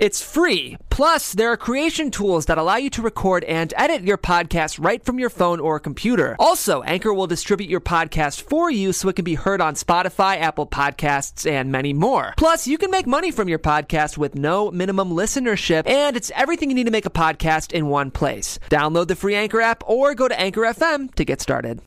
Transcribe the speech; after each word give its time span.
It's 0.00 0.22
free. 0.22 0.78
Plus, 0.88 1.34
there 1.34 1.52
are 1.52 1.58
creation 1.58 2.10
tools 2.10 2.46
that 2.46 2.56
allow 2.56 2.76
you 2.76 2.88
to 2.88 3.02
record 3.02 3.44
and 3.44 3.70
edit 3.76 4.00
your 4.00 4.16
podcast 4.16 4.82
right 4.82 5.04
from 5.04 5.18
your 5.18 5.28
phone 5.28 5.60
or 5.60 5.78
computer. 5.78 6.36
Also, 6.38 6.80
Anchor 6.84 7.12
will 7.12 7.26
distribute 7.26 7.68
your 7.68 7.82
podcast 7.82 8.40
for 8.40 8.70
you 8.70 8.94
so 8.94 9.10
it 9.10 9.16
can 9.16 9.26
be 9.26 9.34
heard 9.34 9.60
on 9.60 9.74
Spotify, 9.74 10.40
Apple 10.40 10.66
Podcasts, 10.66 11.44
and 11.48 11.70
many 11.70 11.92
more. 11.92 12.32
Plus, 12.38 12.66
you 12.66 12.78
can 12.78 12.90
make 12.90 13.06
money 13.06 13.30
from 13.30 13.46
your 13.46 13.58
podcast 13.58 14.16
with 14.16 14.34
no 14.34 14.70
minimum 14.70 15.10
listenership, 15.10 15.86
and 15.86 16.16
it's 16.16 16.32
everything 16.34 16.70
you 16.70 16.76
need 16.76 16.84
to 16.84 16.90
make 16.90 17.04
a 17.04 17.10
podcast 17.10 17.72
in 17.72 17.88
one 17.88 18.10
place. 18.10 18.58
Download 18.70 19.06
the 19.06 19.16
free 19.16 19.34
Anchor 19.34 19.60
app 19.60 19.82
or 19.86 20.14
go 20.14 20.28
to 20.28 20.40
Anchor 20.40 20.62
FM 20.62 21.14
to 21.16 21.26
get 21.26 21.42
started. 21.42 21.82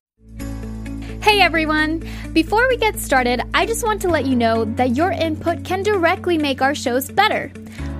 Hey 1.23 1.41
everyone! 1.41 2.07
Before 2.33 2.67
we 2.67 2.77
get 2.77 2.99
started, 2.99 3.41
I 3.55 3.65
just 3.65 3.83
want 3.83 4.01
to 4.01 4.09
let 4.09 4.27
you 4.27 4.35
know 4.35 4.65
that 4.75 4.95
your 4.95 5.11
input 5.11 5.63
can 5.63 5.81
directly 5.81 6.37
make 6.37 6.61
our 6.61 6.75
shows 6.75 7.09
better. 7.09 7.51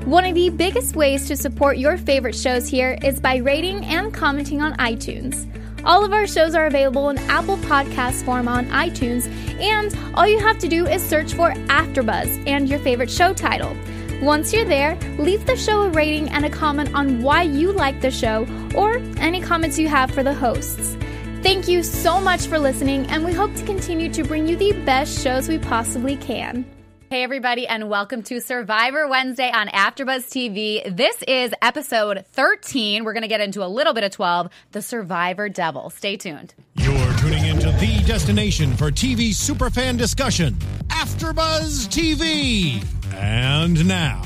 One 0.06 0.26
of 0.26 0.36
the 0.36 0.50
biggest 0.50 0.98
ways 0.98 1.30
to 1.30 1.38
support 1.38 1.78
your 1.78 1.98
favorite 1.98 2.36
shows 2.36 2.68
here 2.68 2.98
is 3.02 3.22
by 3.22 3.38
rating 3.38 3.86
and 3.86 4.14
commenting 4.14 4.62
on 4.62 4.74
iTunes. 4.74 5.48
All 5.86 6.04
of 6.04 6.12
our 6.12 6.28
shows 6.28 6.56
are 6.56 6.66
available 6.66 7.10
in 7.10 7.18
Apple 7.20 7.56
Podcast 7.58 8.26
form 8.26 8.50
on 8.50 8.66
iTunes, 8.66 9.28
and 9.62 9.98
all 10.14 10.28
you 10.28 10.40
have 10.40 10.60
to 10.60 10.68
do 10.68 10.86
is 10.86 11.02
search 11.02 11.34
for 11.34 11.54
AfterBuzz 11.54 12.46
and 12.46 12.68
your 12.68 12.80
favorite 12.80 13.10
show 13.10 13.34
title. 13.34 13.78
Once 14.22 14.52
you're 14.52 14.66
there, 14.66 14.98
leave 15.20 15.46
the 15.46 15.56
show 15.56 15.84
a 15.84 15.90
rating 15.92 16.28
and 16.30 16.44
a 16.44 16.50
comment 16.50 16.94
on 16.94 17.22
why 17.22 17.44
you 17.44 17.72
like 17.72 18.02
the 18.02 18.12
show 18.12 18.46
or 18.76 18.98
any 19.20 19.40
comments 19.40 19.80
you 19.80 19.88
have 19.88 20.12
for 20.12 20.22
the 20.22 20.34
hosts. 20.34 20.98
Thank 21.44 21.70
you 21.70 21.82
so 21.82 22.20
much 22.20 22.48
for 22.48 22.60
listening, 22.60 23.06
and 23.06 23.24
we 23.24 23.32
hope 23.32 23.56
to 23.56 23.64
continue 23.64 24.12
to 24.12 24.24
bring 24.24 24.50
you 24.50 24.58
the 24.58 24.74
best 24.84 25.24
shows 25.24 25.48
we 25.48 25.60
possibly 25.60 26.18
can. 26.18 26.66
Hey, 27.14 27.22
everybody, 27.22 27.68
and 27.68 27.92
welcome 27.92 28.24
to 28.24 28.42
Survivor 28.42 29.08
Wednesday 29.08 29.52
on 29.52 29.68
AfterBuzz 29.68 30.26
TV. 30.32 30.98
This 30.98 31.16
is 31.28 31.54
episode 31.62 32.26
13. 32.32 33.04
We're 33.04 33.14
going 33.14 33.22
to 33.22 33.28
get 33.28 33.40
into 33.40 33.64
a 33.64 33.68
little 33.70 33.94
bit 33.94 34.04
of 34.04 34.10
12, 34.10 34.50
The 34.72 34.82
Survivor 34.82 35.48
Devil. 35.48 35.92
Stay 35.92 36.18
tuned. 36.18 36.56
You're 36.74 37.14
tuning 37.20 37.46
into 37.46 37.68
the 37.74 38.02
destination 38.08 38.76
for 38.76 38.90
TV 38.90 39.30
superfan 39.30 39.96
discussion, 39.96 40.56
AfterBuzz 40.88 41.88
TV. 41.90 42.84
And 43.14 43.88
now, 43.88 44.24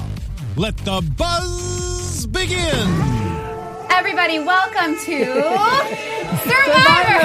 let 0.55 0.77
the 0.77 1.01
buzz 1.17 2.25
begin. 2.27 2.87
Everybody, 3.91 4.39
welcome 4.39 4.95
to 4.95 5.25
Survivor. 6.45 7.16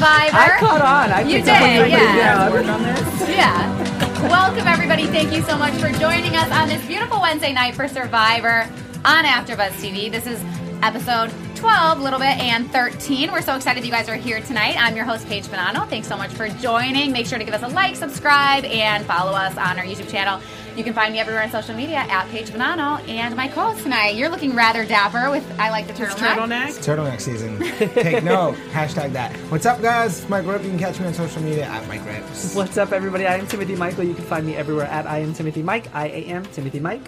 Survivor. 0.00 0.34
I 0.34 0.58
caught 0.58 0.80
on. 0.80 1.12
I 1.12 1.20
You 1.20 1.36
picked 1.36 1.48
up 1.48 1.60
on 1.60 1.68
did, 1.68 1.90
yeah. 1.90 2.16
yeah. 2.16 2.50
Work 2.50 2.64
on 2.64 2.82
this. 2.82 3.28
Yeah. 3.28 4.28
Welcome, 4.30 4.66
everybody. 4.66 5.04
Thank 5.04 5.30
you 5.30 5.42
so 5.42 5.58
much 5.58 5.74
for 5.74 5.90
joining 5.98 6.36
us 6.36 6.50
on 6.52 6.68
this 6.68 6.82
beautiful 6.86 7.20
Wednesday 7.20 7.52
night 7.52 7.74
for 7.74 7.86
Survivor 7.86 8.66
on 9.04 9.24
AfterBuzz 9.26 9.72
TV. 9.72 10.10
This 10.10 10.26
is 10.26 10.42
episode 10.82 11.30
12, 11.56 11.98
a 11.98 12.02
little 12.02 12.18
bit, 12.18 12.38
and 12.38 12.70
13. 12.70 13.30
We're 13.30 13.42
so 13.42 13.54
excited 13.56 13.84
you 13.84 13.90
guys 13.90 14.08
are 14.08 14.14
here 14.14 14.40
tonight. 14.40 14.76
I'm 14.78 14.96
your 14.96 15.04
host, 15.04 15.26
Paige 15.26 15.44
Bonanno. 15.48 15.86
Thanks 15.86 16.08
so 16.08 16.16
much 16.16 16.30
for 16.30 16.48
joining. 16.48 17.12
Make 17.12 17.26
sure 17.26 17.38
to 17.38 17.44
give 17.44 17.52
us 17.52 17.62
a 17.62 17.68
like, 17.68 17.94
subscribe, 17.94 18.64
and 18.64 19.04
follow 19.04 19.32
us 19.32 19.54
on 19.58 19.78
our 19.78 19.84
YouTube 19.84 20.10
channel. 20.10 20.40
You 20.76 20.84
can 20.84 20.94
find 20.94 21.12
me 21.12 21.18
everywhere 21.18 21.42
on 21.42 21.50
social 21.50 21.74
media 21.74 21.96
at 21.96 22.28
Paige 22.28 22.50
Bonanno. 22.50 23.06
And 23.08 23.34
my 23.36 23.48
co-host 23.48 23.82
tonight, 23.82 24.14
you're 24.16 24.28
looking 24.28 24.54
rather 24.54 24.84
dapper 24.84 25.30
with 25.30 25.44
I 25.58 25.70
like 25.70 25.86
the 25.86 25.92
turtleneck. 25.92 26.68
Turtleneck 26.84 27.20
season. 27.20 27.58
Take 27.94 28.22
note. 28.22 28.54
Hashtag 28.72 29.12
that. 29.12 29.34
What's 29.50 29.66
up, 29.66 29.82
guys? 29.82 30.28
Mike 30.28 30.46
Rippe. 30.46 30.62
You 30.64 30.70
can 30.70 30.78
catch 30.78 31.00
me 31.00 31.06
on 31.06 31.14
social 31.14 31.42
media 31.42 31.64
at 31.64 31.86
Mike 31.88 32.04
Rips. 32.06 32.54
What's 32.54 32.78
up, 32.78 32.92
everybody? 32.92 33.26
I 33.26 33.36
am 33.36 33.46
Timothy 33.46 33.74
Michael. 33.76 34.04
You 34.04 34.14
can 34.14 34.24
find 34.24 34.46
me 34.46 34.56
everywhere 34.56 34.86
at 34.86 35.06
I 35.06 35.18
am 35.18 35.34
Timothy 35.34 35.62
Mike. 35.62 35.94
I 35.94 36.08
am 36.08 36.44
Timothy 36.46 36.80
Mike. 36.80 37.02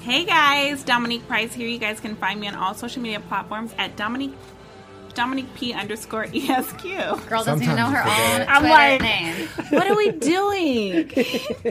Hey 0.00 0.24
guys, 0.24 0.84
Domonique 0.84 1.26
Price 1.26 1.52
here. 1.52 1.68
You 1.68 1.78
guys 1.78 2.00
can 2.00 2.16
find 2.16 2.40
me 2.40 2.48
on 2.48 2.54
all 2.54 2.72
social 2.72 3.02
media 3.02 3.20
platforms 3.20 3.74
at 3.78 3.96
Domonique 3.96 4.32
Domonique 5.18 5.52
P 5.54 5.72
underscore 5.72 6.26
ESQ. 6.32 6.82
Girl 7.28 7.42
doesn't 7.44 7.62
even 7.62 7.76
know 7.76 7.86
her 7.86 7.98
own 7.98 8.04
forget. 8.04 8.48
I'm 8.48 8.60
Twitter 8.60 8.74
like- 8.74 9.00
name. 9.02 9.48
What 9.70 9.86
are 9.90 9.96
we 9.96 10.10
doing? 10.12 11.10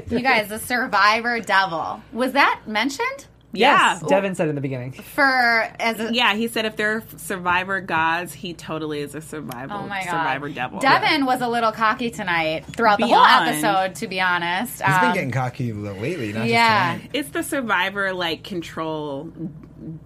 You 0.10 0.20
guys, 0.22 0.50
the 0.50 0.60
Survivor 0.60 1.40
Devil. 1.40 2.02
Was 2.14 2.34
that 2.34 2.62
mentioned? 2.68 3.26
Yes, 3.54 4.02
Yeah. 4.04 4.08
Devon 4.10 4.36
said 4.36 4.50
in 4.50 4.56
the 4.56 4.62
beginning. 4.62 4.92
For 4.92 5.24
as 5.24 6.00
a 6.02 6.14
yeah, 6.14 6.36
he 6.36 6.50
said 6.50 6.66
if 6.66 6.76
they're 6.76 7.02
survivor 7.16 7.80
gods, 7.80 8.34
he 8.34 8.54
totally 8.54 9.00
is 9.00 9.16
a 9.16 9.22
survivor 9.22 9.74
Oh 9.74 9.88
my 9.88 10.04
god. 10.04 10.12
survivor 10.12 10.50
devil. 10.50 10.80
Devon 10.80 11.26
was 11.26 11.42
a 11.42 11.48
little 11.48 11.72
cocky 11.72 12.12
tonight 12.12 12.66
throughout 12.66 13.00
the 13.00 13.08
whole 13.08 13.24
episode, 13.26 13.96
to 13.96 14.08
be 14.08 14.20
honest. 14.20 14.82
He's 14.84 14.96
been 14.98 15.06
Um, 15.08 15.14
getting 15.14 15.32
cocky 15.32 15.72
lately, 15.72 16.34
not 16.34 16.46
yeah. 16.48 16.98
just. 16.98 17.10
It's 17.14 17.30
the 17.30 17.42
survivor 17.42 18.12
like 18.14 18.44
control 18.44 19.32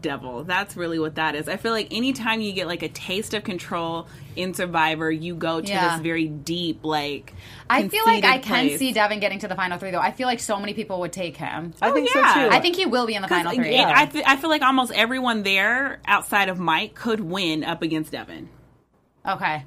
devil. 0.01 0.43
That's 0.43 0.75
really 0.75 0.99
what 0.99 1.15
that 1.15 1.35
is. 1.35 1.47
I 1.47 1.57
feel 1.57 1.71
like 1.71 1.87
anytime 1.91 2.41
you 2.41 2.51
get 2.53 2.67
like 2.67 2.83
a 2.83 2.89
taste 2.89 3.33
of 3.33 3.43
control 3.43 4.07
in 4.35 4.53
Survivor, 4.53 5.11
you 5.11 5.35
go 5.35 5.61
to 5.61 5.67
Yeah. 5.67 5.93
this 5.95 6.01
very 6.03 6.27
deep 6.27 6.83
like. 6.83 7.33
I 7.69 7.87
feel 7.87 8.03
like 8.05 8.23
I 8.23 8.37
can 8.39 8.67
place. 8.67 8.79
see 8.79 8.91
Devon 8.91 9.19
getting 9.19 9.39
to 9.39 9.47
the 9.47 9.55
final 9.55 9.77
three, 9.77 9.91
though. 9.91 9.99
I 9.99 10.11
feel 10.11 10.27
like 10.27 10.39
so 10.39 10.59
many 10.59 10.73
people 10.73 10.99
would 11.01 11.13
take 11.13 11.37
him. 11.37 11.73
I 11.81 11.91
think 11.91 12.09
oh, 12.15 12.19
yeah. 12.19 12.33
so 12.33 12.49
too. 12.49 12.55
I 12.55 12.59
think 12.59 12.75
he 12.75 12.85
will 12.85 13.07
be 13.07 13.15
in 13.15 13.21
the 13.21 13.27
final 13.27 13.53
three. 13.53 13.75
It- 13.75 13.85
I, 13.85 14.05
th- 14.05 14.25
I 14.27 14.35
feel 14.35 14.49
like 14.49 14.61
almost 14.61 14.91
everyone 14.93 15.43
there 15.43 15.99
outside 16.05 16.49
of 16.49 16.59
Mike 16.59 16.95
could 16.95 17.19
win 17.21 17.63
up 17.63 17.81
against 17.81 18.11
Devon. 18.11 18.49
Okay. 19.27 19.63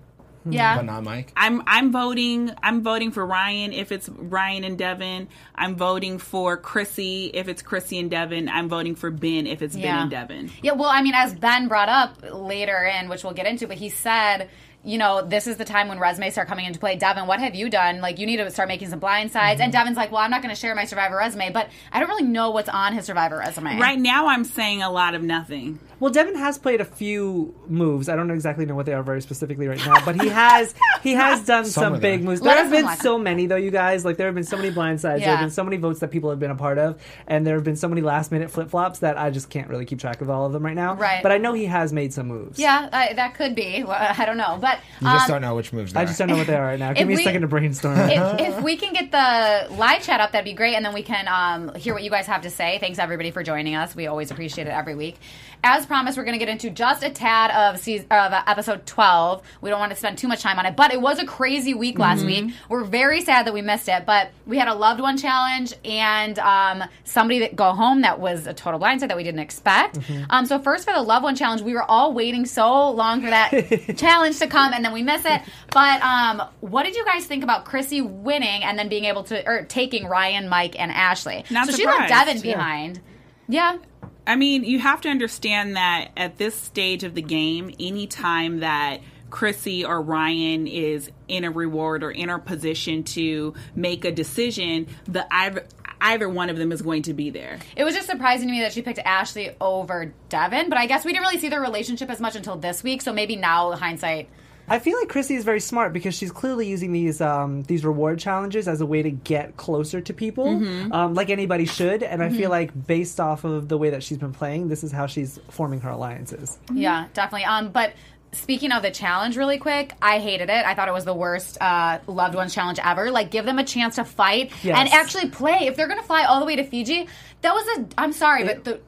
Yeah, 0.47 0.77
but 0.77 0.85
not 0.85 1.05
Mike. 1.05 1.33
I'm 1.37 1.63
I'm 1.67 1.91
voting 1.93 2.51
I'm 2.63 2.83
voting 2.83 3.11
for 3.11 3.25
Ryan 3.25 3.73
if 3.73 3.91
it's 3.93 4.09
Ryan 4.09 4.65
and 4.65 4.79
Devon. 4.79 5.29
I'm 5.55 5.77
voting 5.77 6.19
for 6.19 6.57
Chrissy 6.57 7.31
if 7.33 7.49
it's 7.49 7.63
Chrissy 7.63 7.99
and 7.99 8.11
Devon. 8.11 8.49
I'm 8.49 8.69
voting 8.69 8.95
for 8.95 9.11
Ben 9.11 9.47
if 9.47 9.63
it's 9.63 9.75
Ben 9.77 9.99
and 9.99 10.11
Devon. 10.11 10.51
Yeah, 10.63 10.73
well, 10.73 10.91
I 10.91 11.03
mean, 11.03 11.15
as 11.15 11.35
Ben 11.35 11.69
brought 11.69 11.89
up 11.89 12.17
later 12.31 12.85
in, 12.85 13.09
which 13.09 13.25
we'll 13.25 13.33
get 13.33 13.47
into, 13.47 13.67
but 13.67 13.79
he 13.79 13.89
said, 13.89 14.51
you 14.85 14.99
know, 14.99 15.23
this 15.23 15.47
is 15.47 15.57
the 15.57 15.65
time 15.65 15.89
when 15.89 15.99
resumes 15.99 16.35
start 16.35 16.47
coming 16.47 16.67
into 16.67 16.79
play. 16.79 16.97
Devon, 16.97 17.27
what 17.27 17.41
have 17.41 17.55
you 17.55 17.71
done? 17.71 18.01
Like, 18.01 18.19
you 18.19 18.27
need 18.27 18.37
to 18.37 18.51
start 18.51 18.69
making 18.69 18.91
some 18.91 18.99
blind 18.99 19.33
sides. 19.33 19.61
And 19.61 19.73
mm-hmm. 19.73 19.81
Devon's 19.81 19.97
like, 19.97 20.13
well, 20.13 20.21
I'm 20.21 20.31
not 20.31 20.43
going 20.43 20.55
to 20.55 20.61
share 20.61 20.75
my 20.75 20.85
Survivor 20.85 21.17
resume, 21.17 21.51
but 21.53 21.69
I 21.91 22.01
don't 22.01 22.09
really 22.09 22.25
know 22.25 22.51
what's 22.51 22.69
on 22.69 22.93
his 22.93 23.07
Survivor 23.07 23.39
resume. 23.39 23.79
Right 23.79 23.99
now 23.99 24.27
I'm 24.27 24.45
saying 24.45 24.83
a 24.83 24.91
lot 24.91 25.15
of 25.15 25.23
nothing. 25.23 25.79
Well, 26.01 26.13
Devon 26.13 26.35
has 26.35 26.59
played 26.59 26.83
a 26.83 26.85
few 26.85 27.55
moves. 27.67 28.09
I 28.09 28.17
don't 28.17 28.31
exactly 28.31 28.67
know 28.67 28.75
what 28.75 28.85
they 28.85 28.93
are 28.93 29.03
very 29.03 29.23
specifically 29.23 29.69
right 29.69 29.79
now, 29.87 30.05
but 30.05 30.21
he 30.21 30.29
has 30.29 30.75
he 31.03 31.13
has 31.15 31.47
done 31.47 31.65
Some 31.65 31.95
some 31.95 32.01
big 32.01 32.23
moves. 32.23 32.41
There 32.41 32.53
us 32.53 32.59
have 32.59 32.71
been 32.71 32.85
what- 32.85 32.99
so 32.99 33.19
many 33.19 33.47
though, 33.47 33.57
you 33.57 33.71
guys. 33.71 34.05
Like 34.05 34.19
there 34.19 34.27
have 34.27 34.35
been 34.35 34.45
so 34.45 34.57
many 34.57 34.71
blind 34.71 35.01
sides. 35.01 35.23
There 35.23 35.31
have 35.31 35.41
been 35.41 35.51
so 35.51 35.65
many 35.65 35.77
votes 35.77 36.01
that 36.01 36.11
people 36.11 36.31
have 36.31 36.39
been 36.39 36.51
a 36.51 36.57
part 36.57 36.79
of, 36.79 37.01
and 37.27 37.47
there 37.47 37.55
have 37.55 37.65
been 37.65 37.77
so 37.77 37.89
many 37.89 38.01
last 38.03 38.33
minute 38.33 38.51
flip 38.51 38.71
flops 38.71 38.99
that 38.99 39.17
I 39.17 39.31
just 39.31 39.49
can't 39.51 39.69
really 39.69 39.85
keep 39.87 39.99
track 39.99 40.21
of 40.21 40.29
all 40.29 40.45
of 40.45 40.53
them 40.53 40.65
right 40.65 40.75
now. 40.75 40.95
Right. 40.95 41.23
But 41.23 41.33
I 41.33 41.39
know 41.39 41.53
he 41.53 41.67
has 41.67 41.93
made 41.93 42.13
some 42.13 42.27
moves. 42.27 42.59
Yeah, 42.59 42.89
I, 42.93 43.15
that 43.15 43.35
could 43.35 43.55
be. 43.55 43.85
Well, 43.85 43.97
I 43.97 44.27
don't 44.27 44.37
know. 44.37 44.59
But 44.61 44.74
You 45.01 45.09
just 45.09 45.29
um, 45.29 45.35
don't 45.35 45.43
know 45.43 45.55
which 45.55 45.73
moves 45.73 45.93
they 45.93 46.01
I 46.01 46.05
just 46.05 46.19
don't 46.19 46.29
know 46.29 46.37
what 46.37 46.47
they 46.47 46.57
are 46.57 46.65
right 46.65 46.79
now. 46.79 46.93
Give 46.95 47.07
me 47.07 47.15
a 47.15 47.17
we- 47.17 47.25
second 47.25 47.43
to 47.43 47.49
brainstorm. 47.49 47.99
if, 47.99 48.41
if 48.41 48.63
we 48.63 48.77
can 48.77 48.93
get 48.93 49.11
the 49.11 49.75
live 49.75 50.03
chat 50.03 50.21
up, 50.21 50.33
that'd 50.33 50.45
be 50.45 50.53
great, 50.53 50.75
and 50.75 50.85
then 50.85 50.95
we 50.95 51.03
can 51.03 51.27
um, 51.29 51.75
hear 51.75 51.95
what 51.95 52.03
you 52.03 52.11
guys 52.11 52.27
have 52.27 52.43
to 52.43 52.51
say. 52.51 52.79
Thanks 52.79 52.99
everybody 52.99 53.31
for 53.31 53.43
joining 53.43 53.75
us. 53.75 53.95
We 53.95 54.07
always 54.07 54.31
appreciate 54.31 54.67
it 54.67 54.71
every 54.71 54.95
week. 54.95 55.17
As 55.63 55.87
promised, 55.87 56.19
we're 56.19 56.25
going 56.25 56.39
to 56.39 56.45
get 56.45 56.51
into 56.51 56.69
just 56.71 57.03
a 57.03 57.11
tad 57.11 57.51
of 57.51 57.81
season 57.81 58.07
of 58.11 58.33
uh, 58.33 58.43
episode 58.47 58.87
twelve. 58.87 59.43
We 59.61 59.71
don't 59.71 59.81
want 59.81 59.93
to 59.93 59.97
spend 59.97 60.19
too 60.19 60.29
much 60.29 60.43
time 60.43 60.59
on 60.59 60.67
it, 60.67 60.77
but 60.77 60.93
it 60.93 61.01
was 61.01 61.19
a 61.19 61.27
crazy 61.27 61.75
week 61.75 61.99
last 61.99 62.25
week. 62.25 62.53
We're 62.69 62.85
very 62.85 63.21
sad 63.23 63.47
that 63.47 63.55
we 63.55 63.63
missed 63.63 63.89
it, 63.89 64.05
but 64.05 64.31
we 64.47 64.59
had 64.59 64.69
a 64.69 64.75
loved 64.75 65.01
one 65.01 65.17
challenge 65.17 65.73
and 65.85 66.39
um, 66.39 66.85
somebody 67.05 67.41
that 67.41 67.57
go 67.57 67.73
home 67.73 68.03
that 68.03 68.21
was 68.21 68.47
a 68.47 68.53
total 68.55 68.79
blindside 68.79 69.09
that 69.09 69.17
we 69.17 69.23
didn't 69.25 69.41
expect. 69.41 69.99
Um, 70.31 70.47
so 70.47 70.59
first 70.59 70.85
for 70.85 70.93
the 70.93 71.03
loved 71.03 71.25
one 71.25 71.35
challenge, 71.35 71.63
we 71.63 71.73
were 71.75 71.83
all 71.83 72.13
waiting 72.13 72.45
so 72.47 72.91
long 72.91 73.23
for 73.23 73.31
that 73.31 73.95
challenge 73.97 74.39
to 74.41 74.47
come, 74.47 74.64
and 74.73 74.85
then 74.85 74.93
we 74.93 75.03
miss 75.03 75.25
it. 75.25 75.43
But 75.71 76.01
um, 76.03 76.43
what 76.61 76.85
did 76.85 76.97
you 76.97 77.05
guys 77.05 77.27
think 77.27 77.45
about 77.45 77.65
Chrissy 77.65 78.01
winning 78.01 78.63
and 78.63 78.79
then 78.79 78.89
being 78.89 79.05
able 79.05 79.25
to 79.25 79.47
or 79.47 79.65
taking 79.65 80.07
Ryan, 80.07 80.49
Mike, 80.49 80.79
and 80.79 80.91
Ashley? 80.91 81.45
Not 81.51 81.67
so 81.67 81.77
she 81.77 81.85
left. 81.85 82.09
Devon 82.09 82.41
behind. 82.41 83.01
Yeah. 83.49 83.79
I 84.27 84.37
mean, 84.37 84.65
you 84.65 84.79
have 84.79 85.03
to 85.03 85.09
understand 85.09 85.77
that 85.77 86.11
at 86.17 86.39
this 86.39 86.55
stage 86.55 87.05
of 87.05 87.15
the 87.15 87.23
game, 87.23 87.75
anytime 87.79 88.61
that 88.61 89.01
Chrissy 89.29 89.85
or 89.85 90.01
Ryan 90.01 90.67
is 90.67 91.11
in 91.29 91.45
a 91.45 91.51
reward 91.51 92.03
or 92.03 92.11
in 92.11 92.31
a 92.31 92.39
position 92.39 93.03
to 93.05 93.53
make 93.75 94.05
a 94.05 94.13
decision, 94.13 94.87
the 95.07 95.27
either 95.35 95.67
either 96.01 96.29
one 96.29 96.51
of 96.51 96.57
them 96.57 96.71
is 96.71 96.83
going 96.83 97.03
to 97.03 97.15
be 97.15 97.31
there. 97.31 97.59
It 97.77 97.85
was 97.85 97.95
just 97.95 98.07
surprising 98.07 98.49
to 98.49 98.53
me 98.53 98.61
that 98.61 98.73
she 98.73 98.83
picked 98.83 98.99
Ashley 98.99 99.57
over 99.61 100.13
Devon, 100.29 100.69
but 100.69 100.77
I 100.77 100.87
guess 100.87 101.05
we 101.05 101.13
didn't 101.13 101.25
really 101.27 101.39
see 101.39 101.49
their 101.49 101.63
relationship 101.63 102.11
as 102.11 102.21
much 102.21 102.37
until 102.37 102.57
this 102.57 102.83
week, 102.83 103.01
so 103.01 103.13
maybe 103.13 103.37
now 103.37 103.73
hindsight 103.73 104.29
I 104.69 104.79
feel 104.79 104.99
like 104.99 105.09
Chrissy 105.09 105.35
is 105.35 105.45
very 105.45 105.61
smart 105.61 105.93
because 105.93 106.15
she's 106.15 106.33
clearly 106.33 106.67
using 106.67 106.93
these 106.93 107.21
um, 107.21 107.63
these 107.65 107.85
reward 107.85 108.19
challenges 108.19 108.67
as 108.69 108.81
a 108.81 108.87
way 108.87 109.03
to 109.03 109.11
get 109.11 109.57
closer 109.57 110.01
to 110.01 110.13
people, 110.15 110.47
Mm-hmm. 110.47 110.93
um, 110.93 111.15
like 111.15 111.31
anybody 111.31 111.67
should. 111.67 112.03
And 112.03 112.23
I 112.23 112.31
feel 112.31 112.51
like 112.51 112.71
based 112.87 113.21
off 113.21 113.45
of 113.45 113.69
the 113.69 113.77
way 113.77 113.91
that 113.91 114.03
she's 114.03 114.19
been 114.19 114.33
playing, 114.33 114.69
this 114.69 114.83
is 114.85 114.91
how 114.93 115.07
she's 115.07 115.39
forming 115.51 115.81
her 115.83 115.91
alliances. 115.91 116.59
Yeah, 116.73 117.07
definitely. 117.13 117.45
Um, 117.45 117.71
but 117.71 117.93
speaking 118.33 118.73
of 118.73 118.83
the 118.83 118.91
challenge, 118.91 119.37
really 119.37 119.59
quick, 119.59 119.93
I 120.03 120.19
hated 120.19 120.49
it. 120.51 120.65
I 120.67 120.75
thought 120.75 120.89
it 120.89 120.95
was 120.95 121.05
the 121.05 121.15
worst 121.15 121.57
uh, 121.61 121.99
loved 122.07 122.35
ones 122.35 122.55
challenge 122.55 122.79
ever. 122.83 123.11
Like, 123.11 123.31
give 123.31 123.45
them 123.45 123.59
a 123.59 123.65
chance 123.65 123.97
to 123.97 124.05
fight 124.05 124.51
Yes. 124.63 124.77
and 124.79 124.89
actually 124.89 125.29
play. 125.31 125.67
If 125.67 125.77
they're 125.77 125.89
gonna 125.89 126.03
fly 126.03 126.25
all 126.25 126.41
the 126.41 126.47
way 126.47 126.57
to 126.57 126.65
Fiji, 126.65 127.07
that 127.43 127.53
was 127.55 127.79
a. 127.79 127.87
I'm 127.99 128.13
sorry, 128.13 128.45
but 128.45 128.65
the. 128.65 128.81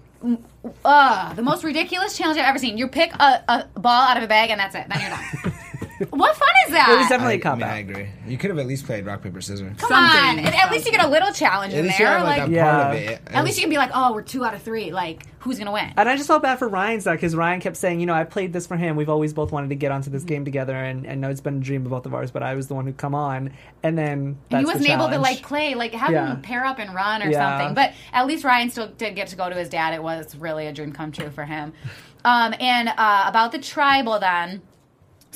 Uh, 0.84 1.32
the 1.34 1.42
most 1.42 1.62
ridiculous 1.62 2.16
challenge 2.16 2.38
I've 2.40 2.46
ever 2.46 2.58
seen. 2.58 2.78
You 2.78 2.88
pick 2.88 3.12
a, 3.14 3.44
a 3.48 3.78
ball 3.78 4.02
out 4.08 4.16
of 4.16 4.22
a 4.22 4.26
bag 4.26 4.50
and 4.50 4.58
that's 4.58 4.74
it. 4.74 4.86
Then 4.88 5.00
you're 5.00 5.10
done. 5.10 5.52
what 6.10 6.36
fun 6.36 6.48
is 6.66 6.72
that? 6.72 6.88
It 6.90 6.98
was 6.98 7.08
definitely 7.08 7.34
I, 7.34 7.36
a 7.36 7.40
cop 7.40 7.52
I, 7.52 7.56
mean, 7.56 7.62
out. 7.64 7.70
I 7.70 7.78
agree. 7.78 8.08
You 8.26 8.38
could 8.38 8.50
have 8.50 8.58
at 8.58 8.66
least 8.66 8.86
played 8.86 9.06
rock 9.06 9.22
paper 9.22 9.40
scissors. 9.40 9.72
Come 9.78 9.92
on. 9.92 10.10
something. 10.10 10.44
And 10.46 10.54
at 10.54 10.70
least 10.70 10.86
you 10.86 10.92
get 10.92 11.04
a 11.04 11.08
little 11.08 11.32
challenge 11.32 11.72
At 11.72 11.80
in 11.80 11.86
least 11.86 11.98
you 11.98 12.04
there. 12.06 12.18
have 12.18 12.26
like, 12.26 12.38
Like, 12.40 12.48
a 12.48 12.52
Yeah. 12.52 12.72
part 12.82 12.96
of 12.96 13.02
it. 13.02 13.20
at 13.26 13.44
least 13.44 13.56
you 13.58 13.62
can 13.62 13.70
be 13.70 13.78
like, 13.78 13.90
oh, 13.94 14.12
we're 14.12 14.22
two 14.22 14.44
out 14.44 14.54
of 14.54 14.62
three. 14.62 14.92
Like, 14.92 15.24
who's 15.38 15.58
gonna 15.58 15.72
win? 15.72 15.92
And 15.96 16.08
I 16.08 16.16
just 16.16 16.26
felt 16.26 16.42
bad 16.42 16.58
for 16.58 16.68
Ryan's 16.68 17.04
side 17.04 17.14
because 17.14 17.34
Ryan 17.36 17.60
kept 17.60 17.76
saying, 17.76 18.00
you 18.00 18.06
know, 18.06 18.14
I 18.14 18.24
played 18.24 18.52
this 18.52 18.66
for 18.66 18.76
him. 18.76 18.96
We've 18.96 19.08
always 19.08 19.32
both 19.32 19.52
wanted 19.52 19.68
to 19.70 19.76
get 19.76 19.92
onto 19.92 20.10
this 20.10 20.24
game 20.24 20.44
together, 20.44 20.74
and, 20.74 21.06
and 21.06 21.20
know 21.20 21.30
it's 21.30 21.40
been 21.40 21.58
a 21.58 21.60
dream 21.60 21.84
of 21.86 21.90
both 21.90 22.04
of 22.06 22.14
ours. 22.14 22.30
But 22.30 22.42
I 22.42 22.54
was 22.54 22.68
the 22.68 22.74
one 22.74 22.86
who 22.86 22.92
come 22.92 23.14
on, 23.14 23.52
and 23.82 23.96
then 23.96 24.36
And 24.50 24.60
he 24.60 24.64
wasn't 24.66 24.88
able 24.90 25.08
to 25.08 25.18
like 25.18 25.42
play, 25.42 25.74
like 25.74 25.92
have 25.94 26.10
Yeah. 26.10 26.32
him 26.34 26.42
pair 26.42 26.64
up 26.64 26.78
and 26.78 26.94
run 26.94 27.22
or 27.22 27.30
Yeah. 27.30 27.58
something. 27.58 27.74
But 27.74 27.92
at 28.12 28.26
least 28.26 28.44
Ryan 28.44 28.70
still 28.70 28.88
did 28.88 29.14
get 29.14 29.28
to 29.28 29.36
go 29.36 29.48
to 29.48 29.54
his 29.54 29.68
dad. 29.68 29.94
It 29.94 30.02
was 30.02 30.34
really 30.36 30.66
a 30.66 30.72
dream 30.72 30.92
come 30.92 31.12
true 31.12 31.30
for 31.30 31.44
him. 31.44 31.72
Um, 32.24 32.54
and 32.58 32.88
uh, 32.88 33.24
about 33.28 33.52
the 33.52 33.58
tribal, 33.60 34.18
then. 34.18 34.60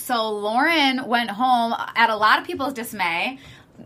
So 0.00 0.31
Lauren 0.31 1.06
went 1.06 1.31
home 1.31 1.75
at 1.94 2.11
a 2.11 2.17
lot 2.17 2.41
of 2.41 2.47
people's 2.47 2.73
dismay. 2.73 3.38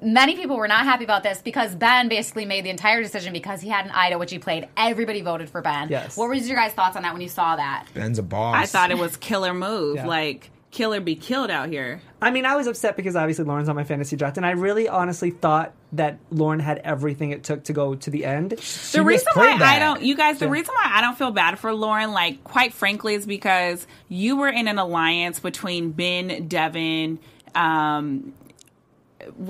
Many 0.02 0.36
people 0.36 0.56
were 0.56 0.68
not 0.68 0.84
happy 0.84 1.04
about 1.04 1.22
this 1.22 1.40
because 1.40 1.74
Ben 1.74 2.08
basically 2.08 2.44
made 2.44 2.64
the 2.64 2.70
entire 2.70 3.02
decision 3.02 3.32
because 3.32 3.60
he 3.60 3.68
had 3.68 3.84
an 3.84 3.92
idol 3.92 4.18
which 4.18 4.30
he 4.30 4.38
played. 4.38 4.68
Everybody 4.76 5.20
voted 5.20 5.48
for 5.48 5.60
Ben. 5.62 5.88
Yes. 5.88 6.16
What 6.16 6.28
was 6.28 6.48
your 6.48 6.56
guys' 6.56 6.72
thoughts 6.72 6.96
on 6.96 7.02
that 7.02 7.12
when 7.12 7.22
you 7.22 7.28
saw 7.28 7.56
that? 7.56 7.86
Ben's 7.94 8.18
a 8.18 8.22
boss. 8.22 8.56
I 8.56 8.66
thought 8.66 8.90
it 8.90 8.98
was 8.98 9.16
killer 9.16 9.54
move. 9.54 9.96
Yeah. 9.96 10.06
Like 10.06 10.50
killer 10.74 11.00
be 11.00 11.14
killed 11.14 11.50
out 11.50 11.68
here. 11.68 12.02
I 12.20 12.30
mean, 12.30 12.44
I 12.44 12.56
was 12.56 12.66
upset 12.66 12.96
because 12.96 13.16
obviously 13.16 13.44
Lauren's 13.44 13.68
on 13.68 13.76
my 13.76 13.84
fantasy 13.84 14.16
draft, 14.16 14.36
and 14.36 14.44
I 14.44 14.50
really 14.50 14.88
honestly 14.88 15.30
thought 15.30 15.72
that 15.92 16.18
Lauren 16.30 16.58
had 16.58 16.78
everything 16.78 17.30
it 17.30 17.44
took 17.44 17.64
to 17.64 17.72
go 17.72 17.94
to 17.94 18.10
the 18.10 18.24
end. 18.24 18.58
She 18.60 18.98
the 18.98 19.04
reason 19.04 19.28
why 19.34 19.52
misplayed 19.52 19.62
I 19.62 19.78
don't, 19.78 20.02
you 20.02 20.16
guys, 20.16 20.38
the 20.40 20.48
reason 20.48 20.74
why 20.74 20.90
I 20.92 21.00
don't 21.00 21.16
feel 21.16 21.30
bad 21.30 21.58
for 21.58 21.72
Lauren, 21.72 22.12
like 22.12 22.42
quite 22.44 22.74
frankly, 22.74 23.14
is 23.14 23.24
because 23.24 23.86
you 24.08 24.36
were 24.36 24.48
in 24.48 24.68
an 24.68 24.78
alliance 24.78 25.38
between 25.38 25.92
Ben, 25.92 26.48
Devon, 26.48 27.20
um, 27.54 28.34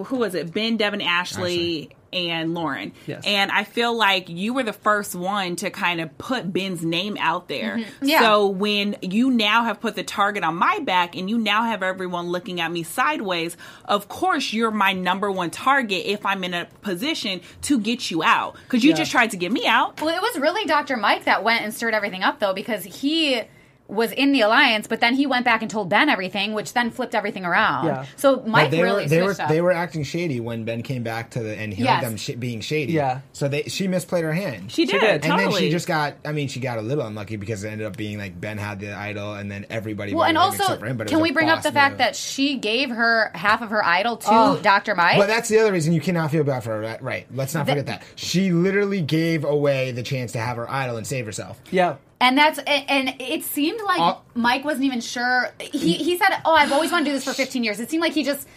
who 0.05 0.17
was 0.17 0.35
it? 0.35 0.53
Ben, 0.53 0.77
Devon, 0.77 1.01
Ashley. 1.01 1.91
And 2.15 2.55
Lauren. 2.55 2.93
Yes. 3.07 3.25
And 3.27 3.51
I 3.51 3.65
feel 3.65 3.95
like 3.97 4.29
you 4.29 4.55
were 4.55 4.63
the 4.63 4.73
first 4.73 5.15
one 5.15 5.57
to 5.57 5.71
kind 5.71 6.01
of 6.01 6.17
put 6.17 6.53
Ben's 6.53 6.85
name 6.85 7.17
out 7.19 7.49
there. 7.49 7.79
Mm-hmm. 7.79 8.07
Yeah. 8.07 8.21
So 8.21 8.49
when 8.49 8.97
you 9.03 9.31
now 9.31 9.65
have 9.65 9.81
put 9.81 9.97
the 9.97 10.05
target 10.05 10.45
on 10.45 10.55
my 10.57 10.79
back 10.79 11.17
and 11.17 11.29
you 11.29 11.39
now 11.39 11.65
have 11.65 11.83
everyone 11.83 12.29
looking 12.29 12.61
at 12.61 12.71
me 12.71 12.83
sideways, 12.85 13.57
of 13.85 14.09
course 14.09 14.53
you're 14.53 14.71
my 14.71 14.93
number 14.93 15.31
one 15.31 15.51
target 15.51 16.03
if 16.07 16.25
I'm 16.25 16.45
in 16.45 16.55
a 16.55 16.67
position 16.83 17.41
to 17.63 17.79
get 17.81 18.11
you 18.11 18.23
out. 18.23 18.57
Because 18.65 18.85
you 18.85 18.91
Yeah. 18.91 18.97
just 18.97 19.11
tried 19.11 19.33
to 19.33 19.37
get 19.37 19.51
me 19.53 19.67
out. 19.67 20.01
Well, 20.01 20.15
it 20.15 20.23
was 20.23 20.39
really 20.39 20.65
Dr. 20.67 20.97
Mike 20.97 21.25
that 21.25 21.43
went 21.43 21.63
and 21.63 21.75
stirred 21.75 21.95
everything 21.95 22.23
up, 22.23 22.39
though, 22.39 22.55
because 22.55 22.85
he 22.85 23.43
was 23.87 24.13
in 24.13 24.33
the 24.33 24.41
alliance, 24.41 24.87
but 24.87 25.01
then 25.01 25.15
he 25.15 25.27
went 25.27 25.45
back 25.45 25.61
and 25.61 25.71
told 25.71 25.91
Ben 25.91 26.09
everything, 26.09 26.55
which 26.55 26.73
then 26.73 26.91
flipped 26.91 27.15
everything 27.15 27.45
around. 27.45 27.85
Yeah. 27.87 28.07
So 28.17 28.43
Mike 28.47 28.71
they 28.71 28.83
really 28.83 29.03
were 29.03 29.09
they 29.09 29.21
were 29.23 29.37
up. 29.39 29.49
they 29.49 29.61
were 29.61 29.73
acting 29.73 30.05
shady 30.05 30.41
when 30.41 30.65
Ben 30.65 30.83
came 30.83 31.03
back 31.03 31.31
to 31.33 31.41
the 31.43 31.55
and 31.55 31.73
heard 31.75 31.85
Yes. 31.85 32.03
them 32.03 32.17
sh- 32.17 32.31
being 32.39 32.61
shady. 32.63 32.95
Yeah. 32.95 33.21
So 33.35 33.47
they 33.47 33.65
she 33.65 33.87
misplayed 33.87 34.23
her 34.23 34.33
hand. 34.33 34.73
She 34.73 34.87
did. 34.87 35.01
did. 35.01 35.11
and 35.11 35.23
Totally. 35.25 35.45
then 35.53 35.61
she 35.61 35.71
just 35.71 35.87
got. 35.87 36.15
I 36.25 36.33
mean, 36.33 36.49
she 36.49 36.61
got 36.61 36.79
a 36.79 36.83
little 36.83 37.07
unlucky 37.07 37.37
because 37.37 37.63
it 37.63 37.69
ended 37.69 37.87
up 37.87 37.97
being 37.97 38.17
like 38.19 38.41
Ben 38.41 38.57
had 38.57 38.81
the 38.81 38.95
idol, 38.95 39.35
and 39.35 39.51
then 39.51 39.67
everybody. 39.69 40.15
well, 40.15 40.25
and 40.25 40.39
also, 40.39 40.63
except 40.63 40.81
for 40.81 40.87
him, 40.87 40.97
but 40.97 41.09
can 41.09 41.21
we 41.21 41.31
bring 41.31 41.51
up 41.51 41.59
boss 41.59 41.65
the 41.65 41.73
fact 41.73 41.99
that 41.99 42.17
she 42.17 42.57
gave 42.57 42.89
her 42.89 43.31
half 43.35 43.61
of 43.61 43.69
her 43.69 43.85
idol 43.85 44.17
to 44.17 44.29
Oh. 44.31 44.61
Dr. 44.63 44.95
Mike? 44.95 45.19
Well, 45.19 45.27
that's 45.29 45.51
the 45.51 45.59
other 45.59 45.73
reason 45.73 45.93
you 45.93 46.01
cannot 46.01 46.31
feel 46.31 46.43
bad 46.45 46.65
for 46.65 46.71
her. 46.71 46.81
Right? 46.81 47.03
right. 47.03 47.27
Let's 47.35 47.53
not 47.53 47.67
forget 47.69 47.85
that 47.87 48.03
she 48.17 48.51
literally 48.51 49.03
gave 49.03 49.45
away 49.45 49.93
the 49.93 50.03
chance 50.03 50.33
to 50.33 50.39
have 50.39 50.57
her 50.57 50.71
idol 50.71 50.97
and 50.97 51.07
save 51.07 51.27
herself. 51.27 51.61
Yeah. 51.71 51.97
And 52.25 52.39
that's 52.39 52.59
and 52.61 52.85
and 52.91 53.15
it 53.21 53.45
seemed 53.45 53.81
like 53.83 54.01
Uh, 54.01 54.17
Mike 54.35 54.65
wasn't 54.65 54.85
even 54.85 55.01
sure. 55.03 55.51
He 55.61 55.93
he 55.95 56.17
said, 56.17 56.29
"Oh, 56.47 56.55
I've 56.55 56.73
always 56.73 56.91
wanted 56.91 57.05
to 57.05 57.11
do 57.11 57.15
this 57.17 57.25
for 57.25 57.35
15 57.35 57.63
years." 57.63 57.79
It 57.81 57.91
seemed 57.91 58.01
like 58.03 58.15
he 58.15 58.25
just 58.25 58.49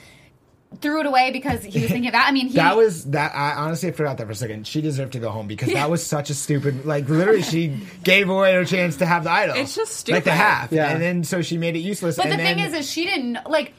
threw 0.82 1.00
it 1.02 1.06
away 1.06 1.32
because 1.32 1.64
he 1.64 1.80
was 1.82 1.90
thinking 1.90 2.08
of 2.08 2.14
that. 2.14 2.28
I 2.28 2.32
mean, 2.32 2.48
he, 2.48 2.56
That 2.56 2.78
was 2.78 3.06
that. 3.12 3.34
I 3.36 3.54
honestly 3.54 3.92
forgot 3.92 4.18
that 4.20 4.26
for 4.26 4.32
a 4.32 4.36
second. 4.36 4.68
She 4.68 4.80
deserved 4.82 5.14
to 5.14 5.20
go 5.20 5.30
home 5.32 5.48
because 5.48 5.74
that 5.74 5.90
was 5.90 6.06
such 6.06 6.30
a 6.30 6.34
stupid. 6.34 6.86
Like 6.86 7.10
literally, 7.10 7.42
she 7.42 7.78
gave 8.04 8.30
away 8.30 8.54
her 8.54 8.64
chance 8.64 8.96
to 8.98 9.06
have 9.06 9.26
the 9.26 9.32
idol. 9.32 9.58
It's 9.58 9.76
just 9.76 9.94
stupid, 9.98 10.16
Like 10.18 10.24
the 10.24 10.32
half, 10.32 10.72
Yeah. 10.72 10.90
and 10.90 11.02
then 11.02 11.24
so 11.26 11.42
she 11.42 11.58
made 11.58 11.76
it 11.76 11.80
useless. 11.80 12.16
But 12.16 12.28
the 12.28 12.34
and 12.34 12.42
thing 12.42 12.60
is, 12.60 12.74
is 12.74 12.90
she 12.90 13.06
didn't 13.06 13.40
like. 13.50 13.74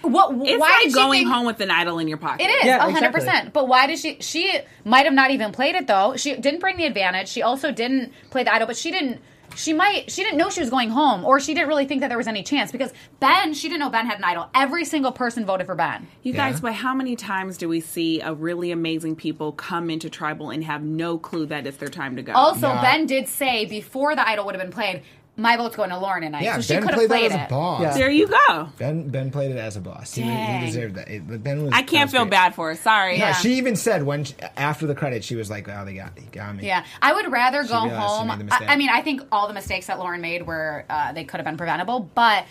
What? 0.00 0.32
It's 0.46 0.60
why 0.60 0.82
like 0.84 0.94
going 0.94 1.20
think, 1.24 1.32
home 1.34 1.46
with 1.46 1.60
an 1.60 1.70
idol 1.70 1.98
in 1.98 2.08
your 2.08 2.18
pocket. 2.18 2.44
It 2.46 2.50
is 2.50 2.64
Yeah, 2.64 2.76
a 2.76 2.80
hundred 2.92 2.96
exactly. 3.08 3.20
percent. 3.20 3.52
But 3.54 3.68
why 3.68 3.86
did 3.86 3.98
she? 3.98 4.18
She 4.20 4.58
might 4.84 5.04
have 5.06 5.14
not 5.14 5.30
even 5.30 5.50
played 5.52 5.74
it 5.74 5.86
though. 5.86 6.14
She 6.16 6.34
didn't 6.36 6.60
bring 6.60 6.76
the 6.76 6.84
advantage. 6.86 7.28
She 7.28 7.40
also 7.42 7.72
didn't 7.72 8.12
play 8.30 8.44
the 8.44 8.54
idol, 8.54 8.66
but 8.66 8.76
she 8.78 8.90
didn't. 8.90 9.20
She 9.56 9.72
might. 9.72 10.10
She 10.10 10.22
didn't 10.22 10.38
know 10.38 10.50
she 10.50 10.60
was 10.60 10.70
going 10.70 10.90
home, 10.90 11.24
or 11.24 11.40
she 11.40 11.54
didn't 11.54 11.68
really 11.68 11.84
think 11.86 12.00
that 12.00 12.08
there 12.08 12.18
was 12.18 12.26
any 12.26 12.42
chance 12.42 12.72
because 12.72 12.92
Ben. 13.20 13.54
She 13.54 13.68
didn't 13.68 13.80
know 13.80 13.90
Ben 13.90 14.06
had 14.06 14.18
an 14.18 14.24
idol. 14.24 14.48
Every 14.54 14.84
single 14.84 15.12
person 15.12 15.44
voted 15.46 15.66
for 15.66 15.74
Ben. 15.74 16.06
You 16.22 16.32
Yeah. 16.32 16.50
guys, 16.50 16.60
but 16.60 16.72
how 16.74 16.94
many 16.94 17.16
times 17.16 17.56
do 17.56 17.68
we 17.68 17.80
see 17.80 18.20
a 18.20 18.32
really 18.34 18.70
amazing 18.70 19.16
people 19.16 19.52
come 19.52 19.90
into 19.90 20.08
tribal 20.10 20.50
and 20.50 20.64
have 20.64 20.82
no 20.82 21.18
clue 21.18 21.46
that 21.46 21.66
it's 21.66 21.76
their 21.76 21.88
time 21.88 22.16
to 22.16 22.22
go? 22.22 22.32
Also, 22.32 22.68
Yeah. 22.68 22.80
Ben 22.82 23.06
did 23.06 23.28
say 23.28 23.64
before 23.64 24.14
the 24.16 24.26
idol 24.28 24.46
would 24.46 24.54
have 24.54 24.62
been 24.62 24.72
played, 24.72 25.02
my 25.36 25.56
vote's 25.56 25.74
going 25.74 25.90
to 25.90 25.98
Lauren 25.98 26.22
tonight. 26.22 26.44
yeah, 26.44 26.56
so 26.56 26.60
she 26.62 26.74
Ben 26.74 26.82
could 26.82 26.90
have 26.92 26.98
played, 26.98 27.08
played 27.08 27.30
that 27.32 27.40
as 27.40 27.42
it. 27.42 27.46
a 27.46 27.48
boss. 27.50 27.82
Yeah. 27.82 27.94
there 27.94 28.10
you 28.10 28.28
go. 28.28 28.68
Ben 28.78 29.08
Ben 29.08 29.30
played 29.30 29.50
it 29.50 29.56
as 29.56 29.76
a 29.76 29.80
boss. 29.80 30.14
He, 30.14 30.22
he 30.22 30.60
deserved 30.64 30.94
that. 30.94 31.08
It, 31.08 31.26
but 31.28 31.42
Ben 31.42 31.64
was. 31.64 31.72
I 31.74 31.82
can't 31.82 32.06
was 32.06 32.12
feel 32.12 32.22
great. 32.22 32.30
bad 32.30 32.54
for 32.54 32.68
her. 32.68 32.76
Sorry. 32.76 33.18
Yeah, 33.18 33.28
Yeah. 33.28 33.32
she 33.34 33.54
even 33.54 33.74
said 33.74 34.04
when 34.04 34.24
she, 34.24 34.34
after 34.56 34.86
the 34.86 34.94
credits, 34.94 35.26
she 35.26 35.34
was 35.36 35.50
like, 35.50 35.68
"Oh, 35.68 35.84
they 35.84 35.94
got, 35.94 36.14
they 36.14 36.22
got 36.22 36.54
me." 36.56 36.66
Yeah, 36.66 36.84
I 37.02 37.12
would 37.14 37.32
rather 37.32 37.64
go 37.64 37.74
home. 37.88 38.30
I. 38.30 38.64
I 38.68 38.76
mean, 38.76 38.90
I 38.90 39.02
think 39.02 39.22
all 39.32 39.48
the 39.48 39.54
mistakes 39.54 39.86
that 39.88 39.98
Lauren 39.98 40.20
made 40.20 40.46
were 40.46 40.84
uh, 40.88 41.12
they 41.12 41.24
could 41.24 41.38
have 41.38 41.44
been 41.46 41.56
preventable, 41.56 42.00
but 42.14 42.44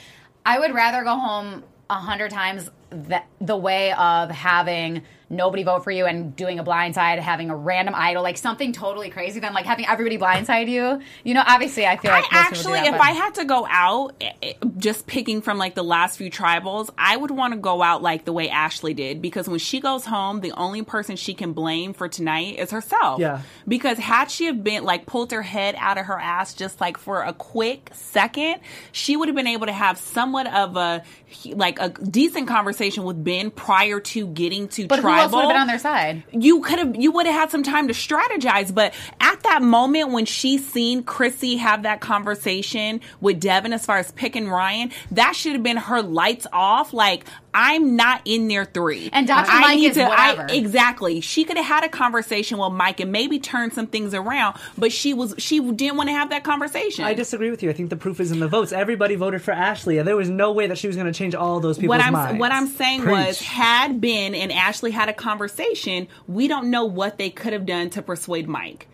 I 0.45 0.59
would 0.59 0.73
rather 0.73 1.03
go 1.03 1.15
home 1.17 1.63
a 1.89 1.95
hundred 1.95 2.31
times 2.31 2.69
the, 2.89 3.21
the 3.39 3.55
way 3.57 3.91
of 3.93 4.29
having 4.29 5.03
nobody 5.35 5.63
vote 5.63 5.83
for 5.83 5.91
you 5.91 6.05
and 6.05 6.35
doing 6.35 6.59
a 6.59 6.63
blindside, 6.63 7.19
having 7.19 7.49
a 7.49 7.55
random 7.55 7.93
idol, 7.95 8.23
like 8.23 8.37
something 8.37 8.71
totally 8.73 9.09
crazy, 9.09 9.39
than 9.39 9.53
like 9.53 9.65
having 9.65 9.85
everybody 9.85 10.17
blindside 10.17 10.69
you. 10.69 11.01
You 11.23 11.33
know, 11.33 11.43
obviously, 11.45 11.85
I 11.85 11.97
feel 11.97 12.11
I 12.11 12.21
like 12.21 12.31
most 12.31 12.31
people 12.31 12.39
do 12.39 12.57
actually, 12.57 12.79
that, 12.79 12.87
if 12.87 12.91
but- 12.93 13.01
I 13.01 13.11
had 13.11 13.35
to 13.35 13.45
go 13.45 13.67
out, 13.69 14.15
eh, 14.21 14.31
eh, 14.41 14.53
just 14.77 15.07
picking 15.07 15.41
from 15.41 15.57
like 15.57 15.75
the 15.75 15.83
last 15.83 16.17
few 16.17 16.29
tribals, 16.29 16.89
I 16.97 17.17
would 17.17 17.31
want 17.31 17.53
to 17.53 17.59
go 17.59 17.81
out 17.81 18.01
like 18.01 18.25
the 18.25 18.33
way 18.33 18.49
Ashley 18.49 18.93
did 18.93 19.21
because 19.21 19.47
when 19.47 19.59
she 19.59 19.79
goes 19.79 20.05
home, 20.05 20.41
the 20.41 20.51
only 20.53 20.83
person 20.83 21.15
she 21.15 21.33
can 21.33 21.53
blame 21.53 21.93
for 21.93 22.07
tonight 22.07 22.59
is 22.59 22.71
herself. 22.71 23.19
Yeah. 23.19 23.41
Because 23.67 23.97
had 23.97 24.29
she 24.29 24.45
have 24.45 24.63
been 24.63 24.83
like 24.83 25.05
pulled 25.05 25.31
her 25.31 25.41
head 25.41 25.75
out 25.77 25.97
of 25.97 26.05
her 26.05 26.19
ass 26.19 26.53
just 26.53 26.79
like 26.81 26.97
for 26.97 27.23
a 27.23 27.33
quick 27.33 27.89
second, 27.93 28.59
she 28.91 29.15
would 29.15 29.27
have 29.27 29.35
been 29.35 29.47
able 29.47 29.65
to 29.65 29.73
have 29.73 29.97
somewhat 29.97 30.47
of 30.51 30.75
a 30.77 31.03
like 31.51 31.79
a 31.79 31.89
decent 31.89 32.47
conversation 32.47 33.03
with 33.03 33.23
Ben 33.23 33.51
prior 33.51 33.99
to 33.99 34.27
getting 34.27 34.67
to 34.69 34.87
but 34.87 34.99
tribal 34.99 35.22
else 35.23 35.31
would 35.33 35.41
have 35.41 35.49
been 35.49 35.57
on 35.61 35.67
their 35.67 35.79
side? 35.79 36.23
you 36.31 36.61
could 36.61 36.79
have 36.79 36.95
you 36.95 37.11
would 37.11 37.25
have 37.25 37.35
had 37.35 37.51
some 37.51 37.63
time 37.63 37.87
to 37.87 37.93
strategize 37.93 38.73
but 38.73 38.93
at 39.19 39.41
that 39.43 39.61
moment 39.61 40.11
when 40.11 40.25
she 40.25 40.57
seen 40.57 41.03
chrissy 41.03 41.57
have 41.57 41.83
that 41.83 41.99
conversation 42.01 42.99
with 43.21 43.39
devon 43.39 43.73
as 43.73 43.85
far 43.85 43.97
as 43.97 44.11
picking 44.11 44.47
ryan 44.49 44.91
that 45.11 45.35
should 45.35 45.53
have 45.53 45.63
been 45.63 45.77
her 45.77 46.01
lights 46.01 46.47
off 46.51 46.93
like 46.93 47.25
i'm 47.53 47.95
not 47.95 48.21
in 48.25 48.47
there 48.47 48.65
three 48.65 49.09
And 49.13 49.27
Dr. 49.27 49.51
I 49.51 49.59
Mike 49.61 49.79
need 49.79 49.85
is 49.89 49.95
to- 49.95 50.03
I- 50.03 50.33
whatever. 50.33 50.47
exactly 50.53 51.21
she 51.21 51.43
could 51.43 51.57
have 51.57 51.65
had 51.65 51.83
a 51.83 51.89
conversation 51.89 52.57
with 52.57 52.71
mike 52.73 52.99
and 52.99 53.11
maybe 53.11 53.39
turn 53.39 53.71
some 53.71 53.87
things 53.87 54.13
around 54.13 54.57
but 54.77 54.91
she 54.91 55.13
was 55.13 55.35
she 55.37 55.59
didn't 55.59 55.97
want 55.97 56.09
to 56.09 56.13
have 56.13 56.29
that 56.31 56.43
conversation 56.43 57.05
I 57.05 57.13
disagree 57.13 57.49
with 57.51 57.61
you. 57.63 57.69
I 57.69 57.73
think 57.73 57.89
the 57.89 57.95
proof 57.95 58.19
is 58.19 58.31
in 58.31 58.39
the 58.39 58.47
votes. 58.47 58.71
Everybody 58.71 59.15
voted 59.15 59.41
for 59.41 59.51
Ashley. 59.51 59.97
and 59.97 60.07
There 60.07 60.15
was 60.15 60.29
no 60.29 60.51
way 60.51 60.67
that 60.67 60.77
she 60.77 60.87
was 60.87 60.95
going 60.95 61.11
to 61.11 61.13
change 61.17 61.35
all 61.35 61.59
those 61.59 61.77
people's 61.77 61.97
what 61.97 62.01
I'm 62.05 62.13
minds. 62.13 62.39
what 62.39 62.51
I'm 62.51 62.67
saying 62.67 63.01
Preach. 63.01 63.11
was 63.27 63.41
had 63.41 63.99
been 64.01 64.33
and 64.35 64.51
Ashley 64.51 64.91
had 64.91 65.09
a 65.09 65.12
conversation, 65.17 66.07
we 66.27 66.47
don't 66.47 66.69
know 66.69 66.85
what 66.85 67.17
they 67.17 67.29
could 67.29 67.53
have 67.53 67.65
done 67.65 67.89
to 67.91 68.01
persuade 68.01 68.47
Mike. 68.47 68.87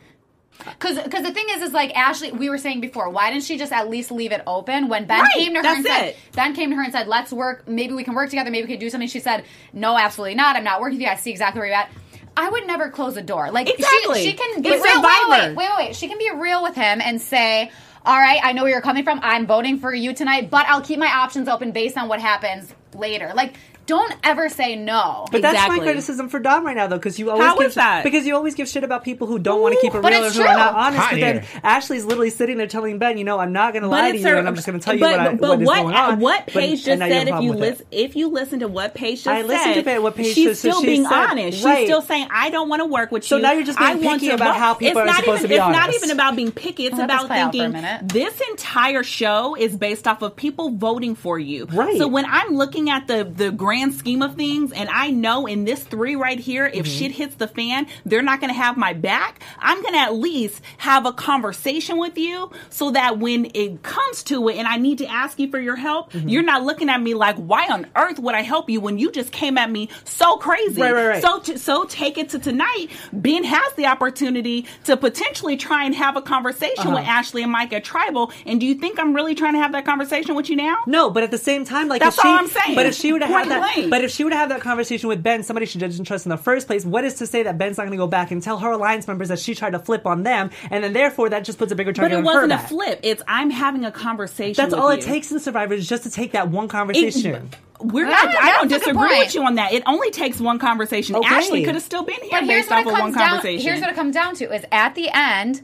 Because 0.66 1.02
because 1.02 1.24
the 1.24 1.32
thing 1.32 1.46
is, 1.52 1.62
is 1.62 1.72
like 1.72 1.96
Ashley, 1.96 2.34
we 2.34 2.50
were 2.50 2.58
saying 2.58 2.82
before, 2.82 3.10
why 3.10 3.32
didn't 3.32 3.46
she 3.46 3.58
just 3.58 3.72
at 3.72 3.90
least 3.90 4.12
leave 4.12 4.34
it 4.34 4.42
open 4.46 4.90
when 4.90 5.06
Ben 5.06 5.22
Right, 5.22 5.32
came 5.34 5.54
to 5.54 5.62
her 5.62 5.66
and 5.66 5.86
said, 5.86 6.02
it. 6.10 6.18
Ben 6.34 6.54
came 6.54 6.70
to 6.72 6.76
her 6.76 6.84
and 6.84 6.92
said, 6.92 7.08
let's 7.08 7.32
work, 7.32 7.68
maybe 7.68 7.94
we 7.94 8.04
can 8.04 8.14
work 8.14 8.30
together, 8.30 8.52
maybe 8.52 8.68
we 8.68 8.74
could 8.74 8.80
do 8.82 8.90
something. 8.90 9.08
She 9.08 9.22
said, 9.22 9.46
no, 9.72 9.98
absolutely 9.98 10.36
not. 10.36 10.58
I'm 10.58 10.66
not 10.66 10.82
working 10.82 10.98
with 10.98 11.04
you. 11.04 11.12
I 11.12 11.16
see 11.16 11.32
exactly 11.32 11.60
where 11.60 11.68
you're 11.68 11.78
at. 11.78 11.90
I 12.36 12.50
would 12.50 12.68
never 12.68 12.90
close 12.90 13.16
a 13.16 13.22
door. 13.22 13.52
Like 13.52 13.70
Exactly. 13.70 14.22
she, 14.22 14.32
she 14.32 14.34
can 14.36 14.62
be 14.62 14.70
It's 14.70 14.84
real. 14.84 15.02
Wait, 15.02 15.30
wait, 15.30 15.56
wait, 15.56 15.70
wait. 15.78 15.96
She 15.96 16.08
can 16.10 16.18
be 16.18 16.30
real 16.36 16.62
with 16.62 16.76
him 16.76 17.00
and 17.02 17.22
say, 17.22 17.72
all 18.06 18.18
right, 18.18 18.40
I 18.44 18.52
know 18.54 18.64
where 18.64 18.72
you're 18.72 18.82
coming 18.82 19.04
from. 19.04 19.20
I'm 19.24 19.48
voting 19.48 19.80
for 19.80 19.94
you 19.94 20.14
tonight, 20.14 20.50
but 20.50 20.66
I'll 20.68 20.82
keep 20.82 21.00
my 21.00 21.08
options 21.12 21.48
open 21.48 21.72
based 21.72 21.98
on 21.98 22.08
what 22.08 22.20
happens 22.20 22.74
later. 22.94 23.32
Like, 23.36 23.56
don't 23.90 24.14
ever 24.24 24.48
say 24.50 24.76
no. 24.76 25.26
But 25.32 25.42
that's 25.42 25.68
my 25.68 25.80
criticism 25.80 26.30
for 26.30 26.40
Dom 26.40 26.66
right 26.66 26.76
now, 26.76 26.88
though, 26.88 26.98
because 26.98 27.20
you 27.20 27.30
always 27.32 27.46
How 27.46 27.58
give 27.58 27.68
is 27.68 27.76
that? 27.76 28.04
because 28.04 28.26
you 28.26 28.36
always 28.36 28.56
give 28.56 28.68
shit 28.68 28.84
about 28.84 29.04
people 29.04 29.28
who 29.28 29.40
don't 29.40 29.62
want 29.62 29.76
to 29.76 29.82
keep 29.82 29.94
it 29.94 30.02
but 30.02 30.12
real 30.12 30.24
or 30.24 30.28
it's 30.28 30.38
who 30.38 30.44
are 30.44 30.54
not 30.54 30.72
true. 30.72 30.80
honest. 30.80 31.00
Hot 31.02 31.12
but 31.12 31.20
then. 31.20 31.46
Ashley's 31.64 32.06
literally 32.06 32.30
sitting 32.30 32.58
there 32.58 32.68
telling 32.68 33.00
Ben, 33.00 33.18
you 33.18 33.24
know, 33.24 33.40
I'm 33.40 33.52
not 33.52 33.74
going 33.74 33.84
to 33.84 33.90
lie 33.90 34.12
to 34.12 34.18
you, 34.18 34.28
her- 34.28 34.36
and 34.38 34.48
I'm 34.48 34.56
just 34.56 34.68
going 34.68 34.80
to 34.80 34.84
tell 34.86 34.94
you 34.94 35.00
but, 35.02 35.12
what, 35.12 35.20
I, 35.20 35.36
but 35.36 35.50
what 35.50 35.62
is 35.62 35.68
what, 35.68 35.82
going 35.84 35.96
on. 35.96 36.20
what 36.20 36.48
Paige 36.48 36.88
and 36.88 37.00
just 37.00 37.00
now 37.00 37.06
you 37.08 37.14
have 37.14 37.20
said, 37.20 37.28
if 37.28 37.28
you 37.28 37.32
problem 37.32 37.50
with 37.50 37.58
it. 37.58 37.70
listen, 37.72 37.86
if 37.92 38.16
you 38.16 38.28
listen 38.30 38.60
to 38.62 38.68
what 38.68 38.94
Paige 38.96 39.18
just 39.24 39.28
I 39.28 39.42
listened 39.42 39.84
said, 39.86 39.94
to 39.96 40.00
what 40.02 40.16
Paige 40.16 40.36
she's 40.36 40.46
said, 40.46 40.58
so 40.58 40.70
still 40.70 40.82
she 40.82 40.86
being 40.88 41.04
said- 41.04 41.12
honest. 41.14 41.58
She's 41.58 41.86
still 41.86 42.02
saying, 42.02 42.28
"I 42.32 42.50
don't 42.52 42.70
want 42.70 42.82
to 42.82 42.86
work 42.86 43.12
with 43.12 43.24
So 43.26 43.38
you." 43.38 43.42
now 43.42 43.52
you're 43.54 43.64
just 43.66 43.80
being 43.80 43.90
I 44.06 44.18
picky 44.18 44.30
about 44.30 44.56
how 44.56 44.74
people 44.76 44.90
it's 44.90 44.98
are 44.98 45.06
not 45.06 45.16
supposed 45.18 45.40
even, 45.40 45.50
to 45.50 45.56
be 45.56 45.60
honest. 45.60 45.80
It's 45.90 46.02
not 46.02 46.04
even 46.06 46.12
about 46.16 46.36
being 46.36 46.52
picky. 46.52 46.86
It's 46.86 47.00
about 47.00 47.28
play 47.28 47.40
out 47.40 47.54
for 47.56 47.64
a 47.66 47.72
thinking 47.72 48.08
this 48.08 48.40
entire 48.52 49.04
show 49.04 49.56
is 49.56 49.76
based 49.76 50.08
off 50.08 50.22
of 50.22 50.36
people 50.36 50.72
voting 50.72 51.16
for 51.16 51.40
you. 51.40 51.66
Right. 51.66 51.98
So 51.98 52.08
when 52.08 52.26
I'm 52.26 52.56
looking 52.56 52.90
at 52.90 53.08
the 53.08 53.24
the 53.24 53.52
grand 53.52 53.79
scheme 53.92 54.22
of 54.22 54.36
things, 54.36 54.72
and 54.72 54.90
I 54.90 55.10
know 55.12 55.46
in 55.48 55.64
this 55.66 55.84
three 55.84 56.16
right 56.16 56.40
here, 56.40 56.66
if 56.66 56.86
Mm-hmm. 56.86 56.98
shit 56.98 57.12
hits 57.12 57.36
the 57.36 57.48
fan, 57.48 57.88
they're 58.06 58.22
not 58.22 58.40
going 58.42 58.54
to 58.54 58.58
have 58.60 58.76
my 58.78 58.94
back. 58.94 59.42
I'm 59.60 59.82
going 59.82 59.94
to 59.94 60.00
at 60.00 60.14
least 60.16 60.62
have 60.78 61.06
a 61.06 61.14
conversation 61.14 61.98
with 61.98 62.18
you 62.18 62.52
so 62.70 62.92
that 62.92 63.20
when 63.20 63.52
it 63.54 63.82
comes 63.84 64.24
to 64.24 64.48
it, 64.50 64.58
and 64.58 64.68
I 64.68 64.78
need 64.78 64.98
to 65.00 65.06
ask 65.08 65.40
you 65.40 65.50
for 65.50 65.60
your 65.60 65.76
help, 65.76 66.12
Mm-hmm. 66.12 66.30
you're 66.30 66.44
not 66.44 66.64
looking 66.64 66.90
at 66.90 67.02
me 67.02 67.14
like, 67.14 67.36
"Why 67.38 67.68
on 67.68 67.86
earth 67.96 68.20
would 68.20 68.36
I 68.36 68.42
help 68.42 68.70
you?" 68.70 68.80
When 68.82 68.98
you 68.98 69.12
just 69.12 69.32
came 69.32 69.58
at 69.58 69.70
me 69.72 69.90
so 70.04 70.38
crazy. 70.38 70.82
Right, 70.82 70.94
right, 70.94 71.08
right. 71.08 71.22
So 71.22 71.40
to, 71.40 71.60
so 71.60 71.86
take 71.86 72.18
it 72.18 72.30
to 72.30 72.40
tonight. 72.40 72.88
Ben 73.14 73.44
has 73.44 73.74
the 73.74 73.86
opportunity 73.86 74.66
to 74.86 74.98
potentially 74.98 75.56
try 75.58 75.86
and 75.86 75.94
have 75.96 76.18
a 76.18 76.22
conversation 76.22 76.90
with 76.92 77.04
Uh-huh. 77.04 77.12
Ashley 77.20 77.44
and 77.44 77.52
Mike 77.52 77.72
at 77.74 77.84
Tribal. 77.84 78.32
And 78.46 78.60
do 78.60 78.66
you 78.66 78.76
think 78.76 79.00
I'm 79.00 79.14
really 79.14 79.36
trying 79.36 79.54
to 79.54 79.60
have 79.60 79.72
that 79.74 79.86
conversation 79.86 80.36
with 80.36 80.50
you 80.50 80.56
now? 80.56 80.78
No, 80.88 81.10
but 81.10 81.24
at 81.24 81.32
the 81.32 81.38
same 81.38 81.64
time, 81.66 81.88
like 81.88 82.02
That's 82.02 82.18
if 82.18 82.22
she, 82.24 82.28
all 82.28 82.36
I'm 82.36 82.48
saying. 82.48 82.76
But 82.76 82.86
if 82.88 82.96
she 82.96 83.12
would 83.14 83.22
have 83.22 83.30
had 83.32 83.50
that, 83.50 83.59
blank. 83.60 83.90
but 83.90 84.04
if 84.04 84.12
she 84.12 84.24
would 84.24 84.34
have 84.34 84.50
had 84.50 84.52
that 84.58 84.62
conversation 84.62 85.08
with 85.10 85.22
Ben, 85.24 85.44
somebody 85.44 85.66
she 85.66 85.80
doesn't 85.80 86.06
trust 86.06 86.26
in 86.26 86.30
the 86.30 86.38
first 86.38 86.68
place. 86.68 86.86
What 86.86 87.04
is 87.06 87.16
to 87.16 87.28
say 87.28 87.44
that 87.44 87.58
Ben's 87.58 87.78
not 87.78 87.84
going 87.84 87.92
to 87.92 87.98
go 87.98 88.08
back 88.08 88.32
and 88.32 88.42
tell 88.42 88.58
her 88.60 88.72
alliance 88.72 89.08
members 89.08 89.28
that 89.30 89.40
she 89.40 89.56
tried 89.56 89.72
to 89.72 89.80
flip 89.80 90.06
on 90.06 90.24
them, 90.24 90.50
and 90.72 90.84
then 90.84 90.94
therefore 90.94 91.30
that 91.30 91.44
just 91.44 91.58
puts 91.58 91.72
a 91.72 91.76
bigger 91.76 91.94
target 91.94 92.18
on 92.18 92.20
her 92.20 92.24
But 92.24 92.30
it 92.32 92.36
wasn't 92.36 92.52
a 92.54 92.56
back. 92.58 92.68
flip. 92.70 93.00
It's 93.04 93.22
I'm 93.28 93.50
having 93.50 93.86
a 93.86 93.92
conversation. 93.92 94.62
That's 94.62 94.72
with 94.74 94.80
all 94.82 94.92
you. 94.94 95.00
it 95.00 95.04
takes 95.04 95.32
in 95.32 95.40
Survivor 95.40 95.74
is 95.74 95.88
just 95.88 96.04
to 96.04 96.10
take 96.12 96.32
that 96.34 96.50
one 96.50 96.66
It- 96.66 96.70
conversation. 96.72 97.50
we're 97.82 98.06
not. 98.06 98.28
I 98.28 98.52
don't 98.54 98.68
that's 98.70 98.84
a 98.88 98.92
good 98.92 98.94
disagree 99.00 99.20
with 99.20 99.36
you 99.36 99.44
on 99.44 99.56
that. 99.56 99.72
It 99.74 99.84
only 99.86 100.12
takes 100.12 100.40
one 100.42 100.60
conversation. 100.60 101.16
Okay. 101.16 101.28
Ashley 101.34 101.64
could 101.64 101.76
have 101.76 101.84
still 101.84 102.04
been 102.04 102.16
here 102.22 102.30
But 102.32 102.44
here's 102.46 102.66
based 102.66 102.70
what 102.72 102.80
off 102.80 102.86
of 102.88 102.92
one 102.92 103.02
comes 103.02 103.16
down. 103.16 103.30
conversation. 103.30 103.66
Here's 103.66 103.80
what 103.82 103.90
it 103.90 103.96
comes 103.96 104.14
down 104.14 104.36
to: 104.36 104.54
is 104.54 104.66
at 104.72 104.96
the 104.96 105.10
end, 105.14 105.62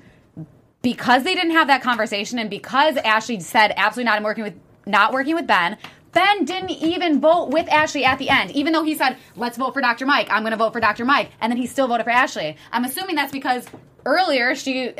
because 0.82 1.24
they 1.24 1.36
didn't 1.36 1.52
have 1.52 1.68
that 1.68 1.82
conversation, 1.82 2.40
and 2.40 2.50
because 2.50 2.96
Ashley 2.98 3.40
said 3.40 3.74
absolutely 3.75 4.06
not, 4.06 4.18
I'm 4.18 4.24
working 4.24 4.44
with 4.44 4.54
not 4.86 5.12
working 5.14 5.36
with 5.36 5.48
Ben. 5.48 5.78
Ben 6.16 6.46
didn't 6.46 6.72
even 6.72 7.20
vote 7.20 7.50
with 7.50 7.68
Ashley 7.70 8.06
at 8.06 8.20
the 8.20 8.30
end, 8.30 8.52
even 8.52 8.72
though 8.72 8.84
he 8.84 8.96
said, 8.96 9.18
"Let's 9.36 9.58
vote 9.58 9.74
for 9.74 9.82
Dr. 9.82 10.06
Mike." 10.06 10.28
I'm 10.32 10.44
going 10.44 10.52
to 10.52 10.58
vote 10.58 10.72
for 10.72 10.80
Dr. 10.80 11.04
Mike, 11.04 11.30
and 11.42 11.52
then 11.52 11.58
he 11.58 11.68
still 11.68 11.90
voted 11.90 12.06
for 12.06 12.10
Ashley. 12.10 12.56
I'm 12.72 12.86
assuming 12.86 13.16
that's 13.16 13.34
because 13.34 13.68
earlier 14.06 14.56
she 14.56 14.94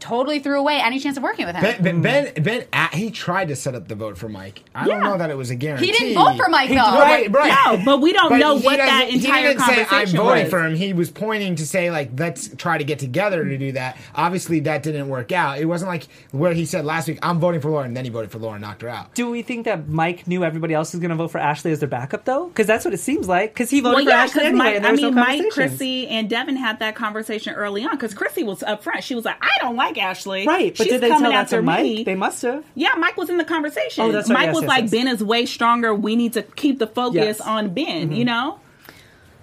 totally 0.00 0.38
threw 0.40 0.58
away 0.58 0.80
any 0.80 0.98
chance 0.98 1.16
of 1.16 1.22
working 1.22 1.46
with 1.46 1.56
him. 1.56 1.62
Ben, 1.62 1.82
Ben, 1.82 2.32
Ben, 2.34 2.42
Ben, 2.42 2.64
uh, 2.72 2.88
he 2.92 3.10
tried 3.10 3.48
to 3.48 3.56
set 3.56 3.74
up 3.74 3.88
the 3.88 3.94
vote 3.94 4.16
for 4.18 4.28
Mike. 4.28 4.62
I 4.74 4.86
don't 4.86 5.00
Yeah. 5.02 5.08
know 5.10 5.18
that 5.18 5.30
it 5.30 5.36
was 5.36 5.50
a 5.50 5.54
guarantee. 5.54 5.86
he 5.86 5.92
didn't 5.92 6.14
vote 6.14 6.36
for 6.36 6.48
Mike 6.48 6.68
He- 6.68 6.74
though. 6.74 6.80
Right, 6.80 7.30
right. 7.32 7.54
No, 7.66 7.82
but 7.84 8.00
we 8.00 8.12
don't 8.12 8.30
But 8.30 8.38
know 8.38 8.58
he 8.58 8.64
what 8.64 8.76
that 8.78 9.00
doesn't- 9.06 9.14
entire 9.20 9.42
he 9.42 9.48
didn't 9.48 9.60
say, 9.60 9.80
I'm 9.80 9.86
conversation 9.86 10.16
voting 10.18 10.42
was. 10.44 10.50
for 10.50 10.64
him. 10.64 10.74
He 10.76 10.92
was 10.92 11.10
pointing 11.10 11.54
to 11.56 11.66
say, 11.66 11.90
like, 11.90 12.10
let's 12.18 12.50
try 12.56 12.78
to 12.78 12.84
get 12.84 12.98
together 12.98 13.44
to 13.44 13.58
do 13.58 13.72
that. 13.72 13.96
Obviously, 14.14 14.60
that 14.60 14.82
didn't 14.82 15.08
work 15.08 15.32
out. 15.32 15.58
It 15.58 15.66
wasn't 15.66 15.90
like 15.90 16.06
where 16.30 16.52
he 16.54 16.64
said 16.64 16.84
last 16.84 17.08
week, 17.08 17.18
I'm 17.22 17.38
voting 17.40 17.60
for 17.60 17.70
Lauren, 17.70 17.88
and 17.88 17.96
then 17.96 18.04
he 18.04 18.10
voted 18.10 18.30
for 18.30 18.38
Lauren 18.38 18.56
and 18.56 18.62
knocked 18.62 18.82
her 18.82 18.88
out. 18.88 19.14
Do 19.14 19.30
we 19.30 19.42
think 19.42 19.64
that 19.64 19.88
Mike 19.88 20.26
knew 20.26 20.44
everybody 20.44 20.74
else 20.74 20.92
was 20.92 21.00
going 21.00 21.10
to 21.10 21.16
vote 21.16 21.28
for 21.30 21.38
Ashley 21.38 21.70
as 21.72 21.80
their 21.80 21.88
backup, 21.88 22.24
though? 22.24 22.46
Because 22.46 22.66
that's 22.66 22.84
what 22.84 22.94
it 22.94 22.98
seems 23.00 23.28
like. 23.28 23.52
Because 23.54 23.70
he 23.70 23.80
voted 23.80 23.96
Well, 23.96 24.04
for 24.04 24.10
yeah, 24.10 24.16
Ashley 24.22 24.32
because 24.40 24.46
anyway, 24.48 24.64
Mike, 24.64 24.74
and 24.76 24.84
there 24.84 24.88
I 24.90 24.92
was 24.92 25.00
mean, 25.02 25.14
no 25.14 25.20
Mike, 25.20 25.26
conversations. 25.40 25.54
Chrissy, 25.54 26.08
and 26.08 26.28
Devon 26.30 26.56
had 26.56 26.78
that 26.80 26.94
conversation 26.94 27.54
early 27.54 27.84
on 27.84 27.90
because 27.92 28.14
Chrissy 28.14 28.42
was 28.42 28.62
up 28.62 28.82
front. 28.82 29.02
She 29.04 29.14
was 29.14 29.24
like, 29.24 29.36
"I 29.40 29.50
don't 29.60 29.76
like 29.86 29.98
Ashley." 29.98 30.46
Right, 30.46 30.74
but 30.76 30.84
She's 30.84 30.92
did 30.94 31.00
they 31.02 31.08
coming 31.08 31.22
tell 31.24 31.32
that 31.32 31.38
after 31.44 31.56
to 31.56 31.62
Mike? 31.62 31.82
me. 31.82 32.04
They 32.04 32.14
must 32.14 32.42
have. 32.42 32.64
Yeah, 32.74 32.94
Mike 32.98 33.16
was 33.16 33.30
in 33.30 33.38
the 33.38 33.44
conversation. 33.44 34.04
Oh, 34.04 34.12
that's 34.12 34.28
right. 34.28 34.34
Mike 34.38 34.46
Yes, 34.46 34.54
was 34.54 34.62
yes, 34.62 34.68
like, 34.68 34.82
yes. 34.82 34.90
Ben 34.90 35.08
is 35.08 35.22
way 35.24 35.46
stronger. 35.46 35.94
We 35.94 36.16
need 36.16 36.32
to 36.34 36.42
keep 36.42 36.78
the 36.78 36.86
focus 36.86 37.14
Yes. 37.16 37.40
Mm-hmm. 37.40 37.50
on 37.50 37.74
Ben, 37.74 38.12
you 38.12 38.24
know? 38.24 38.58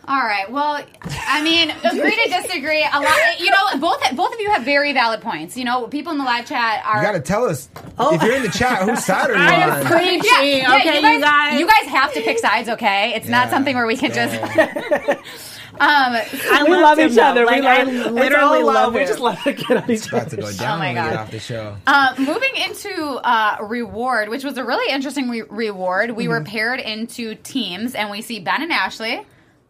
All 0.08 0.17
right. 0.24 0.50
Well, 0.51 0.84
I 1.27 1.43
mean, 1.43 1.69
agree 1.69 2.15
to 2.24 2.29
disagree. 2.41 2.81
A 2.84 3.00
lot. 3.00 3.39
You 3.39 3.51
know, 3.51 3.77
both 3.79 4.01
both 4.15 4.34
of 4.34 4.39
you 4.39 4.50
have 4.50 4.63
very 4.63 4.91
valid 4.91 5.22
points. 5.22 5.55
You 5.55 5.65
know, 5.65 5.86
people 5.88 6.12
in 6.13 6.17
the 6.17 6.24
live 6.24 6.48
chat 6.48 6.81
are. 6.84 6.98
You 6.98 7.03
got 7.03 7.12
to 7.12 7.19
tell 7.19 7.46
us 7.46 7.69
Oh. 8.00 8.15
if 8.15 8.24
you're 8.24 8.34
in 8.36 8.41
the 8.41 8.50
chat 8.50 8.89
whose 8.89 9.05
side 9.05 9.29
are 9.29 9.34
you 9.36 9.39
I 9.39 9.53
am 9.53 9.69
on. 9.69 9.86
preaching, 9.86 10.22
Yeah, 10.24 10.41
yeah, 10.41 10.75
okay, 10.77 10.96
you 11.13 11.22
guys, 11.22 11.60
you 11.60 11.67
guys 11.67 11.86
have 11.91 12.12
to 12.13 12.22
pick 12.22 12.39
sides, 12.39 12.69
okay? 12.69 13.13
It's 13.13 13.27
not 13.27 13.51
something 13.51 13.75
where 13.75 13.86
we 13.86 13.98
can 13.98 14.12
just. 14.12 14.34
Yeah. 15.80 15.86
um, 15.86 16.16
I 16.52 16.64
We 16.64 16.70
love 16.76 17.00
each 17.00 17.18
other. 17.18 17.46
Like, 17.46 17.62
we 17.62 17.68
I 17.68 17.84
love, 17.84 18.12
literally 18.14 18.64
love. 18.64 18.76
love 18.76 18.94
We 18.94 19.06
just 19.06 19.20
love 19.20 19.42
to 19.44 19.54
get 19.54 19.84
on 19.84 19.90
each 19.92 20.08
About 20.08 20.30
to 20.32 20.38
go 20.38 20.52
down 20.52 20.76
Oh 20.76 20.80
my 20.80 20.94
get 20.94 21.10
God. 21.10 21.16
off 21.18 21.32
the 21.32 21.40
show. 21.40 21.78
uh, 21.88 22.16
moving 22.18 22.56
into 22.68 22.92
uh, 23.24 23.58
reward, 23.62 24.30
which 24.30 24.44
was 24.44 24.58
a 24.58 24.64
really 24.64 24.94
interesting 24.94 25.30
re- 25.30 25.44
reward. 25.50 26.12
We 26.12 26.28
were 26.28 26.42
paired 26.42 26.80
into 26.80 27.36
teams, 27.36 27.96
and 27.96 28.10
we 28.12 28.22
see 28.22 28.40
Ben 28.40 28.62
and 28.62 28.72
Ashley. 28.72 29.26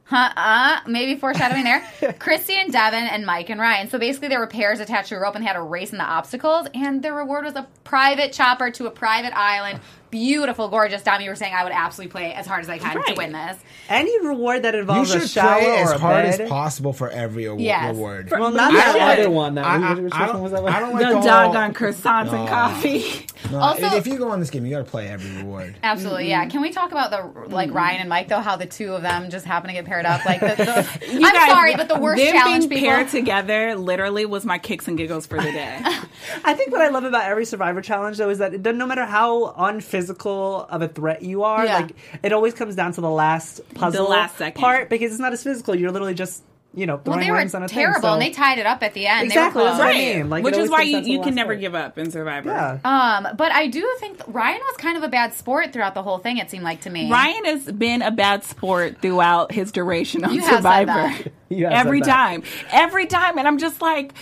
Huh, 0.06 0.32
uh, 0.36 0.80
maybe 0.88 1.20
foreshadowing 1.20 1.64
there. 1.64 1.84
Chrissy 2.20 2.56
and 2.56 2.74
Devon 2.74 3.04
and 3.04 3.28
Mike 3.28 3.52
and 3.52 3.62
Ryan. 3.62 3.90
So 3.92 4.00
basically, 4.00 4.30
there 4.30 4.40
were 4.40 4.48
pairs 4.48 4.80
attached 4.80 5.10
to 5.10 5.16
a 5.16 5.20
rope 5.20 5.36
and 5.36 5.44
they 5.44 5.48
had 5.48 5.56
a 5.56 5.62
race 5.62 5.92
in 5.92 6.00
the 6.00 6.04
obstacles. 6.04 6.68
And 6.74 7.04
the 7.04 7.14
reward 7.14 7.46
was 7.46 7.54
a 7.56 7.68
private 7.84 8.34
chopper 8.34 8.72
to 8.72 8.88
a 8.88 8.90
private 8.90 9.38
island. 9.38 9.82
Beautiful, 10.12 10.70
gorgeous. 10.70 11.04
Dom, 11.04 11.22
you 11.22 11.30
were 11.30 11.36
saying 11.36 11.54
I 11.54 11.64
would 11.64 11.72
absolutely 11.74 12.12
play 12.12 12.34
as 12.34 12.48
hard 12.48 12.62
as 12.62 12.70
I 12.70 12.78
can 12.80 13.04
to 13.06 13.14
win 13.16 13.32
this. 13.32 13.58
Any 13.90 14.20
reward 14.26 14.64
that 14.64 14.74
You 14.74 14.82
involves 14.82 15.14
a 15.14 15.20
should 15.22 15.30
shower 15.30 15.60
play 15.60 15.70
or 15.70 15.84
as 15.84 15.92
a 15.92 15.98
hard 16.00 16.26
bed. 16.26 16.42
as 16.42 16.50
possible 16.50 16.94
for 16.94 17.10
every 17.10 17.46
award, 17.46 17.62
Yes. 17.62 17.94
reward. 17.96 18.32
Well, 18.32 18.52
not 18.52 18.72
that 18.74 18.94
don't 18.94 19.20
other 19.20 19.30
one. 19.30 19.56
That 19.56 19.66
I, 19.66 19.78
we- 19.78 19.84
I, 19.86 19.94
which 19.96 20.14
I 20.14 20.20
one 20.22 20.28
don't, 20.34 20.42
was 20.44 20.52
that? 20.54 20.64
I 20.66 20.80
don't 20.80 20.94
like 20.94 21.02
The 21.04 21.08
the 21.10 21.14
whole- 21.16 21.24
doggone 21.24 21.74
croissants 21.74 22.34
and 22.34 22.48
coffee. 22.50 23.26
No, 23.52 23.60
Also- 23.60 23.86
if 23.96 24.06
you 24.08 24.18
go 24.18 24.30
on 24.32 24.40
this 24.40 24.50
game, 24.50 24.66
you 24.66 24.72
got 24.72 24.80
to 24.86 24.90
play 24.92 25.08
every 25.08 25.32
reward. 25.38 25.76
Absolutely, 25.84 26.30
yeah. 26.30 26.42
Mm-hmm. 26.42 26.50
Can 26.52 26.62
we 26.62 26.72
talk 26.72 26.92
about 26.92 27.12
the 27.12 27.50
like 27.56 27.70
mm-hmm. 27.70 27.78
Ryan 27.78 28.00
and 28.02 28.10
Mike 28.10 28.28
though? 28.28 28.42
How 28.42 28.56
the 28.56 28.66
two 28.66 28.94
of 28.94 29.02
them 29.02 29.30
just 29.30 29.46
happen 29.46 29.68
to 29.70 29.74
get 29.74 29.86
paired 29.86 30.06
up? 30.06 30.26
Like, 30.26 30.40
the, 30.42 30.48
the, 30.56 31.08
You 31.14 31.26
I'm 31.26 31.34
guys- 31.34 31.50
sorry, 31.52 31.76
but 31.76 31.88
the 31.88 32.00
worst 32.00 32.22
them 32.22 32.34
challenge 32.34 32.68
being 32.68 32.82
people. 32.82 32.96
paired 32.96 33.10
together 33.10 33.76
literally 33.76 34.26
was 34.26 34.44
my 34.46 34.58
kicks 34.58 34.88
and 34.88 34.98
giggles 34.98 35.26
for 35.28 35.38
the 35.38 35.52
day. 35.52 35.80
I 36.44 36.54
think 36.54 36.72
what 36.72 36.82
I 36.82 36.90
love 36.90 37.04
about 37.04 37.24
every 37.26 37.46
Survivor 37.46 37.82
challenge, 37.82 38.18
though, 38.18 38.30
is 38.30 38.40
that 38.40 38.54
it, 38.54 38.76
no 38.76 38.86
matter 38.86 39.06
how 39.06 39.54
unphysical 40.00 40.66
of 40.70 40.82
a 40.82 40.88
threat 40.88 41.22
you 41.24 41.44
are, 41.44 41.66
Yeah. 41.66 41.76
like 41.80 41.96
it 42.24 42.32
always 42.34 42.54
comes 42.54 42.76
down 42.76 42.94
to 42.94 43.02
the 43.02 43.10
last 43.10 43.62
puzzle, 43.76 44.06
the 44.06 44.10
last 44.10 44.38
second. 44.38 44.60
part 44.60 44.90
because 44.90 45.12
it's 45.12 45.20
not 45.20 45.34
as 45.34 45.44
physical. 45.44 45.76
You're 45.76 45.92
literally 45.92 46.14
just 46.14 46.44
you 46.72 46.86
know 46.86 46.96
well, 46.98 47.04
throwing 47.04 47.20
they 47.22 47.32
were 47.32 47.38
rings 47.38 47.56
on 47.56 47.64
a 47.64 47.68
terrible, 47.68 47.96
thing. 47.96 48.02
so- 48.04 48.14
and 48.14 48.22
they 48.22 48.30
tied 48.30 48.60
it 48.60 48.66
up 48.68 48.84
at 48.84 48.94
the 48.94 49.08
end. 49.08 49.26
Exactly, 49.26 49.60
They 49.64 49.64
were 49.64 49.70
that's 49.72 49.80
what 49.80 49.88
I 49.88 49.98
mean. 49.98 50.30
Like, 50.30 50.44
Which 50.44 50.56
is 50.56 50.70
why 50.70 50.82
you, 50.84 50.94
down 50.94 51.02
to 51.02 51.06
the 51.08 51.12
you 51.14 51.22
can 51.24 51.34
never 51.36 51.54
part. 51.54 51.62
give 51.62 51.74
up 51.76 51.98
in 51.98 52.12
Survivor. 52.12 52.50
Yeah. 52.50 52.78
Um, 52.84 53.36
but 53.36 53.52
I 53.52 53.66
do 53.68 53.92
think 54.00 54.22
Ryan 54.28 54.60
was 54.62 54.78
kind 54.78 54.96
of 54.96 55.02
a 55.04 55.08
bad 55.08 55.34
sport 55.34 55.74
throughout 55.74 55.96
the 55.96 56.04
whole 56.04 56.20
thing. 56.20 56.38
It 56.38 56.52
seemed 56.52 56.64
like 56.64 56.82
to 56.82 56.92
me. 56.92 57.10
Ryan 57.12 57.46
has 57.46 57.66
been 57.72 58.04
a 58.04 58.12
bad 58.12 58.44
sport 58.44 59.02
throughout 59.02 59.52
his 59.52 59.72
duration 59.72 60.24
on 60.24 60.32
You 60.34 60.42
have 60.42 60.50
said 60.50 60.56
Survivor. 60.58 60.94
that. 60.94 61.32
You 61.50 61.66
have 61.66 61.74
said 61.74 61.80
Every 61.88 62.00
that. 62.02 62.06
time. 62.06 62.44
Every 62.72 63.06
time. 63.08 63.40
And 63.40 63.48
I'm 63.48 63.58
just 63.58 63.82
like, 63.82 64.14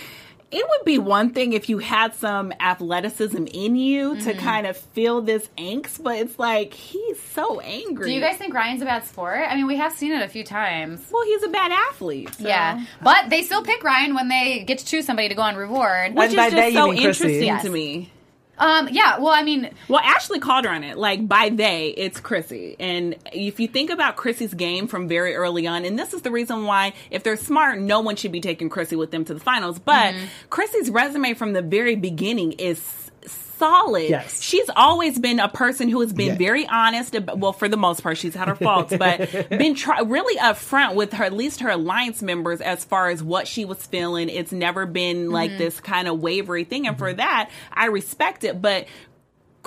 it 0.50 0.64
would 0.68 0.84
be 0.86 0.98
one 0.98 1.30
thing 1.34 1.52
if 1.52 1.68
you 1.68 1.78
had 1.78 2.14
some 2.14 2.52
athleticism 2.58 3.44
in 3.52 3.76
you 3.76 4.16
to 4.16 4.30
Mm-hmm. 4.32 4.38
kind 4.40 4.66
of 4.66 4.76
feel 4.76 5.20
this 5.20 5.48
angst, 5.58 6.02
but 6.02 6.16
it's 6.18 6.38
like 6.38 6.72
he's 6.74 7.20
so 7.20 7.60
angry. 7.60 8.06
Do 8.06 8.12
you 8.14 8.20
guys 8.20 8.36
think 8.36 8.54
Ryan's 8.54 8.80
a 8.82 8.84
bad 8.86 9.04
sport? 9.04 9.44
I 9.48 9.54
mean, 9.56 9.66
we 9.66 9.76
have 9.76 9.92
seen 9.92 10.12
it 10.12 10.22
a 10.22 10.28
few 10.28 10.44
times. 10.44 11.00
Well, 11.10 11.24
he's 11.24 11.42
a 11.42 11.48
bad 11.48 11.70
athlete. 11.90 12.34
so- 12.34 12.46
Yeah, 12.48 12.84
but 13.02 13.28
they 13.30 13.42
still 13.42 13.62
pick 13.62 13.82
Ryan 13.84 14.14
when 14.14 14.28
they 14.28 14.64
get 14.64 14.78
to 14.78 14.86
choose 14.86 15.04
somebody 15.04 15.28
to 15.28 15.34
go 15.34 15.42
on 15.42 15.56
reward. 15.56 16.14
Which 16.14 16.30
And 16.30 16.32
is 16.32 16.36
by 16.36 16.50
just 16.50 16.74
so 16.74 16.92
interesting 16.92 17.42
Yes. 17.44 17.62
to 17.64 17.70
me. 17.70 18.10
Um, 18.58 18.88
yeah. 18.90 19.18
Well, 19.18 19.32
I 19.32 19.42
mean, 19.42 19.70
Well, 19.88 20.00
Ashley 20.00 20.40
called 20.40 20.64
her 20.64 20.70
on 20.70 20.84
it. 20.84 20.98
Like 20.98 21.26
by 21.26 21.48
they, 21.48 21.88
it's 21.88 22.20
Chrissy. 22.20 22.76
And 22.78 23.16
if 23.32 23.60
you 23.60 23.68
think 23.68 23.90
about 23.90 24.16
Chrissy's 24.16 24.52
game 24.54 24.88
from 24.88 25.08
very 25.08 25.34
early 25.34 25.66
on, 25.66 25.84
and 25.84 25.98
this 25.98 26.12
is 26.12 26.22
the 26.22 26.30
reason 26.30 26.64
why, 26.64 26.92
if 27.10 27.22
they're 27.22 27.36
smart, 27.36 27.78
no 27.78 28.00
one 28.00 28.16
should 28.16 28.32
be 28.32 28.40
taking 28.40 28.68
Chrissy 28.68 28.96
with 28.96 29.10
them 29.10 29.24
to 29.24 29.34
the 29.34 29.40
finals. 29.40 29.78
But 29.78 30.14
Mm-hmm. 30.14 30.24
Chrissy's 30.50 30.90
resume 30.90 31.34
from 31.34 31.52
the 31.52 31.62
very 31.62 31.94
beginning 31.96 32.52
is 32.52 33.07
solid. 33.26 34.08
Yes. 34.08 34.40
She's 34.40 34.68
always 34.76 35.18
been 35.18 35.40
a 35.40 35.48
person 35.48 35.88
who 35.88 36.00
has 36.00 36.12
been 36.12 36.28
Yeah. 36.28 36.36
very 36.36 36.66
honest. 36.66 37.14
About, 37.14 37.38
well, 37.38 37.52
for 37.52 37.68
the 37.68 37.76
most 37.76 38.02
part, 38.02 38.16
she's 38.16 38.34
had 38.34 38.48
her 38.48 38.54
faults, 38.54 38.94
but 38.96 39.30
been 39.50 39.74
try, 39.74 40.00
really 40.00 40.38
upfront 40.38 40.94
with 40.94 41.12
her, 41.14 41.24
at 41.24 41.32
least 41.32 41.60
her 41.60 41.70
alliance 41.70 42.22
members, 42.22 42.60
as 42.60 42.84
far 42.84 43.10
as 43.10 43.22
what 43.22 43.48
she 43.48 43.64
was 43.64 43.84
feeling. 43.86 44.28
It's 44.28 44.52
never 44.52 44.86
been 44.86 45.30
like 45.30 45.50
mm-hmm. 45.50 45.58
this 45.58 45.80
kind 45.80 46.08
of 46.08 46.20
wavery 46.20 46.64
thing, 46.64 46.86
and 46.86 46.96
for 46.96 47.08
mm-hmm. 47.08 47.18
that, 47.18 47.50
I 47.72 47.86
respect 47.86 48.44
it. 48.44 48.62
But 48.62 48.86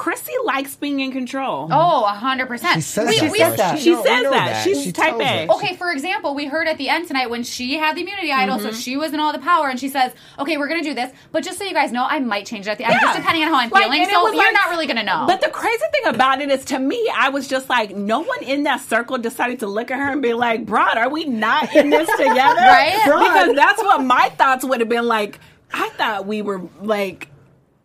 Chrissy 0.01 0.31
likes 0.45 0.75
being 0.75 0.99
in 0.99 1.11
control. 1.11 1.67
Oh, 1.71 2.03
hundred 2.05 2.47
percent. 2.47 2.77
She 2.77 2.81
says 2.81 3.07
we, 3.07 3.19
that. 3.19 3.31
we, 3.31 3.37
says 3.37 3.57
that. 3.57 3.77
She 3.79 3.89
We 3.91 3.95
know 3.97 4.03
says 4.03 4.31
that. 4.31 4.63
She's 4.63 4.83
She 4.83 4.91
type 4.91 5.13
A. 5.19 5.45
us. 5.47 5.57
Okay, 5.57 5.75
for 5.75 5.91
example, 5.91 6.33
we 6.33 6.45
heard 6.47 6.67
at 6.67 6.79
the 6.79 6.89
end 6.89 7.07
tonight 7.07 7.29
when 7.29 7.43
she 7.43 7.75
had 7.77 7.95
the 7.95 8.01
immunity 8.01 8.31
idol, 8.31 8.57
Mm-hmm. 8.57 8.65
so 8.65 8.71
she 8.73 8.97
was 8.97 9.13
in 9.13 9.19
all 9.19 9.31
the 9.31 9.37
power, 9.37 9.69
and 9.69 9.79
she 9.79 9.89
says, 9.89 10.11
"Okay, 10.39 10.57
we're 10.57 10.67
gonna 10.67 10.81
do 10.81 10.95
this, 10.95 11.11
but 11.31 11.43
just 11.43 11.59
so 11.59 11.65
you 11.65 11.73
guys 11.75 11.91
know, 11.91 12.03
I 12.03 12.17
might 12.17 12.47
change 12.47 12.65
it 12.65 12.71
at 12.71 12.77
the 12.79 12.85
end, 12.85 12.95
just 12.99 13.15
depending 13.19 13.43
on 13.43 13.49
how 13.49 13.59
I'm 13.59 13.69
Like, 13.69 13.83
feeling. 13.83 14.05
So 14.05 14.27
you're 14.31 14.35
like- 14.37 14.53
not 14.53 14.71
really 14.71 14.87
gonna 14.87 15.03
know." 15.03 15.25
But 15.27 15.39
the 15.41 15.49
crazy 15.49 15.85
thing 15.91 16.15
about 16.15 16.41
it 16.41 16.49
is, 16.49 16.65
to 16.65 16.79
me, 16.79 17.07
I 17.15 17.29
was 17.29 17.47
just 17.47 17.69
like, 17.69 17.95
no 17.95 18.21
one 18.21 18.41
in 18.41 18.63
that 18.63 18.81
circle 18.81 19.19
decided 19.19 19.59
to 19.59 19.67
look 19.67 19.91
at 19.91 19.99
her 19.99 20.09
and 20.11 20.19
be 20.23 20.33
like, 20.33 20.65
"Broad, 20.65 20.97
are 20.97 21.09
we 21.09 21.25
not 21.25 21.75
in 21.75 21.91
this 21.91 22.09
together?" 22.17 22.59
Right? 22.59 22.99
Because 23.05 23.55
that's 23.55 23.83
what 23.83 24.03
my 24.03 24.29
thoughts 24.29 24.65
would 24.65 24.79
have 24.79 24.89
been 24.89 25.05
like. 25.07 25.39
I 25.73 25.89
thought 25.89 26.25
we 26.25 26.41
were 26.41 26.63
like 26.81 27.27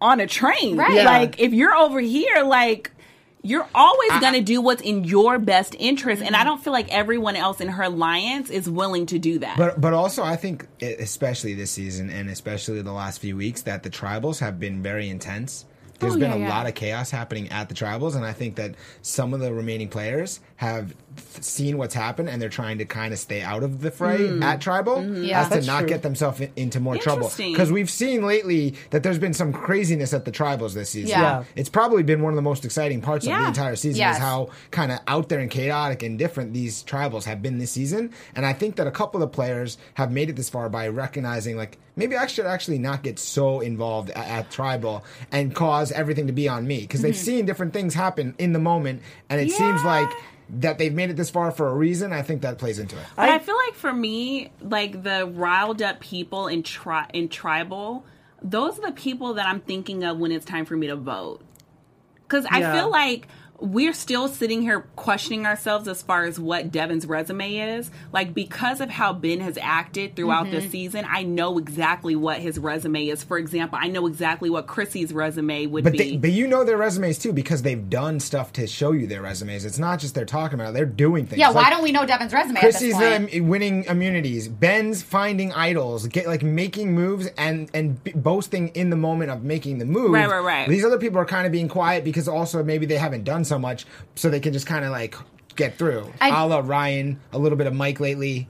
on 0.00 0.20
a 0.20 0.26
train. 0.26 0.76
Right. 0.76 0.94
Yeah. 0.94 1.04
Like 1.04 1.40
if 1.40 1.52
you're 1.52 1.74
over 1.74 2.00
here, 2.00 2.42
like. 2.42 2.90
You're 3.42 3.68
always 3.76 4.10
going 4.18 4.32
to 4.32 4.40
do 4.40 4.60
what's 4.60 4.82
in 4.82 5.04
your 5.04 5.38
best 5.38 5.76
interest, 5.78 6.20
and 6.20 6.34
I 6.34 6.40
mm-hmm. 6.40 6.48
don't 6.48 6.64
feel 6.64 6.72
like 6.72 6.92
everyone 6.92 7.36
else 7.36 7.60
in 7.60 7.68
her 7.68 7.84
alliance 7.84 8.50
is 8.50 8.68
willing 8.68 9.06
to 9.06 9.20
do 9.20 9.38
that. 9.38 9.56
But 9.56 9.80
but 9.80 9.92
also 9.92 10.24
I 10.24 10.34
think 10.34 10.66
especially 10.82 11.54
this 11.54 11.70
season 11.70 12.10
and 12.10 12.28
especially 12.28 12.82
the 12.82 12.90
last 12.90 13.20
few 13.20 13.36
weeks 13.36 13.62
that 13.62 13.84
the 13.84 13.90
tribals 13.90 14.40
have 14.40 14.58
been 14.58 14.82
very 14.82 15.08
intense. 15.08 15.64
There's 16.00 16.16
Oh, 16.16 16.18
been 16.18 16.30
yeah, 16.30 16.36
a 16.36 16.40
yeah. 16.40 16.48
lot 16.48 16.66
of 16.66 16.74
chaos 16.74 17.10
happening 17.12 17.48
at 17.50 17.68
the 17.68 17.74
tribals, 17.76 18.16
and 18.16 18.24
I 18.24 18.32
think 18.32 18.56
that 18.56 18.74
some 19.00 19.32
of 19.32 19.38
the 19.38 19.52
remaining 19.52 19.88
players 19.88 20.40
have 20.56 20.94
th- 21.16 21.44
seen 21.44 21.78
what's 21.78 21.94
happened, 21.94 22.28
and 22.28 22.40
they're 22.40 22.48
trying 22.48 22.78
to 22.78 22.84
kind 22.84 23.12
of 23.12 23.18
stay 23.18 23.42
out 23.42 23.62
of 23.62 23.80
the 23.80 23.90
fray 23.90 24.20
mm-hmm. 24.20 24.42
at 24.42 24.60
tribal, 24.60 24.96
mm-hmm. 24.96 25.24
Yeah. 25.24 25.42
as 25.42 25.48
to 25.50 25.60
not 25.66 25.80
true. 25.80 25.88
get 25.88 26.02
themselves 26.02 26.40
in- 26.40 26.52
into 26.56 26.80
more 26.80 26.96
trouble. 26.96 27.30
Because 27.36 27.70
we've 27.70 27.90
seen 27.90 28.24
lately 28.24 28.74
that 28.90 29.02
there's 29.02 29.18
been 29.18 29.34
some 29.34 29.52
craziness 29.52 30.14
at 30.14 30.24
the 30.24 30.32
tribals 30.32 30.74
this 30.74 30.90
season. 30.90 31.10
Yeah. 31.10 31.20
Yeah. 31.20 31.44
It's 31.54 31.68
probably 31.68 32.02
been 32.02 32.22
one 32.22 32.32
of 32.32 32.36
the 32.36 32.42
most 32.42 32.64
exciting 32.64 33.00
parts 33.00 33.26
of 33.26 33.32
the 33.32 33.46
entire 33.46 33.76
season 33.76 33.98
Yes. 33.98 34.16
is 34.16 34.22
how 34.22 34.48
kind 34.70 34.92
of 34.92 35.00
out 35.06 35.28
there 35.28 35.40
and 35.40 35.50
chaotic 35.50 36.02
and 36.02 36.18
different 36.18 36.54
these 36.54 36.82
tribals 36.84 37.24
have 37.24 37.42
been 37.42 37.58
this 37.58 37.72
season. 37.72 38.12
And 38.34 38.46
I 38.46 38.52
think 38.52 38.76
that 38.76 38.86
a 38.86 38.90
couple 38.90 39.22
of 39.22 39.30
the 39.30 39.34
players 39.34 39.78
have 39.94 40.10
made 40.10 40.30
it 40.30 40.36
this 40.36 40.48
far 40.48 40.68
by 40.68 40.88
recognizing, 40.88 41.56
like, 41.56 41.78
maybe 41.96 42.16
I 42.16 42.26
should 42.26 42.46
actually 42.46 42.78
not 42.78 43.02
get 43.02 43.18
so 43.18 43.60
involved 43.60 44.10
at, 44.10 44.26
at 44.26 44.50
tribal 44.50 45.04
and 45.32 45.54
cause 45.54 45.92
everything 45.92 46.26
to 46.26 46.32
be 46.32 46.48
on 46.48 46.66
me 46.66 46.80
because 46.82 47.02
they've 47.02 47.14
mm-hmm. 47.14 47.24
seen 47.24 47.46
different 47.46 47.72
things 47.72 47.94
happen 47.94 48.34
in 48.38 48.52
the 48.52 48.58
moment, 48.58 49.02
and 49.28 49.40
it 49.40 49.50
seems 49.50 49.82
like 49.82 50.08
that 50.48 50.78
they've 50.78 50.94
made 50.94 51.10
it 51.10 51.16
this 51.16 51.30
far 51.30 51.50
for 51.50 51.68
a 51.68 51.74
reason. 51.74 52.12
I 52.12 52.22
think 52.22 52.42
that 52.42 52.58
plays 52.58 52.78
into 52.78 52.96
it. 52.96 53.04
But 53.16 53.28
I, 53.28 53.38
feel 53.38 53.56
like 53.56 53.74
for 53.74 53.92
me, 53.92 54.50
like 54.60 55.02
the 55.02 55.26
riled 55.26 55.82
up 55.82 56.00
people 56.00 56.46
in 56.46 56.62
tri- 56.62 57.10
in 57.12 57.28
tribal, 57.28 58.04
those 58.42 58.78
are 58.78 58.82
the 58.86 58.92
people 58.92 59.34
that 59.34 59.46
I'm 59.46 59.60
thinking 59.60 60.04
of 60.04 60.18
when 60.18 60.30
it's 60.32 60.44
time 60.46 60.64
for 60.64 60.76
me 60.76 60.86
to 60.86 60.96
vote. 60.96 61.40
Because 62.22 62.46
I 62.50 62.60
Yeah. 62.60 62.72
feel 62.74 62.90
like 62.90 63.28
we're 63.60 63.92
still 63.92 64.28
sitting 64.28 64.62
here 64.62 64.80
questioning 64.96 65.46
ourselves 65.46 65.88
as 65.88 66.02
far 66.02 66.24
as 66.24 66.38
what 66.38 66.70
Devon's 66.70 67.06
resume 67.06 67.56
is. 67.56 67.90
Like 68.12 68.34
because 68.34 68.80
of 68.80 68.90
how 68.90 69.12
Ben 69.12 69.40
has 69.40 69.58
acted 69.60 70.14
throughout 70.16 70.50
this 70.50 70.70
season, 70.70 71.06
I 71.08 71.22
know 71.22 71.58
exactly 71.58 72.14
what 72.16 72.38
his 72.38 72.58
resume 72.58 73.06
is. 73.08 73.24
For 73.24 73.38
example, 73.38 73.78
I 73.80 73.88
know 73.88 74.06
exactly 74.06 74.50
what 74.50 74.66
Chrissy's 74.66 75.12
resume 75.12 75.66
would 75.66 75.84
But 75.84 75.92
be. 75.94 75.98
they, 75.98 76.16
but 76.16 76.32
you 76.32 76.46
know 76.46 76.64
their 76.64 76.76
resumes 76.76 77.18
too 77.18 77.32
because 77.32 77.62
they've 77.62 77.88
done 77.88 78.20
stuff 78.20 78.52
to 78.54 78.66
show 78.66 78.92
you 78.92 79.06
their 79.06 79.22
resumes. 79.22 79.64
It's 79.64 79.78
not 79.78 80.00
just 80.00 80.14
they're 80.14 80.24
talking 80.26 80.60
about; 80.60 80.70
it, 80.70 80.74
they're 80.74 80.84
doing 80.86 81.26
things. 81.26 81.38
yeah, 81.38 81.50
why 81.50 81.70
don't 81.70 81.82
we 81.82 81.92
know 81.92 82.04
Devon's 82.04 82.32
resume 82.32 82.60
Chrissy's 82.60 82.94
at 82.94 83.00
this 83.00 83.18
point? 83.32 83.42
um, 83.42 83.48
winning 83.48 83.84
immunities. 83.84 84.48
Ben's 84.48 85.02
finding 85.02 85.52
idols, 85.52 86.06
get 86.08 86.26
like 86.26 86.42
making 86.42 86.94
moves 86.94 87.28
and 87.38 87.70
and 87.72 88.02
b- 88.04 88.12
boasting 88.14 88.68
in 88.68 88.90
the 88.90 88.96
moment 88.96 89.30
of 89.30 89.42
making 89.42 89.78
the 89.78 89.84
move. 89.86 90.10
Right, 90.10 90.28
right, 90.28 90.42
right. 90.44 90.68
These 90.68 90.84
other 90.84 90.98
people 90.98 91.18
are 91.18 91.24
kind 91.24 91.46
of 91.46 91.52
being 91.52 91.68
quiet 91.68 92.04
because 92.04 92.28
also 92.28 92.62
maybe 92.62 92.84
they 92.86 92.98
haven't 92.98 93.24
done 93.24 93.44
so 93.46 93.58
much, 93.58 93.86
so 94.14 94.28
they 94.30 94.40
can 94.40 94.52
just 94.52 94.66
kind 94.66 94.84
of 94.84 94.90
like 94.90 95.14
get 95.56 95.78
through. 95.78 96.12
I- 96.20 96.28
a 96.44 96.46
la 96.46 96.58
Ryan, 96.64 97.18
a 97.32 97.38
little 97.38 97.56
bit 97.58 97.66
of 97.66 97.74
Mike 97.74 98.00
lately. 98.00 98.48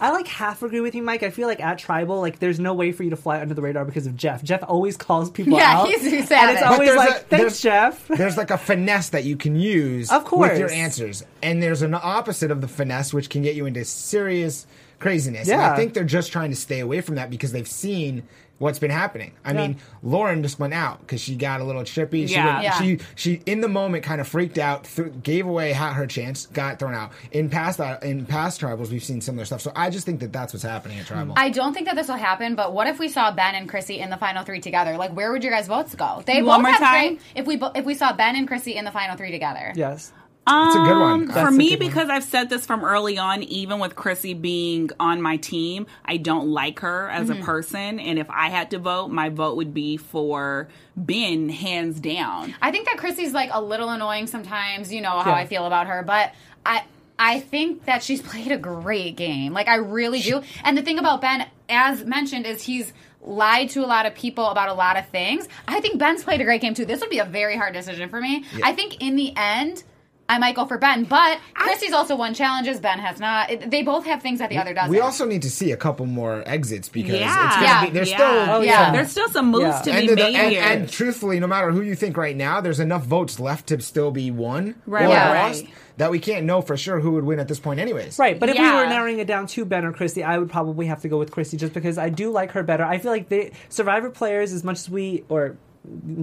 I 0.00 0.10
like 0.10 0.26
half 0.26 0.62
agree 0.64 0.80
with 0.80 0.96
you, 0.96 1.04
Mike. 1.04 1.22
I 1.22 1.30
feel 1.30 1.46
like 1.46 1.60
at 1.60 1.78
tribal, 1.78 2.20
like 2.20 2.40
there's 2.40 2.58
no 2.58 2.74
way 2.74 2.90
for 2.90 3.04
you 3.04 3.10
to 3.10 3.16
fly 3.16 3.40
under 3.40 3.54
the 3.54 3.62
radar 3.62 3.84
because 3.84 4.08
of 4.08 4.16
Jeff. 4.16 4.42
Jeff 4.42 4.64
always 4.66 4.96
calls 4.96 5.30
people 5.30 5.52
Yeah, 5.56 5.78
out, 5.82 5.86
he's- 5.86 6.02
he's 6.02 6.32
and 6.32 6.50
it's 6.50 6.60
But 6.60 6.72
always 6.72 6.96
like, 6.96 7.10
a- 7.10 7.12
"Thanks, 7.12 7.28
there's- 7.30 7.60
Jeff." 7.60 8.08
There's 8.18 8.36
like 8.36 8.50
a 8.50 8.58
finesse 8.58 9.10
that 9.10 9.22
you 9.22 9.36
can 9.36 9.54
use 9.54 10.10
Of 10.10 10.24
course, 10.24 10.50
with 10.50 10.58
your 10.58 10.70
answers. 10.72 11.22
And 11.44 11.62
there's 11.62 11.82
an 11.82 11.94
opposite 11.94 12.50
of 12.50 12.60
the 12.60 12.66
finesse, 12.68 13.14
which 13.14 13.30
can 13.30 13.42
get 13.42 13.54
you 13.54 13.66
into 13.66 13.84
serious 13.84 14.66
craziness. 14.98 15.48
And 15.48 15.60
I 15.60 15.76
think 15.76 15.94
they're 15.94 16.02
just 16.02 16.32
trying 16.32 16.50
to 16.50 16.56
stay 16.56 16.80
away 16.80 17.00
from 17.00 17.14
that 17.14 17.30
because 17.30 17.52
they've 17.52 17.68
seen 17.68 18.24
what's 18.58 18.78
been 18.78 18.90
happening. 18.90 19.32
I 19.44 19.50
Yeah. 19.52 19.56
mean, 19.66 19.76
Lauren 20.02 20.42
just 20.42 20.58
went 20.60 20.74
out 20.74 21.00
because 21.00 21.20
she 21.20 21.34
got 21.34 21.60
a 21.60 21.64
little 21.64 21.82
trippy. 21.82 22.26
She, 22.28 22.34
Yeah. 22.34 22.46
went- 22.46 22.62
Yeah. 22.64 22.80
she 22.80 22.98
she 23.16 23.40
in 23.46 23.60
the 23.60 23.68
moment 23.68 24.04
kind 24.04 24.20
of 24.20 24.28
freaked 24.28 24.58
out, 24.58 24.84
th- 24.84 25.12
gave 25.22 25.46
away 25.46 25.72
her 25.72 26.06
chance, 26.06 26.46
got 26.46 26.78
thrown 26.78 26.94
out. 26.94 27.10
In 27.32 27.50
past 27.50 27.80
uh, 27.80 27.98
in 28.02 28.26
past 28.26 28.60
tribals, 28.60 28.90
we've 28.90 29.02
seen 29.02 29.20
similar 29.20 29.44
stuff. 29.44 29.60
So 29.60 29.72
I 29.74 29.90
just 29.90 30.06
think 30.06 30.20
that 30.20 30.32
that's 30.32 30.52
what's 30.52 30.62
happening 30.64 30.98
at 31.00 31.06
tribal. 31.06 31.34
I 31.36 31.50
don't 31.50 31.74
think 31.74 31.86
that 31.86 31.96
this 31.96 32.08
will 32.08 32.14
happen, 32.16 32.54
but 32.54 32.72
what 32.72 32.86
if 32.86 32.98
we 32.98 33.08
saw 33.08 33.30
Ben 33.32 33.54
and 33.56 33.68
Chrissy 33.68 33.98
in 33.98 34.08
the 34.10 34.16
final 34.16 34.44
three 34.44 34.60
together? 34.60 34.96
Like, 34.96 35.10
where 35.16 35.32
would 35.32 35.42
your 35.42 35.52
guys' 35.52 35.66
votes 35.66 35.94
go? 35.94 36.22
They 36.24 36.40
One 36.42 36.58
both 36.60 36.62
more 36.62 36.70
have 36.72 36.80
time? 36.80 37.08
great. 37.16 37.20
If 37.34 37.46
we 37.46 37.60
if 37.74 37.84
we 37.84 37.94
saw 37.94 38.12
Ben 38.12 38.36
and 38.36 38.46
Chrissy 38.46 38.76
in 38.76 38.84
the 38.84 38.92
final 38.92 39.16
three 39.16 39.32
together, 39.32 39.72
Yes. 39.74 40.12
It's 40.46 40.76
a 40.76 40.78
good 40.80 41.00
one. 41.00 41.12
Um, 41.12 41.26
That's 41.26 41.40
For 41.40 41.50
me, 41.50 41.70
good 41.70 41.80
one. 41.80 41.88
because 41.88 42.08
I've 42.10 42.24
said 42.24 42.50
this 42.50 42.66
from 42.66 42.84
early 42.84 43.16
on, 43.16 43.42
even 43.44 43.78
with 43.78 43.94
Chrissy 43.96 44.34
being 44.34 44.90
on 45.00 45.22
my 45.22 45.38
team, 45.38 45.86
I 46.04 46.18
don't 46.18 46.48
like 46.48 46.80
her 46.80 47.08
as 47.08 47.28
Mm-hmm. 47.28 47.40
a 47.42 47.44
person. 47.44 47.98
And 48.00 48.18
if 48.18 48.28
I 48.28 48.50
had 48.50 48.70
to 48.72 48.78
vote, 48.78 49.08
my 49.08 49.30
vote 49.30 49.56
would 49.56 49.72
be 49.72 49.96
for 49.96 50.68
Ben, 50.96 51.48
hands 51.48 51.98
down. 51.98 52.54
I 52.60 52.70
think 52.70 52.86
that 52.86 52.98
Chrissy's 52.98 53.32
like 53.32 53.48
a 53.52 53.62
little 53.62 53.88
annoying 53.88 54.26
sometimes. 54.26 54.92
You 54.92 55.00
know 55.00 55.18
how 55.20 55.30
Yeah. 55.30 55.36
I 55.36 55.46
feel 55.46 55.64
about 55.66 55.86
her, 55.86 56.02
but 56.02 56.32
I 56.66 56.84
I 57.18 57.40
think 57.40 57.84
that 57.86 58.02
she's 58.02 58.20
played 58.20 58.50
a 58.52 58.58
great 58.58 59.16
game. 59.16 59.52
Like 59.54 59.68
I 59.68 59.76
really 59.76 60.20
do. 60.20 60.42
And 60.64 60.76
the 60.76 60.82
thing 60.82 60.98
about 60.98 61.20
Ben, 61.20 61.46
as 61.70 62.04
mentioned, 62.04 62.44
is 62.44 62.60
he's 62.62 62.92
lied 63.22 63.70
to 63.70 63.80
a 63.82 63.86
lot 63.86 64.04
of 64.04 64.14
people 64.14 64.46
about 64.48 64.68
a 64.68 64.74
lot 64.74 64.98
of 64.98 65.08
things. 65.08 65.48
I 65.66 65.80
think 65.80 65.98
Ben's 65.98 66.22
played 66.24 66.40
a 66.42 66.44
great 66.44 66.60
game 66.60 66.74
too. 66.74 66.84
This 66.84 67.00
would 67.00 67.08
be 67.10 67.20
a 67.20 67.24
very 67.24 67.56
hard 67.56 67.72
decision 67.72 68.10
for 68.10 68.20
me. 68.20 68.44
I 68.62 68.72
think 68.74 69.00
in 69.00 69.16
the 69.16 69.32
end. 69.36 69.84
I 70.26 70.38
might 70.38 70.54
go 70.56 70.64
for 70.64 70.78
Ben, 70.78 71.04
but 71.04 71.38
Chrissy's 71.52 71.92
also 71.92 72.16
won 72.16 72.32
challenges. 72.32 72.80
Ben 72.80 72.98
has 72.98 73.20
not. 73.20 73.50
It, 73.50 73.70
they 73.70 73.82
both 73.82 74.06
have 74.06 74.22
things 74.22 74.38
that 74.38 74.48
the 74.48 74.56
other 74.56 74.72
doesn't. 74.72 74.90
we 74.90 75.00
also 75.00 75.26
need 75.26 75.42
to 75.42 75.50
see 75.50 75.72
a 75.72 75.76
couple 75.76 76.06
more 76.06 76.42
exits 76.46 76.88
because 76.88 77.12
it's 77.12 77.20
Yeah. 77.20 77.50
gonna 77.50 77.62
Yeah. 77.66 77.84
be 77.84 77.90
there's 77.90 78.10
Yeah. 78.10 78.16
still 78.16 78.54
Oh, 78.56 78.60
Yeah. 78.62 78.70
yeah. 78.86 78.92
There's 78.92 79.10
still 79.10 79.28
some 79.28 79.50
moves 79.50 79.64
Yeah. 79.64 79.82
to 79.82 79.90
and, 79.92 80.00
be 80.00 80.06
the- 80.08 80.16
made 80.16 80.34
and, 80.36 80.50
here. 80.52 80.62
and 80.62 80.88
truthfully, 80.90 81.40
no 81.40 81.46
matter 81.46 81.70
who 81.72 81.82
you 81.82 81.94
think 81.94 82.16
right 82.16 82.34
now, 82.36 82.62
there's 82.62 82.80
enough 82.80 83.04
votes 83.04 83.38
left 83.38 83.66
to 83.66 83.80
still 83.82 84.10
be 84.10 84.30
won 84.30 84.76
Right, 84.86 85.04
or 85.04 85.08
right, 85.08 85.42
lost 85.48 85.64
right. 85.64 85.72
that 85.98 86.10
we 86.10 86.18
can't 86.18 86.46
know 86.46 86.62
for 86.62 86.76
sure 86.78 87.00
who 87.00 87.10
would 87.12 87.24
win 87.24 87.38
at 87.38 87.46
this 87.48 87.60
point, 87.60 87.78
anyways. 87.78 88.18
Right, 88.18 88.40
but 88.40 88.48
if 88.48 88.56
we 88.58 88.62
were 88.64 88.86
narrowing 88.86 89.18
it 89.18 89.26
down 89.26 89.46
to 89.48 89.64
Ben 89.66 89.84
or 89.84 89.92
Chrissy, 89.92 90.24
I 90.24 90.38
would 90.38 90.48
probably 90.50 90.86
have 90.86 91.02
to 91.02 91.08
go 91.08 91.18
with 91.18 91.32
Chrissy 91.32 91.58
just 91.58 91.74
because 91.74 91.98
I 91.98 92.08
do 92.08 92.30
like 92.30 92.52
her 92.52 92.62
better. 92.62 92.84
I 92.84 92.96
feel 92.96 93.10
like 93.12 93.28
the 93.28 93.50
Survivor 93.68 94.08
players, 94.08 94.52
as 94.54 94.64
much 94.64 94.78
as 94.78 94.88
we 94.88 95.24
or 95.28 95.58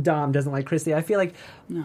Dom 0.01 0.31
doesn't 0.31 0.51
like 0.51 0.65
Chrissy, 0.65 0.93
I 0.95 1.01
feel 1.01 1.19
like 1.19 1.33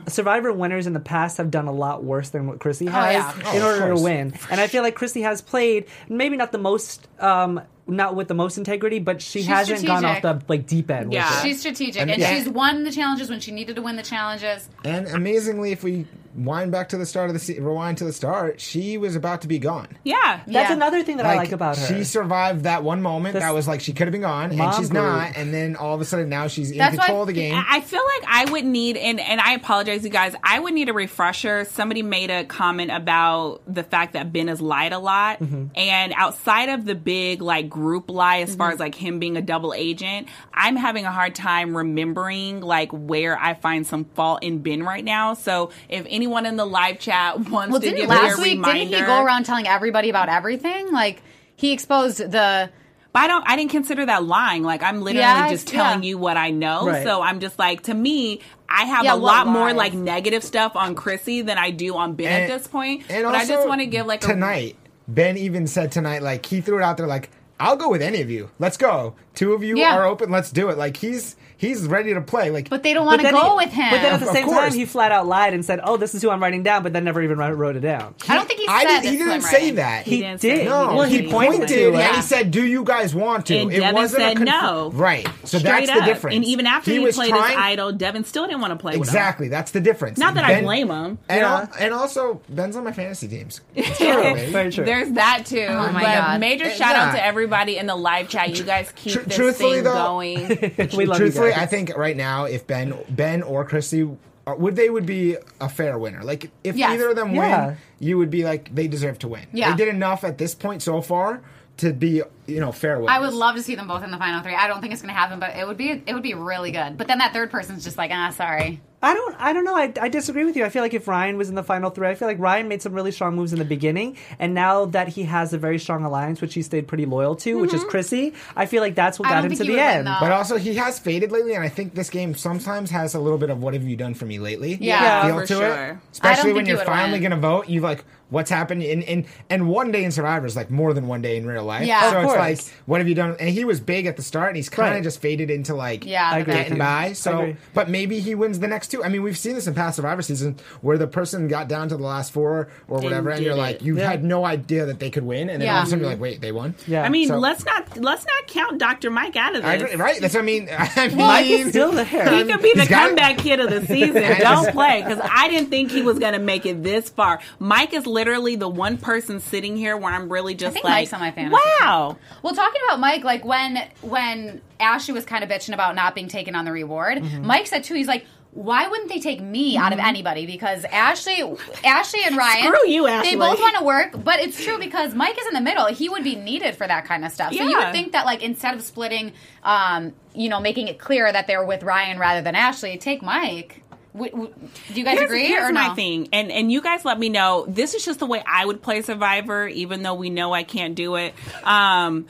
Survivor 0.08 0.52
winners 0.52 0.86
in 0.86 0.92
the 0.92 1.00
past 1.00 1.36
have 1.36 1.50
done 1.50 1.66
a 1.66 1.72
lot 1.72 2.02
worse 2.02 2.30
than 2.30 2.46
what 2.46 2.58
Chrissy 2.58 2.86
has 2.86 3.14
yeah. 3.14 3.42
Oh, 3.44 3.50
in 3.56 3.62
of 3.62 3.64
order 3.64 3.94
to 3.94 4.02
win. 4.02 4.34
And 4.50 4.60
I 4.60 4.66
feel 4.66 4.82
like 4.82 4.94
Chrissy 4.94 5.22
has 5.22 5.42
played 5.42 5.86
maybe 6.08 6.36
not 6.36 6.52
the 6.52 6.58
most. 6.58 7.06
Um, 7.20 7.60
not 7.88 8.16
with 8.16 8.26
the 8.26 8.34
most 8.34 8.58
integrity, 8.58 8.98
but 8.98 9.22
she 9.22 9.38
She's 9.40 9.46
hasn't 9.46 9.86
gone 9.86 10.04
off 10.04 10.20
the 10.20 10.42
like 10.48 10.66
deep 10.66 10.90
end. 10.90 11.12
Yeah. 11.12 11.30
with. 11.30 11.42
She's 11.44 11.60
strategic, 11.60 12.02
And- 12.02 12.10
and, 12.10 12.20
yeah. 12.20 12.34
she's 12.34 12.48
won 12.48 12.82
the 12.82 12.90
challenges 12.90 13.30
when 13.30 13.38
she 13.38 13.52
needed 13.52 13.76
to 13.76 13.82
win 13.82 13.94
the 13.94 14.02
challenges. 14.02 14.68
And 14.84 15.06
amazingly, 15.06 15.70
if 15.70 15.84
we 15.84 16.04
wind 16.36 16.70
back 16.72 16.90
to 16.90 16.98
the 16.98 17.06
start 17.06 17.30
of 17.30 17.34
the 17.34 17.40
se- 17.40 17.58
rewind 17.58 17.98
to 17.98 18.04
the 18.04 18.12
start, 18.12 18.60
she 18.60 18.98
was 18.98 19.16
about 19.16 19.42
to 19.42 19.48
be 19.48 19.58
gone. 19.58 19.88
yeah. 20.04 20.40
That's 20.46 20.70
Yeah. 20.70 20.72
another 20.72 21.02
thing 21.02 21.16
that 21.16 21.26
I 21.26 21.36
like 21.36 21.52
about 21.52 21.76
her. 21.78 21.86
She 21.86 22.04
survived 22.04 22.64
that 22.64 22.82
one 22.84 23.00
moment 23.02 23.34
This- 23.34 23.42
that 23.42 23.54
was 23.54 23.66
like 23.66 23.80
she 23.80 23.92
could 23.92 24.06
have 24.06 24.12
been 24.12 24.20
gone, 24.20 24.50
and 24.52 24.74
she's 24.74 24.90
group. 24.90 25.02
not. 25.02 25.36
And 25.36 25.52
then 25.54 25.76
all 25.76 25.94
of 25.94 26.00
a 26.00 26.04
sudden, 26.04 26.28
now 26.28 26.46
she's 26.48 26.70
in 26.70 26.78
That's 26.78 26.96
why- 26.96 27.04
control 27.06 27.22
of 27.22 27.26
the 27.28 27.32
game. 27.32 27.54
I 27.54 27.76
I 27.76 27.80
feel 27.80 28.02
like 28.20 28.28
I 28.30 28.50
would 28.52 28.64
need, 28.64 28.96
and, 28.96 29.20
and 29.20 29.40
I 29.40 29.52
apologize, 29.52 30.02
you 30.02 30.10
guys. 30.10 30.34
I 30.42 30.58
would 30.58 30.72
need 30.74 30.88
a 30.88 30.92
refresher. 30.94 31.64
Somebody 31.66 32.02
made 32.02 32.30
a 32.30 32.44
comment 32.44 32.90
about 32.90 33.60
the 33.66 33.82
fact 33.82 34.14
that 34.14 34.32
Ben 34.32 34.48
has 34.48 34.60
lied 34.60 34.92
a 34.92 34.98
lot, 34.98 35.40
Mm-hmm. 35.40 35.64
and 35.76 36.12
outside 36.16 36.68
of 36.70 36.84
the 36.86 36.94
big 36.94 37.42
like 37.42 37.68
group 37.68 38.10
lie, 38.10 38.38
as 38.40 38.54
far 38.56 38.70
as 38.70 38.80
like 38.80 38.94
him 38.94 39.18
being 39.18 39.36
a 39.36 39.42
double 39.42 39.72
agent, 39.74 40.28
I'm 40.54 40.76
having 40.76 41.04
a 41.04 41.12
hard 41.12 41.34
time 41.34 41.76
remembering 41.76 42.60
like 42.60 42.90
where 42.92 43.38
I 43.38 43.54
find 43.54 43.86
some 43.86 44.04
fault 44.04 44.42
in 44.42 44.58
Ben 44.60 44.82
right 44.82 45.04
now. 45.04 45.34
So 45.34 45.70
if 45.88 46.06
anyone 46.26 46.46
in 46.46 46.56
the 46.56 46.66
live 46.66 46.98
chat 46.98 47.38
wants 47.48 47.70
Well, 47.72 47.80
to 47.80 47.86
didn't 47.86 48.00
give 48.00 48.08
last 48.08 48.38
me 48.38 48.42
week 48.42 48.52
reminder, 48.54 48.78
didn't 48.84 48.94
he 49.00 49.06
go 49.06 49.22
around 49.24 49.44
telling 49.44 49.66
everybody 49.66 50.10
about 50.10 50.28
everything? 50.28 50.92
Like 50.92 51.22
he 51.54 51.72
exposed 51.72 52.18
the 52.18 52.70
But 53.12 53.20
I 53.22 53.26
don't. 53.28 53.44
I 53.48 53.56
didn't 53.56 53.70
consider 53.70 54.04
that 54.06 54.24
lying. 54.24 54.62
Like 54.62 54.82
I'm 54.82 55.00
literally 55.02 55.20
Yes, 55.20 55.50
just 55.50 55.68
telling 55.68 56.02
yeah. 56.02 56.08
you 56.10 56.18
what 56.18 56.36
I 56.36 56.50
know. 56.50 56.86
Right. 56.86 57.04
So 57.04 57.22
I'm 57.22 57.40
just 57.40 57.58
like, 57.58 57.82
to 57.84 57.94
me, 57.94 58.40
I 58.68 58.84
have 58.84 59.04
Yeah, 59.04 59.14
a 59.14 59.16
what 59.18 59.22
lot 59.24 59.46
more 59.46 59.72
like 59.72 59.94
negative 59.94 60.42
stuff 60.42 60.74
on 60.76 60.94
Chrissy 60.94 61.42
than 61.42 61.56
I 61.58 61.70
do 61.70 61.96
on 61.96 62.14
Ben 62.14 62.42
at 62.42 62.48
this 62.48 62.66
point. 62.66 63.04
And 63.08 63.24
but 63.24 63.34
I 63.34 63.46
just 63.46 63.66
want 63.68 63.80
to 63.80 63.86
give 63.86 64.06
like 64.06 64.22
a 64.24 64.26
tonight. 64.26 64.76
Ben 65.08 65.36
even 65.38 65.66
said 65.68 65.92
tonight, 65.92 66.22
like 66.22 66.44
he 66.46 66.60
threw 66.60 66.78
it 66.78 66.82
out 66.82 66.96
there, 66.96 67.06
like 67.06 67.30
I'll 67.60 67.76
go 67.76 67.88
with 67.88 68.02
any 68.02 68.20
of 68.20 68.28
you. 68.30 68.50
Let's 68.58 68.76
go. 68.76 69.14
Two 69.34 69.54
of 69.54 69.62
you 69.62 69.78
Yeah. 69.78 69.96
are 69.96 70.04
open. 70.04 70.30
Let's 70.30 70.50
do 70.50 70.68
it. 70.68 70.76
Like 70.76 70.96
he's 70.98 71.36
he's 71.56 71.86
ready 71.86 72.14
to 72.14 72.20
play. 72.20 72.50
Like 72.50 72.68
But 72.68 72.82
they 72.82 72.92
don't 72.94 73.06
want 73.06 73.20
to 73.22 73.30
go 73.30 73.50
he- 73.58 73.64
with 73.66 73.72
him. 73.72 73.90
But 73.90 74.02
then 74.02 74.14
at 74.14 74.20
the 74.20 74.26
Of 74.28 74.32
same 74.32 74.44
course. 74.46 74.58
time, 74.70 74.72
he 74.74 74.84
flat 74.84 75.12
out 75.12 75.26
lied 75.26 75.54
and 75.54 75.64
said, 75.64 75.80
"Oh, 75.82 75.96
this 75.96 76.14
is 76.14 76.22
who 76.22 76.30
I'm 76.30 76.42
writing 76.42 76.62
down," 76.62 76.82
but 76.82 76.92
then 76.92 77.04
never 77.04 77.22
even 77.22 77.38
wrote 77.38 77.54
wrote 77.54 77.76
it 77.76 77.80
down. 77.80 78.14
I 78.28 78.34
don't 78.34 78.46
think 78.46 78.60
he 78.60 78.66
said 78.66 78.72
I 78.74 78.84
didn't. 78.84 79.04
He 79.12 79.18
didn't 79.18 79.32
him 79.32 79.40
say 79.42 79.52
writing. 79.56 79.74
that. 79.76 80.04
He 80.06 80.20
didn't 80.20 80.40
say 80.40 80.56
did. 80.56 80.64
No, 80.66 80.94
Well, 80.96 81.02
he 81.08 81.22
he 81.22 81.30
pointed 81.30 81.60
pointed 81.60 81.68
to 81.68 81.86
and 81.88 81.96
it. 81.96 82.14
he 82.16 82.22
said, 82.22 82.50
"Do 82.50 82.64
you 82.64 82.84
guys 82.84 83.14
want 83.14 83.46
to?" 83.46 83.56
And 83.56 83.72
it 83.72 83.80
Devon 83.80 83.94
wasn't 83.94 84.22
a 84.22 84.26
said 84.28 84.36
conf- 84.38 84.48
no. 84.48 84.90
Right. 84.94 85.26
So 85.44 85.58
Straight 85.58 85.86
that's 85.86 85.90
up. 85.90 85.98
the 86.00 86.04
difference. 86.04 86.36
And 86.36 86.44
even 86.44 86.66
after 86.66 86.90
he, 86.90 86.98
was 86.98 87.14
played 87.16 87.30
trying, 87.30 87.48
his 87.50 87.56
idol, 87.58 87.92
Devon 87.92 88.24
still 88.24 88.46
didn't 88.46 88.60
want 88.60 88.72
to 88.72 88.76
play 88.76 88.92
with 88.96 89.08
him. 89.08 89.14
Exactly. 89.14 89.48
That's 89.48 89.70
the 89.70 89.80
difference. 89.80 90.18
Not 90.18 90.34
that 90.34 90.44
I 90.44 90.60
blame 90.60 90.90
him. 90.90 91.18
And, 91.28 91.40
Yeah. 91.40 91.66
and 91.78 91.94
also, 91.94 92.40
Ben's 92.48 92.76
on 92.76 92.84
my 92.84 92.92
fantasy 92.92 93.28
teams. 93.28 93.60
Very 93.74 94.70
true. 94.72 94.84
There's 94.84 95.10
that 95.12 95.44
too. 95.46 95.66
Oh 95.68 95.92
my 95.92 96.02
but 96.02 96.14
God. 96.14 96.40
major 96.40 96.70
shout 96.70 96.96
out 96.96 97.12
to 97.12 97.24
everybody 97.24 97.76
in 97.78 97.86
the 97.86 97.96
live 97.96 98.28
chat. 98.28 98.56
You 98.56 98.64
guys 98.64 98.92
keep 98.96 99.14
Tr- 99.14 99.20
this 99.20 99.36
truthfully, 99.36 99.74
thing 99.76 99.84
going. 99.84 100.48
we 100.96 101.06
love 101.06 101.18
Truthfully, 101.18 101.45
you 101.45 101.45
I 101.54 101.66
think 101.66 101.96
right 101.96 102.16
now, 102.16 102.44
if 102.44 102.66
Ben, 102.66 102.94
Ben 103.08 103.42
or 103.42 103.64
Chrissy, 103.64 104.02
uh, 104.46 104.54
would 104.56 104.76
they 104.76 104.90
would 104.90 105.06
be 105.06 105.36
a 105.60 105.68
fair 105.68 105.98
winner. 105.98 106.22
Like 106.22 106.50
if 106.64 106.76
Yes. 106.76 106.90
either 106.92 107.10
of 107.10 107.16
them 107.16 107.34
Yeah. 107.34 107.66
win, 107.66 107.76
you 107.98 108.18
would 108.18 108.30
be 108.30 108.44
like 108.44 108.74
they 108.74 108.86
deserve 108.88 109.18
to 109.20 109.28
win. 109.28 109.46
Yeah. 109.52 109.70
They 109.70 109.84
did 109.84 109.88
enough 109.94 110.24
at 110.24 110.38
this 110.38 110.54
point 110.54 110.82
so 110.82 111.00
far 111.00 111.40
to 111.78 111.92
be 111.92 112.22
you 112.46 112.60
know 112.60 112.72
fair 112.72 112.98
winners. 112.98 113.10
I 113.10 113.20
would 113.20 113.34
love 113.34 113.56
to 113.56 113.62
see 113.62 113.74
them 113.74 113.88
both 113.88 114.02
in 114.02 114.10
the 114.10 114.18
final 114.18 114.42
three. 114.42 114.54
I 114.54 114.68
don't 114.68 114.80
think 114.80 114.92
it's 114.92 115.02
going 115.02 115.14
to 115.14 115.18
happen, 115.18 115.38
but 115.38 115.56
it 115.56 115.66
would 115.66 115.76
be 115.76 115.90
it 115.90 116.14
would 116.14 116.22
be 116.22 116.34
really 116.34 116.72
good. 116.72 116.96
But 116.96 117.08
then 117.08 117.18
that 117.18 117.32
third 117.32 117.50
person's 117.50 117.84
just 117.84 117.98
like, 117.98 118.10
ah, 118.12 118.30
sorry. 118.30 118.80
I 119.02 119.12
don't. 119.12 119.36
I 119.38 119.52
don't 119.52 119.64
know. 119.64 119.76
I, 119.76 119.92
I 120.00 120.08
disagree 120.08 120.44
with 120.44 120.56
you. 120.56 120.64
I 120.64 120.70
feel 120.70 120.82
like 120.82 120.94
if 120.94 121.06
Ryan 121.06 121.36
was 121.36 121.50
in 121.50 121.54
the 121.54 121.62
final 121.62 121.90
three, 121.90 122.08
I 122.08 122.14
feel 122.14 122.26
like 122.26 122.38
Ryan 122.38 122.66
made 122.66 122.80
some 122.80 122.94
really 122.94 123.12
strong 123.12 123.36
moves 123.36 123.52
in 123.52 123.58
the 123.58 123.64
beginning, 123.64 124.16
and 124.38 124.54
now 124.54 124.86
that 124.86 125.08
he 125.08 125.24
has 125.24 125.52
a 125.52 125.58
very 125.58 125.78
strong 125.78 126.02
alliance, 126.02 126.40
which 126.40 126.54
he 126.54 126.62
stayed 126.62 126.88
pretty 126.88 127.04
loyal 127.04 127.36
to, 127.36 127.58
which 127.58 127.74
is 127.74 127.84
Chrissy, 127.84 128.32
I 128.56 128.64
feel 128.64 128.80
like 128.80 128.94
that's 128.94 129.18
what 129.18 129.28
I 129.28 129.34
got 129.34 129.44
him 129.44 129.52
to 129.52 129.58
the 129.58 129.64
would 129.64 129.76
win, 129.76 129.78
end. 129.78 130.06
though. 130.06 130.16
But 130.18 130.32
also, 130.32 130.56
he 130.56 130.74
has 130.76 130.98
faded 130.98 131.30
lately, 131.30 131.54
and 131.54 131.62
I 131.62 131.68
think 131.68 131.94
this 131.94 132.08
game 132.08 132.34
sometimes 132.34 132.90
has 132.90 133.14
a 133.14 133.20
little 133.20 133.38
bit 133.38 133.50
of 133.50 133.62
"What 133.62 133.74
have 133.74 133.84
you 133.84 133.96
done 133.96 134.14
for 134.14 134.24
me 134.24 134.38
lately?" 134.38 134.78
Yeah. 134.80 135.26
feel 135.26 135.40
for 135.40 135.46
to 135.46 135.54
sure. 135.54 135.84
it. 135.84 135.96
Especially 136.12 136.54
when 136.54 136.64
you're 136.64 136.78
would 136.78 136.86
finally 136.86 137.20
going 137.20 137.32
to 137.32 137.36
vote, 137.36 137.68
you 137.68 137.82
like 137.82 138.02
what's 138.30 138.50
happened 138.50 138.82
in, 138.82 139.02
in 139.02 139.26
and 139.48 139.68
one 139.68 139.92
day 139.92 140.02
in 140.04 140.10
Survivor 140.10 140.46
is 140.46 140.56
like 140.56 140.70
more 140.70 140.92
than 140.92 141.06
one 141.06 141.22
day 141.22 141.36
in 141.36 141.46
real 141.46 141.64
life. 141.64 141.86
Yeah. 141.86 142.10
so 142.10 142.18
Of 142.18 142.24
it's 142.24 142.32
course. 142.32 142.38
like, 142.38 142.74
what 142.86 143.00
have 143.00 143.08
you 143.08 143.14
done? 143.14 143.36
And 143.38 143.48
he 143.50 143.64
was 143.64 143.80
big 143.80 144.06
at 144.06 144.16
the 144.16 144.22
start, 144.22 144.48
and 144.48 144.56
he's 144.56 144.68
kind 144.68 144.88
of 144.88 144.94
Right. 144.96 145.02
just 145.04 145.20
faded 145.20 145.50
into 145.50 145.74
like 145.74 146.04
Yeah, 146.04 146.28
I 146.28 146.34
the 146.36 146.40
agree 146.42 146.52
very 146.52 146.58
with 146.58 146.66
getting 146.70 146.78
by. 146.78 147.12
So, 147.12 147.54
but 147.74 147.88
maybe 147.88 148.18
he 148.20 148.34
wins 148.34 148.58
the 148.58 148.66
next 148.68 148.88
two. 148.88 149.04
I 149.04 149.08
mean, 149.08 149.22
we've 149.22 149.38
seen 149.38 149.54
this 149.54 149.66
in 149.66 149.74
past 149.74 149.96
Survivor 149.96 150.22
seasons 150.22 150.60
where 150.80 150.98
the 150.98 151.06
person 151.06 151.46
got 151.48 151.68
down 151.68 151.88
to 151.90 151.96
the 151.96 152.02
last 152.02 152.32
four 152.32 152.68
or 152.88 152.98
whatever, 153.00 153.30
and 153.30 153.44
you're 153.44 153.54
it. 153.54 153.56
like, 153.58 153.82
you 153.82 153.96
Yeah. 153.98 154.10
had 154.10 154.24
no 154.24 154.44
idea 154.44 154.86
that 154.86 154.98
they 154.98 155.10
could 155.10 155.24
win, 155.24 155.48
and 155.50 155.62
then 155.62 155.68
all 155.68 155.78
of 155.82 155.86
a 155.86 155.90
sudden 155.90 156.00
you're 156.00 156.10
like, 156.10 156.20
wait, 156.20 156.40
they 156.40 156.52
won. 156.52 156.74
Yeah. 156.86 157.02
I 157.04 157.08
mean, 157.08 157.28
So- 157.28 157.38
let's 157.38 157.64
not 157.64 157.96
let's 157.98 158.24
not 158.26 158.46
count 158.48 158.78
Dr. 158.78 159.10
Mike 159.10 159.36
out 159.36 159.54
of 159.54 159.62
this. 159.62 159.70
I 159.70 159.74
agree, 159.74 159.94
right? 159.96 160.20
That's 160.20 160.34
what 160.34 160.40
I 160.40 160.46
mean. 160.46 160.68
I 160.76 161.08
mean, 161.08 161.16
Mike 161.16 161.46
is 161.46 161.68
still 161.70 161.92
there. 161.92 162.06
He 162.36 162.44
could 162.44 162.62
be 162.62 162.72
the 162.74 162.86
comeback 162.86 163.38
kid 163.38 163.60
of 163.60 163.70
the 163.70 163.86
season. 163.86 164.22
Don't 164.40 164.72
play 164.72 165.02
because 165.06 165.20
I 165.22 165.48
didn't 165.48 165.70
think 165.70 165.90
he 165.90 166.02
was 166.02 166.18
going 166.18 166.32
to 166.32 166.38
make 166.38 166.66
it 166.66 166.82
this 166.82 167.08
far. 167.10 167.40
Mike 167.58 167.92
is 167.94 168.06
literally 168.16 168.56
the 168.56 168.68
one 168.68 168.96
person 168.98 169.38
sitting 169.40 169.76
here 169.76 169.96
where 169.96 170.12
I'm 170.12 170.32
really 170.32 170.54
just 170.54 170.72
think 170.72 170.84
like, 170.84 170.92
Mike's 171.02 171.12
on 171.12 171.20
my 171.20 171.30
fantasy 171.30 171.60
wow. 171.80 172.16
Well, 172.42 172.54
talking 172.54 172.80
about 172.88 172.98
Mike, 172.98 173.24
like 173.24 173.44
when 173.44 173.88
when 174.00 174.60
Ashley 174.80 175.14
was 175.14 175.24
kind 175.24 175.44
of 175.44 175.50
bitching 175.50 175.74
about 175.74 175.94
not 175.94 176.14
being 176.14 176.28
taken 176.28 176.54
on 176.54 176.64
the 176.64 176.72
reward, 176.72 177.18
Mm-hmm. 177.18 177.46
Mike 177.46 177.66
said 177.66 177.84
too. 177.84 177.94
He's 177.94 178.08
like. 178.08 178.24
Why 178.52 178.88
wouldn't 178.88 179.10
they 179.10 179.20
take 179.20 179.42
me 179.42 179.76
out 179.76 179.92
of 179.92 179.98
anybody? 179.98 180.46
Because 180.46 180.86
Ashley, 180.86 181.42
Ashley 181.84 182.20
and 182.24 182.38
Ryan, 182.38 182.72
Screw 182.72 182.88
you, 182.88 183.06
Ashley. 183.06 183.32
They 183.32 183.36
both 183.36 183.60
want 183.60 183.76
to 183.76 183.84
work, 183.84 184.24
but 184.24 184.40
it's 184.40 184.64
true 184.64 184.78
because 184.78 185.14
Mike 185.14 185.36
is 185.38 185.46
in 185.48 185.52
the 185.52 185.60
middle. 185.60 185.84
He 185.88 186.08
would 186.08 186.24
be 186.24 186.36
needed 186.36 186.74
for 186.74 186.86
that 186.86 187.04
kind 187.04 187.22
of 187.26 187.32
stuff. 187.32 187.52
So 187.52 187.62
you 187.62 187.76
would 187.76 187.92
think 187.92 188.12
that, 188.12 188.24
like, 188.24 188.42
instead 188.42 188.72
of 188.72 188.80
splitting, 188.80 189.34
um, 189.62 190.14
you 190.34 190.48
know, 190.48 190.58
making 190.58 190.88
it 190.88 190.98
clear 190.98 191.30
that 191.30 191.46
they're 191.46 191.66
with 191.66 191.82
Ryan 191.82 192.18
rather 192.18 192.40
than 192.40 192.54
Ashley, 192.54 192.96
take 192.96 193.20
Mike. 193.20 193.82
W- 194.16 194.32
w- 194.32 194.54
do 194.88 194.94
you 194.94 195.04
guys 195.04 195.18
Here's, 195.18 195.30
agree 195.30 195.46
here's 195.46 195.68
or 195.68 195.72
my 195.72 195.88
no? 195.88 195.94
thing, 195.94 196.28
and 196.32 196.50
and 196.50 196.72
you 196.72 196.80
guys 196.80 197.04
let 197.04 197.18
me 197.18 197.28
know. 197.28 197.66
This 197.68 197.94
is 197.94 198.04
just 198.04 198.18
the 198.18 198.26
way 198.26 198.42
I 198.46 198.64
would 198.64 198.80
play 198.80 199.02
Survivor, 199.02 199.68
even 199.68 200.02
though 200.02 200.14
we 200.14 200.30
know 200.30 200.54
I 200.54 200.62
can't 200.62 200.94
do 200.94 201.16
it. 201.16 201.34
Um, 201.62 202.26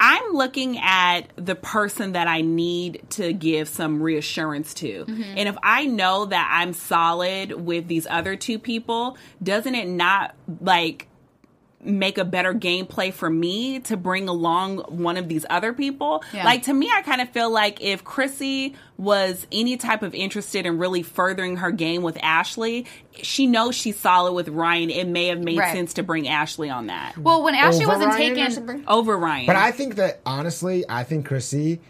I'm 0.00 0.32
looking 0.32 0.78
at 0.78 1.28
the 1.36 1.54
person 1.54 2.12
that 2.12 2.26
I 2.26 2.40
need 2.40 3.02
to 3.10 3.34
give 3.34 3.68
some 3.68 4.02
reassurance 4.02 4.72
to. 4.74 5.04
Mm-hmm. 5.04 5.22
And 5.36 5.48
if 5.48 5.56
I 5.62 5.84
know 5.84 6.24
that 6.24 6.50
I'm 6.50 6.72
solid 6.72 7.52
with 7.52 7.86
these 7.86 8.06
other 8.08 8.34
two 8.34 8.58
people, 8.58 9.18
doesn't 9.42 9.74
it 9.74 9.86
not 9.86 10.34
like 10.60 11.06
make 11.82 12.18
a 12.18 12.24
better 12.26 12.52
gameplay 12.52 13.10
for 13.12 13.30
me 13.30 13.80
to 13.80 13.96
bring 13.96 14.28
along 14.28 14.78
one 14.88 15.16
of 15.16 15.28
these 15.28 15.46
other 15.48 15.72
people. 15.72 16.22
Yeah. 16.32 16.44
Like 16.44 16.64
to 16.64 16.74
me, 16.74 16.90
I 16.92 17.00
kind 17.00 17.22
of 17.22 17.30
feel 17.30 17.50
like 17.50 17.80
if 17.80 18.04
Chrissy 18.04 18.74
was 18.98 19.46
any 19.50 19.78
type 19.78 20.02
of 20.02 20.14
interested 20.14 20.66
in 20.66 20.76
really 20.76 21.02
furthering 21.02 21.56
her 21.56 21.70
game 21.70 22.02
with 22.02 22.18
Ashley, 22.22 22.86
she 23.22 23.46
knows 23.46 23.74
she's 23.74 23.98
solid 23.98 24.32
with 24.34 24.48
Ryan. 24.48 24.90
It 24.90 25.08
may 25.08 25.28
have 25.28 25.38
made 25.40 25.56
Right. 25.58 25.72
sense 25.74 25.94
to 25.94 26.02
bring 26.02 26.28
Ashley 26.28 26.68
on 26.68 26.88
that 26.88 27.16
Well, 27.16 27.42
when 27.42 27.54
Ashley 27.54 27.84
Over 27.86 27.94
wasn't 27.94 28.12
Ryan 28.14 28.34
taken, 28.34 28.84
over 28.86 29.16
Ryan. 29.16 29.46
But 29.46 29.56
I 29.56 29.70
think 29.70 29.94
that 29.96 30.20
honestly, 30.26 30.84
I 30.86 31.04
think 31.04 31.24
Chrissy, 31.26 31.80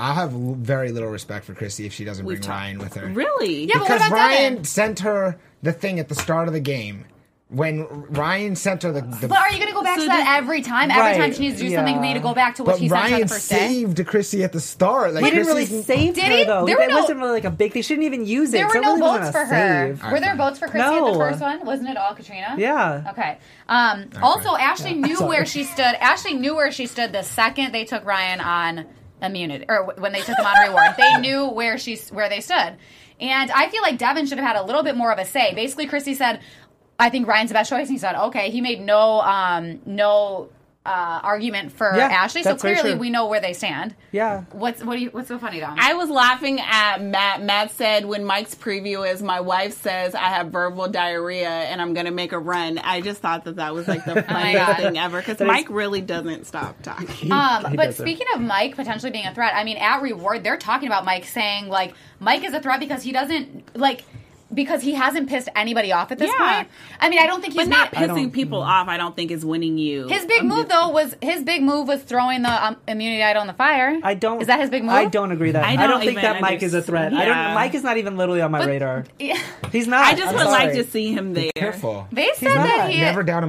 I 0.00 0.14
have 0.14 0.32
l- 0.34 0.56
very 0.58 0.90
little 0.90 1.10
respect 1.10 1.44
for 1.44 1.54
Chrissy 1.54 1.86
if 1.86 1.92
she 1.92 2.04
doesn't 2.04 2.24
bring 2.26 2.38
talked- 2.40 2.48
Ryan 2.48 2.78
with 2.78 2.94
her. 2.94 3.06
really, 3.06 3.66
Yeah, 3.66 3.74
but 3.74 3.82
what 3.82 3.88
because 3.88 4.06
about 4.08 4.16
Ryan 4.16 4.52
Devon? 4.54 4.64
sent 4.64 4.98
her 5.00 5.38
the 5.62 5.72
thing 5.72 6.00
at 6.00 6.08
the 6.08 6.14
start 6.16 6.48
of 6.48 6.54
the 6.54 6.60
game. 6.60 7.04
When 7.50 7.86
Ryan 8.10 8.56
sent 8.56 8.82
her 8.82 8.92
the, 8.92 9.00
the 9.00 9.26
But 9.26 9.38
are 9.38 9.50
you 9.50 9.56
going 9.56 9.68
to 9.68 9.74
go 9.74 9.82
back 9.82 9.96
So 9.96 10.02
to 10.02 10.08
that 10.08 10.18
does- 10.26 10.36
every 10.44 10.60
time? 10.60 10.90
Every 10.90 11.00
Right, 11.02 11.16
time 11.18 11.32
she 11.32 11.40
needs 11.40 11.56
to 11.58 11.66
do 11.66 11.74
something, 11.74 11.98
we 11.98 12.08
need 12.08 12.14
to 12.14 12.20
go 12.20 12.34
back 12.34 12.56
to 12.56 12.62
what 12.62 12.72
but 12.72 12.78
he 12.78 12.90
sent 12.90 13.00
her 13.00 13.08
Ryan 13.08 13.20
the 13.22 13.28
first 13.28 13.48
day. 13.48 13.56
saved 13.56 14.06
Chrissy 14.06 14.44
at 14.44 14.52
the 14.52 14.60
start. 14.60 15.14
Like 15.14 15.24
He 15.24 15.30
didn't 15.30 15.46
really 15.46 15.64
Chrissy's- 15.64 15.86
save 15.86 16.14
Did 16.14 16.24
her 16.24 16.30
he? 16.36 16.44
though. 16.44 16.66
There 16.66 16.76
were 16.76 16.82
That 16.82 16.90
no- 16.90 17.00
wasn't 17.00 17.20
really 17.20 17.32
like 17.32 17.46
a 17.46 17.50
big. 17.50 17.72
They 17.72 17.80
shouldn't 17.80 18.04
even 18.04 18.26
use 18.26 18.50
it. 18.52 18.58
There 18.58 18.66
were 18.66 18.72
so 18.74 18.80
no 18.82 18.96
really 18.96 19.18
votes 19.20 19.30
for 19.30 19.46
her. 19.46 19.96
save. 19.96 20.12
Were 20.12 20.20
there 20.20 20.36
votes 20.36 20.58
for 20.58 20.68
Chrissy 20.68 20.84
at 20.94 21.04
the 21.06 21.14
first 21.18 21.40
one? 21.40 21.64
Wasn't 21.64 21.88
it 21.88 21.96
all 21.96 22.14
Katrina? 22.14 22.54
Yeah. 22.58 23.04
Okay. 23.12 23.38
Um, 23.66 24.10
Also, 24.22 24.54
Ashley 24.54 24.92
knew 24.92 25.16
where 25.24 25.46
she 25.46 25.64
stood. 25.64 25.94
Ashley 26.00 26.34
knew 26.34 26.54
where 26.54 26.70
she 26.70 26.84
stood 26.86 27.12
the 27.14 27.22
second 27.22 27.72
they 27.72 27.86
took 27.86 28.04
Ryan 28.04 28.40
on 28.40 28.84
immunity, 29.22 29.64
or 29.70 29.94
when 29.96 30.12
they 30.12 30.20
took 30.20 30.36
him 30.38 30.44
on 30.44 30.68
reward. 30.68 30.90
They 30.98 31.14
knew 31.20 31.46
where 31.48 31.78
she 31.78 31.96
where 32.12 32.28
they 32.28 32.40
stood, 32.40 32.76
and 33.20 33.50
I 33.50 33.68
feel 33.70 33.80
like 33.80 33.96
Devon 33.96 34.26
should 34.26 34.36
have 34.38 34.46
had 34.46 34.56
a 34.56 34.62
little 34.62 34.82
bit 34.82 34.96
more 34.98 35.10
of 35.10 35.18
a 35.18 35.24
say. 35.24 35.54
Basically, 35.54 35.86
Chrissy 35.86 36.12
said, 36.14 36.40
"I 36.98 37.10
think 37.10 37.26
Ryan's 37.26 37.50
the 37.50 37.54
best 37.54 37.70
choice." 37.70 37.82
And 37.88 37.90
he 37.90 37.98
said, 37.98 38.14
"Okay." 38.14 38.50
He 38.50 38.60
made 38.60 38.80
no 38.80 39.20
um, 39.20 39.80
no 39.86 40.48
uh, 40.86 41.20
argument 41.22 41.70
for 41.70 41.94
Yeah, 41.94 42.06
Ashley, 42.06 42.42
so 42.42 42.56
clearly 42.56 42.94
we 42.94 43.10
know 43.10 43.26
where 43.26 43.40
they 43.42 43.52
stand. 43.52 43.94
Yeah. 44.10 44.44
What's 44.52 44.82
what 44.82 44.94
do 44.96 45.02
you, 45.02 45.10
what's 45.10 45.28
so 45.28 45.38
funny, 45.38 45.60
Dom? 45.60 45.76
I 45.78 45.92
was 45.92 46.08
laughing 46.08 46.60
at 46.60 47.02
Matt. 47.02 47.42
Matt 47.42 47.72
said 47.72 48.06
when 48.06 48.24
Mike's 48.24 48.54
preview 48.54 49.06
is, 49.06 49.22
my 49.22 49.40
wife 49.40 49.74
says 49.74 50.14
I 50.14 50.28
have 50.30 50.46
verbal 50.48 50.88
diarrhea 50.88 51.46
and 51.50 51.82
I'm 51.82 51.92
going 51.92 52.06
to 52.06 52.10
make 52.12 52.32
a 52.32 52.38
run. 52.38 52.78
I 52.78 53.02
just 53.02 53.20
thought 53.20 53.44
that 53.44 53.56
that 53.56 53.74
was 53.74 53.86
like 53.86 54.06
the 54.06 54.22
funniest 54.28 54.76
thing 54.78 54.96
ever 54.96 55.18
because 55.18 55.36
That 55.36 55.44
is- 55.44 55.48
Mike 55.48 55.66
really 55.68 56.00
doesn't 56.00 56.46
stop 56.46 56.80
talking. 56.82 57.30
Um, 57.32 57.70
He 57.70 57.76
but 57.76 57.86
doesn't. 57.86 58.02
speaking 58.06 58.26
of 58.34 58.40
Mike 58.40 58.74
potentially 58.74 59.12
being 59.12 59.26
a 59.26 59.34
threat, 59.34 59.52
I 59.54 59.64
mean, 59.64 59.76
at 59.76 60.00
Reward, 60.00 60.42
they're 60.42 60.56
talking 60.56 60.88
about 60.88 61.04
Mike 61.04 61.26
saying 61.26 61.68
like 61.68 61.92
Mike 62.18 62.44
is 62.44 62.54
a 62.54 62.60
threat 62.60 62.80
because 62.80 63.02
he 63.02 63.12
doesn't 63.12 63.76
like 63.76 64.04
because 64.52 64.80
he 64.82 64.94
hasn't 64.94 65.28
pissed 65.28 65.48
anybody 65.54 65.92
off 65.92 66.10
at 66.10 66.18
this 66.18 66.30
Yeah. 66.38 66.56
point. 66.56 66.68
I 67.00 67.10
mean, 67.10 67.18
I 67.18 67.26
don't 67.26 67.40
think 67.40 67.52
he's 67.52 67.66
but 67.66 67.68
not 67.68 67.92
made- 67.92 68.08
pissing 68.10 68.32
people 68.32 68.60
off. 68.62 68.88
I 68.88 68.96
don't 68.96 69.14
think 69.14 69.30
is 69.30 69.44
winning 69.44 69.76
you. 69.78 70.08
his 70.08 70.24
big 70.24 70.40
Um, 70.40 70.48
move 70.48 70.68
though 70.68 70.88
was 70.88 71.14
his 71.20 71.42
big 71.42 71.62
move 71.62 71.86
was 71.88 72.02
throwing 72.02 72.42
the 72.42 72.64
um, 72.66 72.76
immunity 72.86 73.22
idol 73.22 73.42
in 73.42 73.46
the 73.48 73.52
fire. 73.54 73.98
I 74.02 74.14
don't. 74.14 74.40
Is 74.40 74.46
that 74.46 74.60
his 74.60 74.70
big 74.70 74.82
move? 74.84 74.92
I 74.94 75.04
don't 75.06 75.32
agree 75.32 75.50
that. 75.50 75.64
I 75.64 75.72
I 75.72 75.76
don't 75.76 75.90
don't, 75.90 76.00
think 76.00 76.20
that 76.20 76.40
Mike 76.40 76.62
is 76.62 76.72
a 76.74 76.80
threat. 76.82 77.12
I 77.12 77.24
don't. 77.24 77.54
Mike 77.54 77.74
is 77.74 77.82
not 77.82 77.96
even 77.98 78.16
literally 78.16 78.40
on 78.40 78.50
my 78.50 78.60
But- 78.60 78.68
radar. 78.68 79.04
Yeah. 79.18 79.38
He's 79.72 79.86
not. 79.86 80.04
I 80.06 80.14
just 80.14 80.28
I'm 80.32 80.34
would 80.36 80.46
like 80.46 80.72
to 80.72 80.84
see 80.84 81.12
him 81.12 81.34
there. 81.34 81.50
Careful. 81.54 82.06
They 82.12 82.30
said 82.36 82.54
not. 82.54 82.66
that 82.66 82.90
he. 82.90 83.00
Never 83.00 83.22
doubt 83.22 83.44
a 83.44 83.46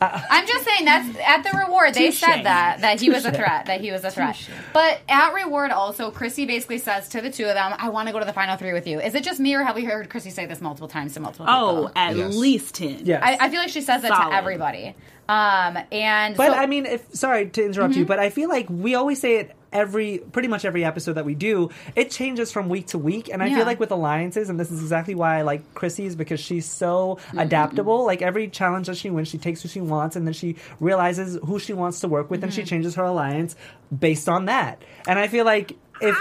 Mike. 0.00 0.22
I'm 0.30 0.46
just 0.46 0.64
saying 0.64 0.84
that's 0.84 1.18
at 1.24 1.42
the 1.42 1.58
reward. 1.58 1.94
They 1.94 2.06
Touche. 2.10 2.20
said 2.20 2.42
that 2.42 2.80
that 2.80 3.00
he 3.00 3.10
was 3.10 3.24
a 3.24 3.32
threat. 3.32 3.66
That 3.66 3.80
he 3.80 3.90
was 3.90 4.04
a 4.04 4.10
threat. 4.10 4.36
But 4.72 5.00
at 5.08 5.32
reward 5.32 5.70
also, 5.70 6.10
Chrissy 6.10 6.46
basically 6.46 6.78
says 6.78 7.08
to 7.10 7.20
the 7.20 7.30
two 7.30 7.44
of 7.46 7.54
them, 7.54 7.74
"I 7.78 7.88
want 7.88 8.08
to 8.08 8.12
go 8.12 8.18
to 8.18 8.24
the 8.24 8.32
final 8.32 8.56
three 8.56 8.72
with 8.72 8.86
you." 8.86 9.00
Is 9.00 9.14
it 9.14 9.24
just 9.24 9.40
me 9.40 9.54
or 9.54 9.62
have 9.62 9.76
we 9.76 9.84
heard 9.84 10.08
Chrissy 10.10 10.30
say 10.30 10.46
this 10.46 10.60
multiple 10.60 10.88
times 10.88 11.14
to 11.14 11.20
multiple 11.20 11.46
people? 11.46 11.58
Oh, 11.88 11.90
at 11.96 12.16
Yes. 12.16 12.34
least 12.34 12.74
ten. 12.76 13.00
Yes. 13.04 13.22
I, 13.24 13.46
I 13.46 13.48
feel 13.50 13.60
like 13.60 13.70
she 13.70 13.80
says 13.80 14.04
it 14.04 14.08
Solid. 14.08 14.30
to 14.30 14.36
everybody. 14.36 14.94
Um, 15.28 15.78
and 15.92 16.36
But 16.36 16.52
so, 16.52 16.58
I 16.58 16.66
mean, 16.66 16.86
if 16.86 17.14
sorry 17.14 17.48
to 17.50 17.64
interrupt 17.64 17.92
Mm-hmm. 17.92 18.00
you, 18.00 18.06
but 18.06 18.18
I 18.18 18.30
feel 18.30 18.48
like 18.48 18.66
we 18.70 18.94
always 18.94 19.20
say 19.20 19.36
it 19.36 19.54
every 19.72 20.18
pretty 20.32 20.48
much 20.48 20.64
every 20.64 20.84
episode 20.84 21.14
that 21.14 21.24
we 21.24 21.34
do. 21.34 21.70
It 21.96 22.10
changes 22.10 22.50
from 22.52 22.68
week 22.68 22.86
to 22.88 22.98
week, 22.98 23.28
and 23.32 23.42
I 23.42 23.46
Yeah. 23.48 23.56
feel 23.56 23.66
like 23.66 23.80
with 23.80 23.90
alliances, 23.90 24.48
and 24.50 24.58
this 24.58 24.70
is 24.70 24.80
exactly 24.80 25.14
why 25.14 25.38
I 25.38 25.42
like 25.42 25.74
Chrissy's 25.74 26.14
because 26.16 26.40
she's 26.40 26.66
so 26.66 27.18
Mm-hmm. 27.28 27.38
adaptable. 27.38 28.04
Like 28.06 28.22
every 28.22 28.48
challenge 28.48 28.86
that 28.86 28.96
she 28.96 29.10
wins, 29.10 29.28
she 29.28 29.38
takes 29.38 29.62
who 29.62 29.68
she 29.68 29.80
wants, 29.80 30.16
and 30.16 30.26
then 30.26 30.34
she 30.34 30.56
realizes 30.80 31.38
who 31.44 31.58
she 31.58 31.72
wants 31.72 32.00
to 32.00 32.08
work 32.08 32.30
with, 32.30 32.42
and 32.42 32.52
she 32.52 32.62
Mm-hmm. 32.62 32.68
changes 32.68 32.94
her 32.96 33.04
alliance 33.04 33.56
based 33.96 34.28
on 34.28 34.46
that. 34.46 34.80
And 35.06 35.18
I 35.18 35.28
feel 35.28 35.44
like 35.44 35.72
if 36.00 36.16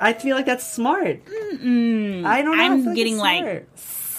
I, 0.00 0.12
feel 0.12 0.36
like 0.36 0.46
that's 0.46 0.66
smart. 0.66 1.20
I 1.28 1.32
don't 1.52 2.22
know. 2.22 2.28
I 2.28 2.42
I'm 2.66 2.84
like 2.84 2.94
getting 2.96 3.16
like. 3.18 3.66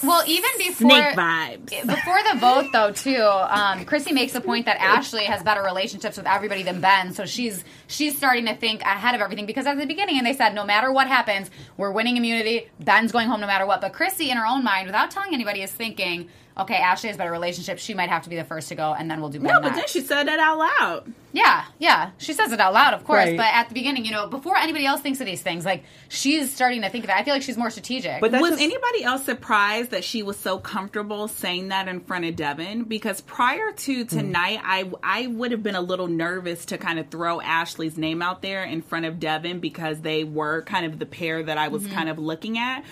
Well, 0.02 0.22
even 0.26 0.50
before 0.58 0.90
snake 0.90 1.16
vibes. 1.16 1.86
before 1.86 2.18
the 2.32 2.38
vote, 2.38 2.66
though, 2.72 2.92
too, 2.92 3.22
um, 3.22 3.84
Chrissy 3.84 4.12
makes 4.12 4.32
the 4.32 4.40
point 4.40 4.66
that 4.66 4.76
Ashley 4.78 5.24
has 5.24 5.42
better 5.42 5.62
relationships 5.62 6.16
with 6.16 6.26
everybody 6.26 6.62
than 6.62 6.80
Ben, 6.80 7.12
so 7.14 7.24
she's 7.24 7.64
she's 7.86 8.16
starting 8.16 8.46
to 8.46 8.54
think 8.54 8.82
ahead 8.82 9.14
of 9.14 9.20
everything. 9.20 9.46
Because 9.46 9.66
at 9.66 9.78
the 9.78 9.86
beginning, 9.86 10.18
and 10.18 10.26
they 10.26 10.34
said, 10.34 10.54
no 10.54 10.64
matter 10.64 10.92
what 10.92 11.06
happens, 11.08 11.50
we're 11.76 11.90
winning 11.92 12.16
immunity. 12.16 12.68
Ben's 12.80 13.12
going 13.12 13.28
home 13.28 13.40
no 13.40 13.46
matter 13.46 13.66
what. 13.66 13.80
But 13.80 13.92
Chrissy, 13.92 14.30
in 14.30 14.36
her 14.36 14.46
own 14.46 14.62
mind, 14.62 14.86
without 14.86 15.10
telling 15.10 15.32
anybody, 15.32 15.62
is 15.62 15.72
thinking, 15.72 16.28
okay, 16.58 16.76
Ashley 16.76 17.08
has 17.08 17.16
better 17.16 17.30
relationships. 17.32 17.82
She 17.82 17.94
might 17.94 18.08
have 18.08 18.22
to 18.24 18.30
be 18.30 18.36
the 18.36 18.44
first 18.44 18.68
to 18.68 18.74
go, 18.74 18.92
and 18.94 19.10
then 19.10 19.20
we'll 19.20 19.30
do 19.30 19.38
Ben 19.40 19.48
No, 19.52 19.60
but 19.60 19.68
next. 19.74 19.76
then 19.76 19.88
she 19.88 20.06
said 20.06 20.24
that 20.28 20.38
out 20.40 20.58
loud. 20.58 21.12
Yeah, 21.32 21.64
yeah. 21.78 22.10
She 22.16 22.32
says 22.32 22.50
it 22.52 22.60
out 22.60 22.72
loud, 22.72 22.94
of 22.94 23.04
course, 23.04 23.26
Right. 23.26 23.36
but 23.36 23.46
at 23.52 23.68
the 23.68 23.74
beginning, 23.74 24.06
you 24.06 24.10
know, 24.10 24.26
before 24.26 24.56
anybody 24.56 24.86
else 24.86 25.02
thinks 25.02 25.20
of 25.20 25.26
these 25.26 25.42
things, 25.42 25.66
like 25.66 25.84
she's 26.08 26.50
starting 26.54 26.80
to 26.80 26.88
think 26.88 27.04
of 27.04 27.10
it. 27.10 27.16
I 27.16 27.24
feel 27.24 27.34
like 27.34 27.42
she's 27.42 27.58
more 27.58 27.68
strategic. 27.68 28.22
But 28.22 28.30
that's 28.32 28.40
was 28.40 28.52
just- 28.52 28.62
anybody 28.62 29.04
else 29.04 29.24
surprised 29.24 29.90
that 29.90 30.02
she 30.02 30.22
was 30.22 30.38
so 30.38 30.58
comfortable 30.58 31.28
saying 31.28 31.68
that 31.68 31.88
in 31.88 32.00
front 32.00 32.24
of 32.24 32.36
Devon? 32.36 32.84
Because 32.84 33.20
prior 33.20 33.70
to 33.72 34.04
tonight, 34.06 34.60
I 34.64 34.90
I 35.02 35.26
would 35.26 35.50
have 35.50 35.62
been 35.62 35.74
a 35.74 35.80
little 35.82 36.06
nervous 36.08 36.64
to 36.66 36.78
kind 36.78 36.98
of 36.98 37.08
throw 37.10 37.40
Ashley's 37.42 37.98
name 37.98 38.22
out 38.22 38.40
there 38.40 38.64
in 38.64 38.80
front 38.80 39.04
of 39.04 39.20
Devon 39.20 39.60
because 39.60 40.00
they 40.00 40.24
were 40.24 40.62
kind 40.62 40.86
of 40.86 40.98
the 40.98 41.06
pair 41.06 41.42
that 41.42 41.58
I 41.58 41.68
was 41.68 41.82
Mm-hmm. 41.82 41.94
kind 41.94 42.08
of 42.08 42.18
looking 42.18 42.56
at. 42.58 42.82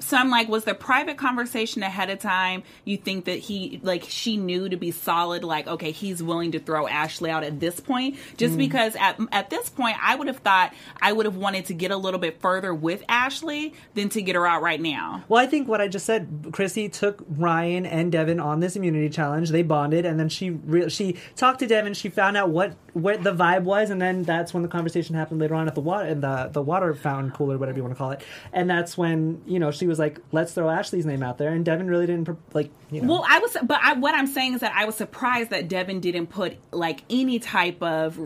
So 0.00 0.18
I'm 0.18 0.28
like, 0.28 0.48
was 0.48 0.64
there 0.64 0.74
private 0.74 1.16
conversation 1.16 1.82
ahead 1.82 2.10
of 2.10 2.18
time? 2.18 2.62
You 2.84 2.98
think 3.06 3.26
that 3.26 3.38
he 3.38 3.80
like 3.84 4.04
she 4.08 4.36
knew 4.36 4.68
to 4.68 4.76
be 4.76 4.90
solid, 4.90 5.44
like 5.44 5.66
okay, 5.68 5.92
he's 5.92 6.22
willing 6.22 6.52
to 6.52 6.58
throw 6.58 6.86
Ashley 6.88 7.30
out 7.30 7.44
at 7.44 7.60
this 7.60 7.78
point, 7.80 8.16
just 8.36 8.54
Mm. 8.56 8.58
because 8.58 8.96
at 8.96 9.18
at 9.32 9.48
this 9.48 9.70
point 9.70 9.96
I 10.02 10.16
would 10.16 10.26
have 10.26 10.38
thought 10.38 10.74
I 11.00 11.12
would 11.12 11.24
have 11.24 11.36
wanted 11.36 11.66
to 11.66 11.74
get 11.74 11.92
a 11.92 11.96
little 11.96 12.18
bit 12.20 12.40
further 12.40 12.74
with 12.74 13.04
Ashley 13.08 13.72
than 13.94 14.08
to 14.10 14.20
get 14.20 14.34
her 14.34 14.46
out 14.46 14.60
right 14.60 14.80
now. 14.80 15.22
Well, 15.28 15.40
I 15.40 15.46
think 15.46 15.68
what 15.68 15.80
I 15.80 15.86
just 15.88 16.04
said, 16.04 16.48
Chrissy 16.52 16.88
took 16.88 17.24
Ryan 17.28 17.86
and 17.86 18.10
Devon 18.10 18.40
on 18.40 18.58
this 18.60 18.74
immunity 18.76 19.08
challenge. 19.08 19.50
They 19.50 19.62
bonded, 19.62 20.04
and 20.04 20.18
then 20.18 20.28
she 20.28 20.50
re- 20.50 20.88
she 20.90 21.16
talked 21.36 21.60
to 21.60 21.66
Devon. 21.68 21.94
She 21.94 22.08
found 22.08 22.36
out 22.36 22.50
what 22.50 22.74
what 22.92 23.22
the 23.22 23.32
vibe 23.32 23.62
was, 23.62 23.90
and 23.90 24.02
then 24.02 24.24
that's 24.24 24.52
when 24.52 24.62
the 24.64 24.68
conversation 24.68 25.14
happened 25.14 25.40
later 25.40 25.54
on 25.54 25.68
at 25.68 25.74
the 25.76 25.80
water 25.80 26.08
in 26.08 26.20
the 26.22 26.50
the 26.52 26.62
water 26.62 26.92
fountain 26.94 27.30
cooler, 27.30 27.56
whatever 27.56 27.76
you 27.78 27.84
want 27.84 27.94
to 27.94 27.98
call 27.98 28.10
it. 28.10 28.22
And 28.52 28.68
that's 28.68 28.98
when 28.98 29.42
you 29.46 29.60
know 29.60 29.70
she 29.70 29.86
was 29.86 29.98
like, 30.00 30.18
"Let's 30.32 30.52
throw 30.52 30.68
Ashley's 30.68 31.06
name 31.06 31.22
out 31.22 31.38
there," 31.38 31.50
and 31.52 31.64
Devon 31.64 31.86
really 31.88 32.06
didn't 32.06 32.36
like 32.54 32.70
you 32.96 33.02
know. 33.02 33.12
Well, 33.12 33.24
I 33.28 33.38
was, 33.38 33.56
but 33.62 33.78
I, 33.82 33.92
what 33.94 34.14
I'm 34.14 34.26
saying 34.26 34.54
is 34.54 34.60
that 34.60 34.72
I 34.74 34.84
was 34.84 34.94
surprised 34.96 35.50
that 35.50 35.68
Devon 35.68 36.00
didn't 36.00 36.26
put 36.28 36.56
like 36.72 37.02
any 37.08 37.38
type 37.38 37.82
of 37.82 38.18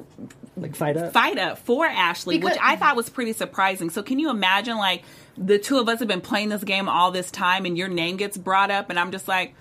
like 0.57 0.75
fight 0.77 0.97
up. 0.97 1.13
fight 1.13 1.39
up 1.39 1.59
for 1.59 1.85
Ashley, 1.87 2.39
Because- 2.39 2.55
which 2.57 2.61
I 2.63 2.77
thought 2.77 2.97
was 2.97 3.09
pretty 3.11 3.33
surprising. 3.33 3.91
So, 3.91 4.03
can 4.03 4.19
you 4.19 4.31
imagine 4.31 4.77
like 4.79 5.03
the 5.37 5.59
two 5.59 5.79
of 5.79 5.89
us 5.89 5.99
have 6.01 6.09
been 6.09 6.21
playing 6.21 6.49
this 6.51 6.65
game 6.65 6.89
all 6.89 7.11
this 7.11 7.31
time, 7.31 7.65
and 7.67 7.77
your 7.77 7.89
name 7.89 8.17
gets 8.17 8.37
brought 8.37 8.71
up, 8.71 8.91
and 8.91 8.99
I'm 8.99 9.11
just 9.13 9.29
like, 9.29 9.55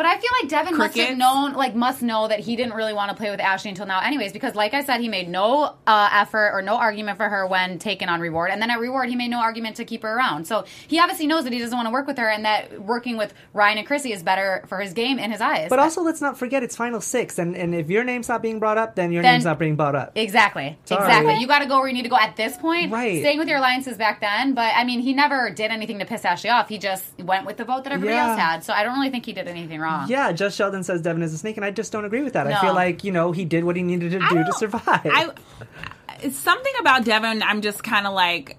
But 0.00 0.06
I 0.06 0.16
feel 0.16 0.30
like 0.40 0.48
Devon 0.48 0.78
must 0.78 0.96
have 0.96 1.18
known, 1.18 1.52
like, 1.52 1.74
must 1.74 2.00
know 2.00 2.26
that 2.26 2.40
he 2.40 2.56
didn't 2.56 2.72
really 2.72 2.94
want 2.94 3.10
to 3.10 3.14
play 3.14 3.30
with 3.30 3.38
Ashley 3.38 3.68
until 3.68 3.84
now, 3.84 4.00
anyways. 4.00 4.32
Because, 4.32 4.54
like 4.54 4.72
I 4.72 4.82
said, 4.82 5.02
he 5.02 5.10
made 5.10 5.28
no 5.28 5.74
uh, 5.86 6.08
effort 6.10 6.52
or 6.54 6.62
no 6.62 6.76
argument 6.76 7.18
for 7.18 7.28
her 7.28 7.46
when 7.46 7.78
taken 7.78 8.08
on 8.08 8.18
reward, 8.18 8.50
and 8.50 8.62
then 8.62 8.70
at 8.70 8.80
reward, 8.80 9.10
he 9.10 9.14
made 9.14 9.28
no 9.28 9.40
argument 9.40 9.76
to 9.76 9.84
keep 9.84 10.02
her 10.02 10.08
around. 10.16 10.46
So 10.46 10.64
he 10.88 10.98
obviously 10.98 11.26
knows 11.26 11.44
that 11.44 11.52
he 11.52 11.58
doesn't 11.58 11.76
want 11.76 11.86
to 11.86 11.92
work 11.92 12.06
with 12.06 12.16
her, 12.16 12.30
and 12.30 12.46
that 12.46 12.80
working 12.80 13.18
with 13.18 13.34
Ryan 13.52 13.76
and 13.76 13.86
Chrissy 13.86 14.10
is 14.14 14.22
better 14.22 14.64
for 14.68 14.78
his 14.80 14.94
game 14.94 15.18
in 15.18 15.30
his 15.30 15.42
eyes. 15.42 15.68
But 15.68 15.80
also, 15.80 16.00
let's 16.00 16.22
not 16.22 16.38
forget 16.38 16.62
it's 16.62 16.76
final 16.76 17.02
six, 17.02 17.38
and, 17.38 17.54
and 17.54 17.74
if 17.74 17.90
your 17.90 18.02
name's 18.02 18.26
not 18.30 18.40
being 18.40 18.58
brought 18.58 18.78
up, 18.78 18.96
then 18.96 19.12
your 19.12 19.22
Then- 19.22 19.34
name's 19.34 19.44
not 19.44 19.58
being 19.58 19.76
brought 19.76 19.96
up. 19.96 20.12
Exactly. 20.14 20.78
Sorry. 20.86 21.04
Exactly. 21.04 21.34
You 21.34 21.46
got 21.46 21.58
to 21.58 21.66
go 21.66 21.78
where 21.78 21.88
you 21.88 21.94
need 21.94 22.04
to 22.04 22.08
go 22.08 22.16
at 22.16 22.36
this 22.36 22.56
point. 22.56 22.90
Right. 22.90 23.20
Staying 23.20 23.38
with 23.38 23.48
your 23.48 23.58
alliances 23.58 23.98
back 23.98 24.22
then, 24.22 24.54
but 24.54 24.72
I 24.74 24.84
mean, 24.84 25.00
he 25.00 25.12
never 25.12 25.50
did 25.50 25.70
anything 25.70 25.98
to 25.98 26.06
piss 26.06 26.24
Ashley 26.24 26.48
off. 26.48 26.70
He 26.70 26.78
just 26.78 27.04
went 27.18 27.44
with 27.44 27.58
the 27.58 27.66
vote 27.66 27.84
that 27.84 27.92
everybody 27.92 28.16
Yeah. 28.16 28.30
else 28.30 28.38
had. 28.40 28.64
So 28.64 28.72
I 28.72 28.82
don't 28.82 28.94
really 28.94 29.10
think 29.10 29.26
he 29.26 29.34
did 29.34 29.46
anything 29.46 29.78
wrong. 29.78 29.89
Yeah, 30.08 30.32
Just 30.32 30.56
Sheldon 30.56 30.82
says 30.82 31.02
Devon 31.02 31.22
is 31.22 31.32
a 31.32 31.38
snake, 31.38 31.56
and 31.56 31.64
I 31.64 31.70
just 31.70 31.92
don't 31.92 32.04
agree 32.04 32.22
with 32.22 32.32
that. 32.34 32.46
I 32.46 32.60
feel 32.60 32.74
like 32.74 33.04
you 33.04 33.12
know 33.12 33.32
he 33.32 33.44
did 33.44 33.64
what 33.64 33.76
he 33.76 33.82
needed 33.82 34.12
to 34.12 34.20
I 34.20 34.28
do 34.28 34.44
to 34.44 34.52
survive. 34.52 34.82
I, 35.04 35.30
it's 36.22 36.36
something 36.36 36.72
about 36.80 37.04
Devon. 37.04 37.42
I'm 37.42 37.60
just 37.62 37.82
kind 37.82 38.06
of 38.06 38.12
like, 38.12 38.56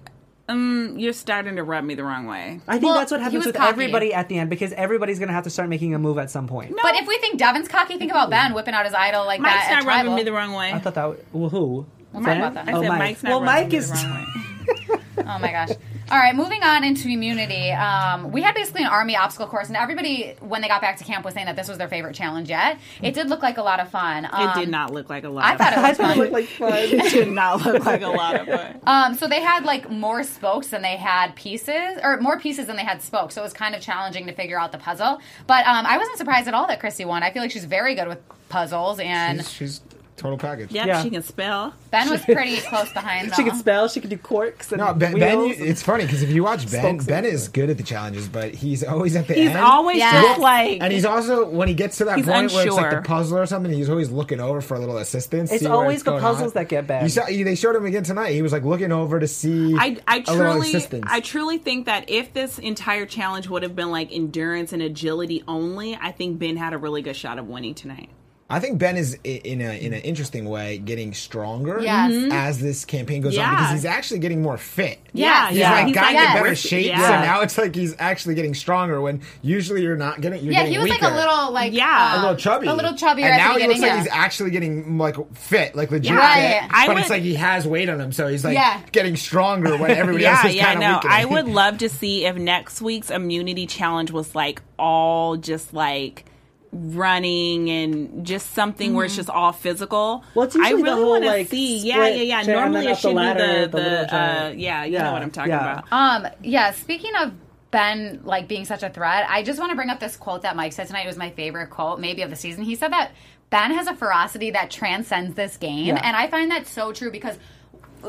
um, 0.48 0.94
you're 0.98 1.12
starting 1.12 1.56
to 1.56 1.62
rub 1.62 1.84
me 1.84 1.94
the 1.94 2.02
wrong 2.04 2.26
way. 2.26 2.60
I 2.66 2.72
think 2.72 2.84
Well, 2.84 2.94
that's 2.94 3.12
what 3.12 3.20
happens 3.20 3.46
with 3.46 3.54
cocky. 3.54 3.68
everybody 3.68 4.12
at 4.14 4.28
the 4.28 4.38
end 4.38 4.50
because 4.50 4.72
everybody's 4.72 5.18
going 5.18 5.28
to 5.28 5.34
have 5.34 5.44
to 5.44 5.50
start 5.50 5.68
making 5.68 5.94
a 5.94 5.98
move 5.98 6.18
at 6.18 6.30
some 6.30 6.48
point. 6.48 6.70
No. 6.70 6.78
But 6.82 6.96
if 6.96 7.06
we 7.06 7.16
think 7.18 7.38
Devon's 7.38 7.68
cocky, 7.68 7.98
think 7.98 8.10
about 8.10 8.30
Ben 8.30 8.52
whipping 8.54 8.74
out 8.74 8.84
his 8.84 8.94
idol 8.94 9.24
like 9.26 9.40
Mike's 9.40 9.66
that 9.68 9.84
not 9.84 9.86
rubbing 9.86 10.02
Tribal. 10.06 10.16
me 10.16 10.22
the 10.24 10.32
wrong 10.32 10.52
way. 10.54 10.72
I 10.72 10.78
thought 10.80 10.94
that 10.94 11.04
was, 11.08 11.18
well, 11.32 11.48
who? 11.50 11.86
Mike 12.12 12.22
Fran? 12.24 12.36
about 12.40 12.54
that. 12.66 12.74
Oh, 12.74 12.82
Mike. 12.82 12.98
Mike's 12.98 13.22
not 13.22 13.30
well, 13.30 13.40
rubbing 13.42 13.62
Mike 13.62 13.72
me 13.72 13.78
the 13.78 13.92
wrong 13.94 14.14
way. 14.16 14.98
Oh 15.18 15.38
my 15.38 15.50
gosh. 15.52 15.70
All 16.12 16.18
right, 16.18 16.36
moving 16.36 16.62
on 16.62 16.84
into 16.84 17.08
immunity. 17.08 17.70
Um, 17.70 18.32
we 18.32 18.42
had 18.42 18.54
basically 18.54 18.82
an 18.82 18.88
army 18.88 19.16
obstacle 19.16 19.46
course, 19.46 19.68
and 19.68 19.78
everybody, 19.78 20.34
when 20.40 20.60
they 20.60 20.68
got 20.68 20.82
back 20.82 20.98
to 20.98 21.04
camp, 21.04 21.24
was 21.24 21.32
saying 21.32 21.46
that 21.46 21.56
this 21.56 21.68
was 21.68 21.78
their 21.78 21.88
favorite 21.88 22.14
challenge 22.14 22.50
yet. 22.50 22.78
It 23.00 23.14
did 23.14 23.30
look 23.30 23.40
like 23.42 23.56
a 23.56 23.62
lot 23.62 23.80
of 23.80 23.88
fun. 23.88 24.26
It 24.26 24.30
Um, 24.34 24.58
did 24.60 24.68
not 24.68 24.92
look 24.92 25.08
like 25.08 25.24
a 25.24 25.30
lot. 25.30 25.44
I 25.46 25.52
of 25.54 25.58
thought 25.58 25.72
it 25.72 25.76
fun. 25.76 25.88
Was 25.88 25.96
thought 25.96 26.18
it 26.26 26.32
like 26.32 26.44
fun. 26.48 26.72
it 26.74 27.10
did 27.12 27.28
not 27.32 27.64
look 27.64 27.86
like 27.86 28.02
a 28.02 28.08
lot 28.08 28.36
of 28.38 28.46
fun. 28.46 28.80
Um, 28.86 29.14
so 29.14 29.26
they 29.26 29.40
had 29.40 29.64
like 29.64 29.90
more 29.90 30.22
spokes 30.22 30.68
than 30.68 30.82
they 30.82 30.96
had 30.96 31.34
pieces, 31.34 31.98
or 32.02 32.20
more 32.20 32.38
pieces 32.38 32.66
than 32.66 32.76
they 32.76 32.84
had 32.84 33.00
spokes. 33.00 33.34
So 33.34 33.40
it 33.40 33.44
was 33.44 33.54
kind 33.54 33.74
of 33.74 33.80
challenging 33.80 34.26
to 34.26 34.34
figure 34.34 34.60
out 34.60 34.70
the 34.72 34.78
puzzle. 34.78 35.18
But 35.46 35.66
um, 35.66 35.86
I 35.86 35.96
wasn't 35.96 36.18
surprised 36.18 36.46
at 36.46 36.52
all 36.52 36.66
that 36.66 36.78
Chrissy 36.78 37.06
won. 37.06 37.22
I 37.22 37.32
feel 37.32 37.40
like 37.40 37.52
she's 37.52 37.64
very 37.64 37.94
good 37.94 38.08
with 38.08 38.18
puzzles, 38.50 39.00
and 39.00 39.38
She's, 39.40 39.50
she's 39.50 39.80
total 40.22 40.38
package. 40.38 40.70
Yep, 40.70 40.86
Yeah. 40.86 41.02
she 41.02 41.10
can 41.10 41.22
spell. 41.22 41.74
Ben 41.90 42.08
was 42.08 42.20
pretty 42.24 42.56
close 42.60 42.92
behind. 42.92 43.30
Though. 43.30 43.34
She 43.36 43.44
could 43.44 43.56
spell. 43.56 43.88
She 43.88 44.00
could 44.00 44.10
do 44.10 44.16
corks 44.16 44.70
and 44.72 44.80
No, 44.80 44.94
Ben, 44.94 45.18
ben 45.18 45.38
wheels. 45.38 45.58
you- 45.58 45.64
it's 45.66 45.82
funny 45.82 46.04
because 46.04 46.22
if 46.22 46.30
you 46.30 46.44
watch 46.44 46.70
Ben, 46.70 46.80
Spokes. 46.98 47.04
Ben 47.06 47.24
is 47.24 47.48
good 47.48 47.68
at 47.70 47.76
the 47.76 47.82
challenges, 47.82 48.28
but 48.28 48.54
he's 48.54 48.84
always 48.84 49.16
at 49.16 49.26
the 49.26 49.34
He's 49.34 49.48
end. 49.50 49.58
always 49.58 49.98
Yes. 49.98 50.24
just 50.24 50.40
like. 50.40 50.78
and 50.80 50.92
he's 50.92 51.04
also 51.04 51.48
when 51.48 51.68
he 51.68 51.74
gets 51.74 51.98
to 51.98 52.04
that 52.06 52.16
He's 52.18 52.26
point 52.26 52.52
where 52.52 52.66
it's 52.66 52.74
like 52.76 52.84
unsure. 52.86 53.00
the 53.02 53.06
puzzle 53.08 53.38
or 53.38 53.46
something, 53.46 53.72
he's 53.72 53.90
always 53.90 54.10
looking 54.10 54.40
over 54.40 54.60
for 54.60 54.74
a 54.76 54.78
little 54.78 54.98
assistance. 54.98 55.50
It's 55.50 55.60
see 55.62 55.66
where 55.68 55.76
always 55.76 56.02
the 56.02 56.12
going 56.12 56.22
puzzles 56.22 56.52
on. 56.52 56.54
that 56.54 56.68
get 56.68 56.86
bad. 56.86 57.02
You 57.02 57.08
saw, 57.08 57.24
they 57.26 57.54
showed 57.56 57.74
him 57.76 57.84
again 57.84 58.04
tonight. 58.04 58.32
He 58.32 58.42
was 58.42 58.52
like 58.52 58.64
looking 58.64 58.92
over 58.92 59.18
to 59.18 59.26
see 59.28 59.76
I, 59.78 59.98
I 60.06 60.18
a 60.26 60.32
little 60.32 60.52
truly 60.52 60.68
assistance. 60.68 61.04
I 61.08 61.20
truly 61.20 61.58
think 61.58 61.86
that 61.86 62.08
if 62.08 62.32
this 62.32 62.58
entire 62.58 63.06
challenge 63.06 63.48
would 63.48 63.62
have 63.64 63.74
been 63.76 63.90
like 63.90 64.12
endurance 64.12 64.72
and 64.72 64.80
agility 64.82 65.42
only, 65.48 65.98
I 66.00 66.12
think 66.12 66.38
Ben 66.38 66.56
had 66.56 66.72
a 66.72 66.78
really 66.78 67.02
good 67.02 67.16
shot 67.16 67.38
of 67.38 67.48
winning 67.48 67.74
tonight. 67.74 68.08
I 68.52 68.60
think 68.60 68.78
Ben 68.78 68.96
is 68.98 69.16
in 69.24 69.60
a 69.62 69.78
in 69.80 69.94
an 69.94 70.00
interesting 70.02 70.44
way 70.44 70.76
getting 70.78 71.14
stronger 71.14 71.80
Yes. 71.80 72.12
Mhm. 72.12 72.30
as 72.32 72.60
this 72.60 72.84
campaign 72.84 73.22
goes 73.22 73.36
on 73.38 73.48
because 73.50 73.70
he's 73.72 73.84
actually 73.86 74.20
getting 74.20 74.42
more 74.42 74.58
fit. 74.58 74.98
Yeah, 75.14 75.48
He's 75.48 75.58
Yeah. 75.58 75.72
like 75.72 75.86
He's 75.86 75.94
gotten 75.94 76.14
like, 76.16 76.28
in 76.36 76.42
better 76.42 76.54
shape, 76.54 76.86
Yeah. 76.86 77.00
so 77.02 77.10
now 77.24 77.40
it's 77.40 77.56
like 77.56 77.74
he's 77.74 77.94
actually 77.98 78.34
getting 78.34 78.54
stronger. 78.54 79.00
When 79.00 79.22
usually 79.42 79.82
you're 79.82 79.96
not 79.96 80.20
getting, 80.20 80.42
you're 80.44 80.52
yeah, 80.52 80.58
getting 80.60 80.72
he 80.74 80.78
was 80.78 80.90
weaker. 80.90 81.04
like 81.06 81.12
a 81.12 81.16
little 81.16 81.50
like 81.52 81.72
Yeah. 81.72 82.12
uh, 82.14 82.18
a 82.18 82.20
little 82.20 82.36
chubby, 82.36 82.66
a 82.66 82.74
little 82.74 82.92
chubbier 82.92 83.22
and 83.24 83.36
now 83.38 83.56
he 83.58 83.66
looks 83.66 83.80
like 83.80 83.88
yeah. 83.90 83.98
he's 83.98 84.08
actually 84.12 84.50
getting 84.50 84.98
like 84.98 85.16
fit, 85.34 85.74
like 85.74 85.90
legit 85.90 86.14
Right. 86.14 86.60
fit. 86.62 86.70
I 86.74 86.86
but 86.86 86.94
would- 86.96 87.00
it's 87.00 87.10
like 87.10 87.22
he 87.22 87.34
has 87.36 87.66
weight 87.66 87.88
on 87.88 88.00
him, 88.00 88.12
so 88.12 88.28
he's 88.28 88.44
like 88.44 88.54
Yeah. 88.54 88.80
getting 88.92 89.16
stronger 89.16 89.76
when 89.78 89.90
everybody 89.92 90.26
else 90.26 90.40
yeah, 90.44 90.50
is 90.50 90.56
yeah, 90.56 90.64
kind 90.66 90.76
of 90.76 90.82
no. 90.82 90.94
weakening. 90.96 91.16
I 91.16 91.24
would 91.24 91.46
love 91.48 91.78
to 91.78 91.88
see 91.88 92.26
if 92.26 92.36
next 92.36 92.82
week's 92.82 93.08
immunity 93.10 93.66
challenge 93.66 94.10
was 94.10 94.34
like 94.34 94.60
all 94.78 95.36
just 95.38 95.72
like 95.72 96.24
running 96.72 97.68
and 97.70 98.24
just 98.26 98.52
something 98.54 98.94
where 98.94 99.04
it's 99.04 99.16
just 99.16 99.28
all 99.30 99.52
physical. 99.52 100.24
Well, 100.34 100.46
it's 100.46 100.56
I 100.56 100.70
usually 100.70 100.82
the 100.82 100.90
really 100.96 101.04
want 101.04 101.24
to 101.24 101.30
like, 101.30 101.48
see. 101.48 101.78
Yeah, 101.78 102.08
yeah, 102.08 102.22
yeah. 102.22 102.42
Normally 102.52 102.80
then 102.82 102.88
it 102.88 102.90
up 102.92 102.96
the 102.96 103.00
should 103.08 103.14
ladder, 103.14 103.40
be 103.40 103.60
the, 103.60 103.66
the 103.66 103.78
the, 104.10 104.16
uh, 104.16 104.52
yeah, 104.56 104.84
you 104.84 104.92
Yeah, 104.94 105.02
know 105.04 105.12
what 105.12 105.22
I'm 105.22 105.30
talking 105.30 105.50
yeah. 105.52 105.80
about. 105.80 105.92
Um, 105.92 106.32
yeah, 106.42 106.72
speaking 106.72 107.12
of 107.20 107.32
Ben 107.70 108.20
like 108.24 108.48
being 108.48 108.64
such 108.64 108.82
a 108.82 108.88
threat, 108.90 109.26
I 109.28 109.42
just 109.42 109.58
want 109.58 109.70
to 109.70 109.76
bring 109.76 109.90
up 109.90 110.00
this 110.00 110.16
quote 110.16 110.42
that 110.42 110.56
Mike 110.56 110.72
said 110.72 110.86
tonight. 110.86 111.04
It 111.04 111.08
was 111.08 111.16
my 111.18 111.30
favorite 111.30 111.68
quote, 111.70 112.00
maybe 112.00 112.22
of 112.22 112.30
the 112.30 112.36
season. 112.36 112.64
He 112.64 112.74
said 112.74 112.92
that 112.92 113.12
Ben 113.50 113.70
has 113.72 113.86
a 113.86 113.94
ferocity 113.94 114.50
that 114.52 114.70
transcends 114.70 115.34
this 115.34 115.58
game, 115.58 115.86
Yeah. 115.86 116.00
and 116.02 116.16
I 116.16 116.26
find 116.28 116.50
that 116.50 116.66
so 116.66 116.92
true 116.92 117.10
because 117.10 117.38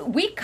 we 0.08 0.36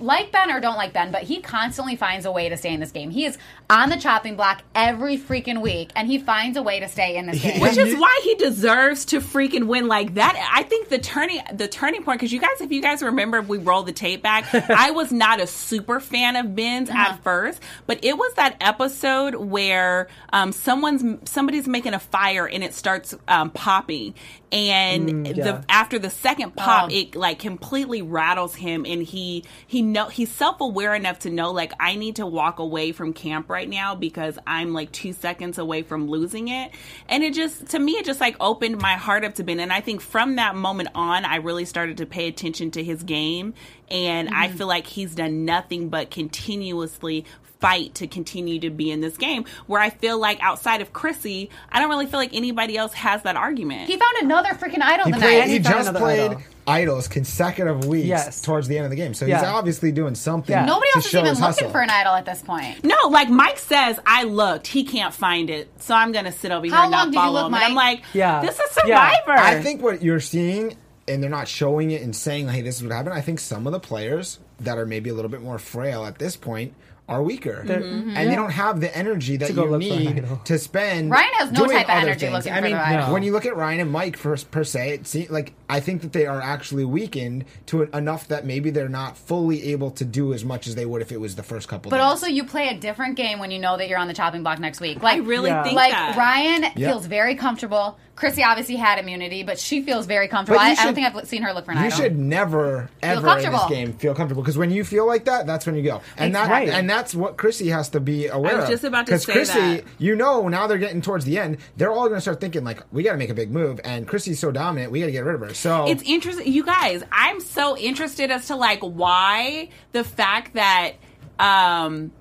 like 0.00 0.32
Ben 0.32 0.50
or 0.50 0.60
don't 0.60 0.76
like 0.76 0.92
Ben, 0.92 1.12
but 1.12 1.22
he 1.22 1.40
constantly 1.40 1.96
finds 1.96 2.26
a 2.26 2.32
way 2.32 2.48
to 2.48 2.56
stay 2.56 2.72
in 2.72 2.80
this 2.80 2.90
game. 2.92 3.10
He 3.10 3.24
is 3.24 3.38
on 3.70 3.88
the 3.88 3.96
chopping 3.96 4.36
block 4.36 4.62
every 4.74 5.16
freaking 5.18 5.60
week, 5.60 5.90
and 5.94 6.08
he 6.08 6.18
finds 6.18 6.56
a 6.56 6.62
way 6.62 6.80
to 6.80 6.88
stay 6.88 7.16
in 7.16 7.26
this 7.26 7.40
game. 7.42 7.60
Which 7.60 7.76
is 7.76 7.94
why 7.96 8.20
he 8.24 8.34
deserves 8.34 9.04
to 9.06 9.20
freaking 9.20 9.64
win 9.66 9.88
like 9.88 10.14
that. 10.14 10.50
I 10.54 10.62
think 10.64 10.88
the 10.88 10.98
turning 10.98 11.40
the 11.54 11.68
turning 11.68 12.02
point 12.04 12.20
because 12.20 12.32
you 12.32 12.40
guys, 12.40 12.60
if 12.60 12.70
you 12.72 12.82
guys 12.82 13.02
remember, 13.02 13.38
if 13.38 13.48
we 13.48 13.58
roll 13.58 13.82
the 13.82 13.92
tape 13.92 14.22
back, 14.22 14.52
I 14.70 14.90
was 14.90 15.12
not 15.12 15.40
a 15.40 15.46
super 15.46 16.00
fan 16.00 16.36
of 16.36 16.54
Ben's 16.54 16.90
Uh-huh. 16.90 17.12
at 17.12 17.22
first, 17.22 17.60
but 17.86 18.04
it 18.04 18.16
was 18.16 18.32
that 18.34 18.56
episode 18.60 19.34
where 19.36 20.08
um, 20.32 20.52
someone's 20.52 21.30
somebody's 21.30 21.68
making 21.68 21.94
a 21.94 21.98
fire 22.00 22.46
and 22.48 22.62
it 22.64 22.74
starts 22.74 23.14
um, 23.28 23.50
popping, 23.50 24.14
and 24.52 25.14
Mm, 25.14 25.36
yeah. 25.36 25.44
the 25.44 25.64
after 25.68 25.98
the 25.98 26.10
second 26.10 26.56
pop, 26.56 26.84
Um, 26.84 26.90
it 26.90 27.16
like 27.16 27.38
completely 27.40 28.02
rattles 28.02 28.54
him, 28.54 28.86
and 28.86 29.02
he 29.02 29.44
he 29.66 29.82
know 29.82 30.06
he's 30.08 30.30
self 30.30 30.60
aware 30.60 30.94
enough 30.94 31.20
to 31.20 31.30
know 31.30 31.50
like 31.52 31.72
I 31.80 31.96
need 31.96 32.16
to 32.16 32.26
walk 32.26 32.58
away 32.58 32.92
from 32.92 33.12
camp 33.12 33.50
right 33.50 33.68
now 33.68 33.94
because 33.94 34.38
I'm 34.46 34.72
like 34.72 34.92
two 34.92 35.12
seconds 35.12 35.58
away 35.58 35.82
from 35.82 36.08
losing 36.08 36.48
it, 36.48 36.70
and 37.08 37.24
it 37.24 37.34
just 37.34 37.68
to 37.70 37.78
me 37.78 37.92
it 37.92 38.04
just 38.04 38.20
like 38.20 38.36
opened 38.40 38.80
my 38.80 38.94
heart 38.94 39.24
up 39.24 39.34
to 39.34 39.44
Ben, 39.44 39.60
and 39.60 39.72
I 39.72 39.80
think 39.80 40.00
from 40.00 40.36
that 40.36 40.54
moment 40.54 40.90
on 40.94 41.24
I 41.24 41.36
really 41.36 41.64
started 41.64 41.96
to 41.98 42.06
pay 42.06 42.28
attention 42.28 42.70
to 42.72 42.84
his 42.84 43.02
game, 43.02 43.54
and 43.90 44.28
I 44.32 44.48
Mm-hmm. 44.48 44.56
feel 44.56 44.66
like 44.68 44.86
he's 44.86 45.14
done 45.14 45.44
nothing 45.44 45.88
but 45.88 46.10
continuously 46.10 47.24
fight 47.66 47.94
to 47.96 48.06
continue 48.06 48.60
to 48.60 48.70
be 48.70 48.90
in 48.90 49.00
this 49.00 49.16
game. 49.16 49.44
Where 49.66 49.80
I 49.80 49.90
feel 49.90 50.18
like 50.18 50.38
outside 50.42 50.80
of 50.80 50.92
Chrissy, 50.92 51.50
I 51.70 51.80
don't 51.80 51.88
really 51.90 52.06
feel 52.06 52.20
like 52.20 52.34
anybody 52.34 52.76
else 52.76 52.92
has 52.94 53.22
that 53.22 53.36
argument. 53.36 53.88
He 53.88 53.96
found 53.96 54.16
another 54.22 54.50
freaking 54.50 54.82
idol 54.82 55.06
He, 55.06 55.12
tonight. 55.12 55.20
played, 55.20 55.40
And 55.42 55.50
he 55.50 55.56
he 55.58 55.62
just 55.62 55.94
played 55.94 56.30
idol. 56.32 56.42
idols 56.66 57.08
consecutive 57.08 57.84
weeks 57.86 58.06
Yes. 58.06 58.40
towards 58.42 58.68
the 58.68 58.76
end 58.76 58.84
of 58.84 58.90
the 58.90 58.96
game. 58.96 59.14
So 59.14 59.26
Yeah. 59.26 59.38
he's 59.40 59.48
obviously 59.48 59.90
doing 59.92 60.14
something. 60.14 60.52
Yeah. 60.54 60.64
Nobody 60.64 60.90
to 60.92 60.96
else 60.98 61.06
is 61.06 61.14
even 61.14 61.24
looking 61.30 61.42
hustle. 61.42 61.70
for 61.70 61.80
an 61.80 61.90
idol 61.90 62.14
at 62.14 62.24
this 62.24 62.42
point. 62.42 62.84
No, 62.84 62.96
like 63.10 63.28
Mike 63.28 63.58
says, 63.58 63.98
I 64.06 64.24
looked. 64.24 64.66
He 64.68 64.84
can't 64.84 65.12
find 65.14 65.50
it, 65.50 65.68
so 65.78 65.94
I'm 65.94 66.12
gonna 66.12 66.32
sit 66.32 66.50
over 66.52 66.66
here 66.66 66.74
How 66.74 66.84
and 66.84 66.92
long 66.92 67.10
not 67.10 67.12
did 67.12 67.26
you 67.26 67.30
look, 67.30 67.46
him. 67.48 67.54
And 67.54 67.64
I'm 67.64 67.74
like, 67.74 68.02
Yeah. 68.12 68.40
this 68.42 68.54
is 68.60 68.78
Yeah. 68.86 69.10
Survivor. 69.24 69.38
I 69.40 69.60
think 69.60 69.82
what 69.82 70.02
you're 70.02 70.20
seeing, 70.20 70.76
and 71.08 71.22
they're 71.22 71.30
not 71.30 71.48
showing 71.48 71.90
it 71.90 72.02
and 72.02 72.14
saying, 72.14 72.48
"Hey, 72.48 72.62
this 72.62 72.76
is 72.76 72.82
what 72.82 72.92
happened." 72.92 73.14
I 73.14 73.20
think 73.20 73.38
some 73.40 73.66
of 73.66 73.72
the 73.72 73.80
players 73.80 74.38
that 74.60 74.78
are 74.78 74.86
maybe 74.86 75.10
a 75.10 75.14
little 75.14 75.30
bit 75.30 75.42
more 75.42 75.58
frail 75.58 76.04
at 76.06 76.18
this 76.18 76.36
point 76.36 76.74
are 77.08 77.22
weaker, 77.22 77.62
Mm-hmm. 77.66 78.16
and 78.16 78.28
they 78.30 78.34
don't 78.34 78.50
have 78.50 78.80
the 78.80 78.94
energy 78.96 79.36
that 79.36 79.54
go 79.54 79.64
you 79.64 79.70
look 79.70 79.82
for 79.84 79.94
an 79.94 80.04
need 80.16 80.24
to 80.44 80.58
spend. 80.58 81.10
Ryan 81.10 81.28
has 81.34 81.52
no 81.52 81.64
doing 81.66 81.76
type 81.76 81.86
of 81.86 81.90
other 81.90 82.00
energy 82.08 82.20
things. 82.26 82.32
looking 82.32 82.52
I 82.52 82.56
for 82.58 82.62
mean, 82.64 82.72
the 82.74 82.82
idol. 82.84 83.12
when 83.12 83.22
you 83.22 83.32
look 83.32 83.46
at 83.46 83.56
Ryan 83.56 83.80
and 83.80 83.90
Mike 83.92 84.16
for, 84.16 84.36
per 84.50 84.64
se, 84.64 84.90
it 84.90 85.06
seems 85.06 85.30
like 85.30 85.52
I 85.68 85.80
think 85.80 86.02
that 86.02 86.12
they 86.12 86.26
are 86.26 86.40
actually 86.40 86.84
weakened 86.84 87.44
to 87.66 87.82
enough 87.84 88.28
that 88.28 88.44
maybe 88.46 88.70
they're 88.70 88.88
not 88.88 89.16
fully 89.18 89.72
able 89.72 89.90
to 89.92 90.04
do 90.04 90.32
as 90.32 90.44
much 90.44 90.66
as 90.66 90.74
they 90.74 90.86
would 90.86 91.02
if 91.02 91.10
it 91.12 91.20
was 91.20 91.34
the 91.36 91.42
first 91.42 91.68
couple. 91.68 91.90
But 91.90 91.96
days. 91.96 92.02
But 92.02 92.08
also, 92.08 92.26
you 92.26 92.44
play 92.44 92.68
a 92.68 92.78
different 92.78 93.16
game 93.16 93.38
when 93.38 93.50
you 93.50 93.58
know 93.58 93.76
that 93.76 93.88
you're 93.88 93.98
on 93.98 94.08
the 94.08 94.14
chopping 94.14 94.42
block 94.42 94.58
next 94.58 94.80
week. 94.80 95.02
Like, 95.02 95.16
I 95.16 95.24
really 95.24 95.50
Yeah. 95.50 95.62
think 95.64 95.76
like 95.76 95.92
that. 95.92 96.16
Ryan 96.16 96.62
Yeah. 96.76 96.90
feels 96.90 97.06
very 97.06 97.34
comfortable. 97.34 97.98
Chrissy 98.14 98.42
obviously 98.42 98.76
had 98.76 98.98
immunity, 98.98 99.42
but 99.42 99.58
she 99.58 99.82
feels 99.82 100.06
very 100.06 100.26
comfortable. 100.26 100.56
But 100.58 100.64
I, 100.64 100.70
you 100.70 100.76
I 100.78 100.84
don't 100.86 100.94
think 100.94 101.14
I've 101.14 101.28
seen 101.28 101.42
her 101.42 101.52
look 101.52 101.66
for 101.66 101.72
an 101.72 101.78
You 101.78 101.84
idol. 101.84 101.98
should 101.98 102.18
never 102.18 102.88
ever 103.02 103.38
in 103.38 103.52
this 103.52 103.64
game 103.68 103.92
feel 103.92 104.14
comfortable 104.14 104.42
because 104.42 104.56
when 104.56 104.70
you 104.70 104.84
feel 104.84 105.06
like 105.06 105.26
that, 105.26 105.46
that's 105.46 105.66
when 105.66 105.74
you 105.74 105.82
go, 105.82 106.00
and 106.16 106.34
that 106.34 106.48
Right. 106.48 106.70
and 106.70 106.88
that's 106.88 107.14
what 107.14 107.36
Chrissy 107.36 107.68
has 107.68 107.90
to 107.90 108.00
be 108.00 108.28
aware 108.28 108.52
I 108.52 108.54
was 108.56 108.64
of. 108.64 108.70
just 108.70 108.84
about 108.84 109.04
to 109.06 109.12
Because 109.12 109.24
say 109.24 109.32
Chrissy, 109.34 109.60
that. 109.60 109.84
you 109.98 110.16
know, 110.16 110.48
now 110.48 110.66
they're 110.66 110.78
getting 110.78 111.02
towards 111.02 111.26
the 111.26 111.38
end, 111.38 111.58
they're 111.76 111.92
all 111.92 112.04
going 112.08 112.14
to 112.16 112.20
start 112.22 112.40
thinking 112.40 112.64
like, 112.64 112.80
we 112.90 113.02
got 113.02 113.12
to 113.12 113.18
make 113.18 113.28
a 113.28 113.34
big 113.34 113.50
move, 113.50 113.80
and 113.84 114.08
Chrissy's 114.08 114.38
so 114.40 114.50
dominant, 114.50 114.90
we 114.92 115.00
got 115.00 115.06
to 115.06 115.12
get 115.12 115.24
rid 115.24 115.34
of 115.34 115.42
her. 115.42 115.52
So 115.56 115.88
it's 115.88 116.02
interesting 116.02 116.52
you 116.52 116.64
guys 116.64 117.02
i'm 117.10 117.40
so 117.40 117.76
interested 117.76 118.30
as 118.30 118.46
to 118.48 118.56
like 118.56 118.80
why 118.80 119.70
the 119.92 120.04
fact 120.04 120.54
that 120.54 120.92
um 121.38 122.12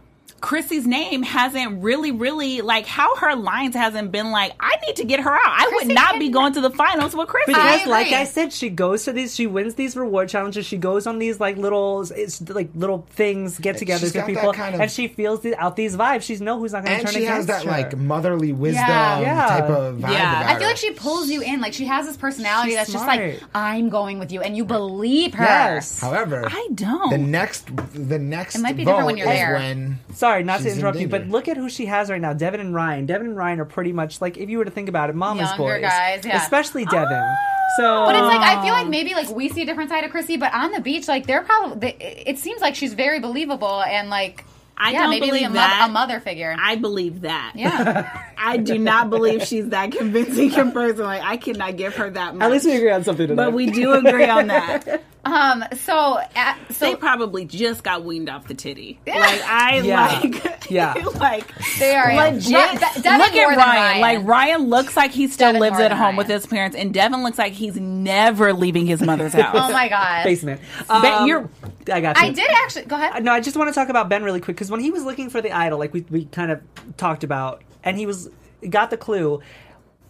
Chrissy's 0.46 0.86
name 0.86 1.24
hasn't 1.24 1.82
really, 1.82 2.12
really 2.12 2.62
like 2.62 2.86
how 2.86 3.16
her 3.16 3.36
lines 3.36 3.74
hasn't 3.74 4.12
been 4.12 4.30
like. 4.30 4.54
I 4.60 4.76
need 4.86 4.98
to 4.98 5.04
get 5.04 5.20
her 5.22 5.34
out. 5.34 5.42
I 5.44 5.66
Chrissy 5.70 5.88
would 5.88 5.96
not 5.96 6.20
be 6.20 6.30
going 6.30 6.54
to 6.54 6.62
the 6.62 6.70
finals 6.70 7.16
with 7.16 7.28
Chrissy. 7.28 7.54
I 7.56 7.78
Because, 7.78 7.88
like. 7.88 8.08
I 8.14 8.26
said, 8.26 8.54
she 8.54 8.70
goes 8.70 9.06
to 9.06 9.12
these, 9.12 9.34
she 9.34 9.48
wins 9.48 9.74
these 9.74 9.98
reward 9.98 10.30
challenges. 10.30 10.68
She 10.68 10.78
goes 10.78 11.08
on 11.08 11.18
these 11.18 11.40
like 11.40 11.58
little, 11.58 12.02
it's 12.02 12.48
like 12.48 12.70
little 12.76 13.08
things, 13.10 13.58
get-togethers 13.58 14.14
with 14.14 14.26
people, 14.28 14.54
kind 14.54 14.76
of- 14.76 14.82
and 14.82 14.92
she 14.92 15.08
feels 15.08 15.42
the, 15.42 15.56
out 15.56 15.76
these 15.76 15.98
vibes. 15.98 16.22
She's 16.22 16.42
know 16.42 16.60
who's 16.60 16.74
not 16.74 16.86
going 16.86 17.00
to 17.00 17.06
turn. 17.06 17.08
and 17.08 17.14
turn 17.16 17.22
she 17.24 17.26
has 17.28 17.48
that 17.48 17.64
her. 17.64 17.72
like 17.72 17.98
motherly 17.98 18.54
wisdom 18.54 18.86
Yeah. 18.88 19.20
Yeah. 19.22 19.48
type 19.48 19.64
of 19.72 19.96
vibe. 19.96 20.12
Yeah. 20.12 20.42
about 20.42 20.46
I 20.46 20.54
feel 20.60 20.64
her. 20.64 20.68
like 20.68 20.78
she 20.78 20.92
pulls 20.92 21.28
you 21.32 21.42
in. 21.42 21.60
Like 21.60 21.74
she 21.74 21.86
has 21.86 22.06
this 22.06 22.18
personality 22.18 22.70
She's 22.70 22.78
that's 22.78 22.92
just 22.94 23.08
like, 23.08 23.42
I'm 23.56 23.90
going 23.90 24.20
with 24.20 24.32
you, 24.32 24.42
and 24.42 24.56
you 24.56 24.64
believe 24.64 25.34
her. 25.34 25.44
Yes. 25.44 26.00
However, 26.00 26.44
I 26.46 26.68
don't. 26.76 27.10
The 27.10 27.18
next, 27.18 27.66
the 27.96 28.20
next 28.20 28.58
It 28.58 28.60
might 28.62 28.78
be 28.78 28.84
vote 28.84 28.92
different 28.92 29.06
when 29.08 29.18
you're 29.18 29.28
is 29.32 29.34
there. 29.40 29.54
when 29.56 30.00
Sorry, 30.14 30.35
not 30.44 30.58
She's 30.58 30.66
to 30.66 30.72
in 30.72 30.78
interrupt 30.80 31.00
you, 31.00 31.08
but 31.08 31.28
look 31.28 31.48
at 31.48 31.56
who 31.56 31.70
she 31.70 31.86
has 31.86 32.10
right 32.10 32.20
now. 32.20 32.34
Devon 32.34 32.60
and 32.60 32.74
Ryan. 32.74 33.06
Devon 33.06 33.28
and 33.28 33.38
Ryan 33.38 33.60
are 33.60 33.66
pretty 33.66 33.94
much 33.94 34.20
like 34.22 34.38
if 34.38 34.50
you 34.50 34.58
were 34.58 34.66
to 34.66 34.72
think 34.72 34.90
about 34.90 35.10
it, 35.12 35.16
mama's 35.16 35.50
Younger 35.50 35.64
boys, 35.64 35.82
guys, 35.82 36.26
yeah. 36.26 36.42
especially 36.42 36.86
Devon. 36.86 37.14
Ah! 37.14 37.36
So, 37.78 38.06
But 38.06 38.16
it's 38.16 38.26
like 38.28 38.40
I 38.42 38.62
feel 38.64 38.74
like 38.74 38.86
um, 38.86 38.90
maybe 38.92 39.14
like 39.14 39.30
we 39.30 39.50
see 39.50 39.62
a 39.62 39.66
different 39.66 39.90
side 39.90 40.04
of 40.04 40.12
Chrissy, 40.12 40.38
but 40.38 40.54
on 40.54 40.72
the 40.72 40.82
beach, 40.82 41.08
like 41.08 41.28
they're 41.28 41.44
probably. 41.44 41.92
They, 41.92 42.24
it 42.26 42.38
seems 42.40 42.62
like 42.62 42.76
she's 42.76 42.94
very 42.94 43.20
believable 43.20 43.82
and 43.82 44.10
like. 44.10 44.44
I 44.78 44.92
yeah, 44.92 45.04
don't 45.04 45.10
maybe 45.12 45.28
believe 45.28 45.46
a, 45.46 45.50
mo- 45.50 45.56
that. 45.56 45.88
a 45.90 45.92
mother 45.92 46.20
figure. 46.20 46.54
I 46.60 46.76
believe 46.76 47.22
that. 47.22 47.54
yeah, 47.56 48.10
I 48.38 48.58
do 48.58 48.78
not 48.78 49.10
believe 49.10 49.44
she's 49.44 49.70
that 49.70 49.94
convincing 49.94 50.52
in 50.52 50.72
person. 50.74 51.06
Like 51.06 51.22
I 51.22 51.38
cannot 51.38 51.78
give 51.78 51.96
her 51.96 52.10
that 52.10 52.36
much. 52.36 52.44
at 52.46 52.52
least 52.52 52.66
we 52.66 52.76
agree 52.76 52.92
on 52.92 53.04
something. 53.06 53.28
Today. 53.28 53.36
but 53.36 53.54
we 53.54 53.68
do 53.72 53.94
agree 53.94 54.26
on 54.28 54.48
that. 54.48 55.02
um. 55.26 55.64
So, 55.78 56.20
uh, 56.36 56.54
so 56.72 56.86
they 56.92 56.96
probably 56.96 57.46
just 57.46 57.84
got 57.84 58.04
weaned 58.04 58.30
off 58.30 58.48
the 58.48 58.54
titty. 58.54 59.00
Like 59.08 59.42
I 59.44 59.82
Yeah. 59.84 60.20
like 60.22 60.66
Yeah. 60.70 60.94
like 61.16 61.52
They 61.80 61.96
are, 61.96 62.16
legit. 62.32 62.52
Ri- 62.72 62.78
De- 62.78 63.02
Devon 63.02 63.20
Look 63.20 63.36
at 63.36 63.46
Ryan. 63.48 63.58
Ryan. 63.58 64.02
Like 64.02 64.28
Ryan 64.28 64.62
looks 64.70 64.96
like 64.98 65.12
he 65.12 65.28
still 65.28 65.50
Devon 65.54 65.62
lives 65.62 65.80
at 65.80 65.92
home 65.92 66.00
Ryan. 66.02 66.16
with 66.16 66.28
his 66.28 66.46
parents, 66.46 66.76
and 66.76 66.94
Devon 66.94 67.24
looks 67.24 67.38
like 67.38 67.54
he's 67.54 67.76
never 67.76 68.54
leaving 68.54 68.86
his 68.86 69.02
mother's 69.02 69.34
house. 69.42 69.56
oh 69.58 69.72
my 69.72 69.90
god, 69.90 70.24
basement. 70.24 70.62
But 70.88 71.04
Um, 71.06 71.28
you're- 71.28 71.46
I 71.92 72.02
got 72.02 72.18
you. 72.20 72.24
I 72.28 72.32
did 72.32 72.50
actually. 72.64 72.86
Go 72.86 72.96
ahead. 72.96 73.24
No, 73.24 73.32
I 73.32 73.40
just 73.42 73.56
want 73.58 73.70
to 73.70 73.74
talk 73.74 73.90
about 73.90 74.10
Ben 74.10 74.24
really 74.24 74.40
quick 74.42 74.56
because 74.58 74.72
when 74.72 74.80
he 74.80 74.90
was 74.92 75.04
looking 75.04 75.30
for 75.30 75.42
the 75.42 75.52
idol, 75.52 75.78
like 75.80 75.94
we 75.94 76.06
we 76.10 76.26
kind 76.26 76.52
of 76.52 76.62
talked 76.98 77.24
about, 77.24 77.62
and 77.84 77.98
he 77.98 78.06
was 78.06 78.30
got 78.70 78.90
the 78.90 78.98
clue, 78.98 79.42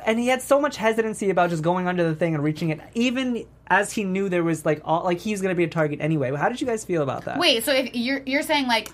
and 0.05 0.19
he 0.19 0.27
had 0.27 0.41
so 0.41 0.60
much 0.60 0.77
hesitancy 0.77 1.29
about 1.29 1.49
just 1.49 1.63
going 1.63 1.88
under 1.88 2.08
the 2.08 2.15
thing 2.15 2.34
and 2.34 2.43
reaching 2.43 2.69
it, 2.69 2.79
even 2.93 3.45
as 3.67 3.91
he 3.91 4.03
knew 4.03 4.29
there 4.29 4.43
was 4.43 4.65
like 4.65 4.81
all 4.84 5.03
like 5.03 5.19
he's 5.19 5.41
going 5.41 5.53
to 5.53 5.58
be 5.58 5.63
a 5.63 5.69
target 5.69 5.99
anyway. 6.01 6.34
How 6.36 6.49
did 6.49 6.62
you 6.62 6.67
guys 6.67 6.86
feel 6.86 7.01
about 7.03 7.25
that? 7.25 7.39
Wait, 7.39 7.63
so 7.63 7.73
if 7.73 7.95
you're 7.95 8.21
you're 8.25 8.43
saying 8.43 8.67
like, 8.67 8.91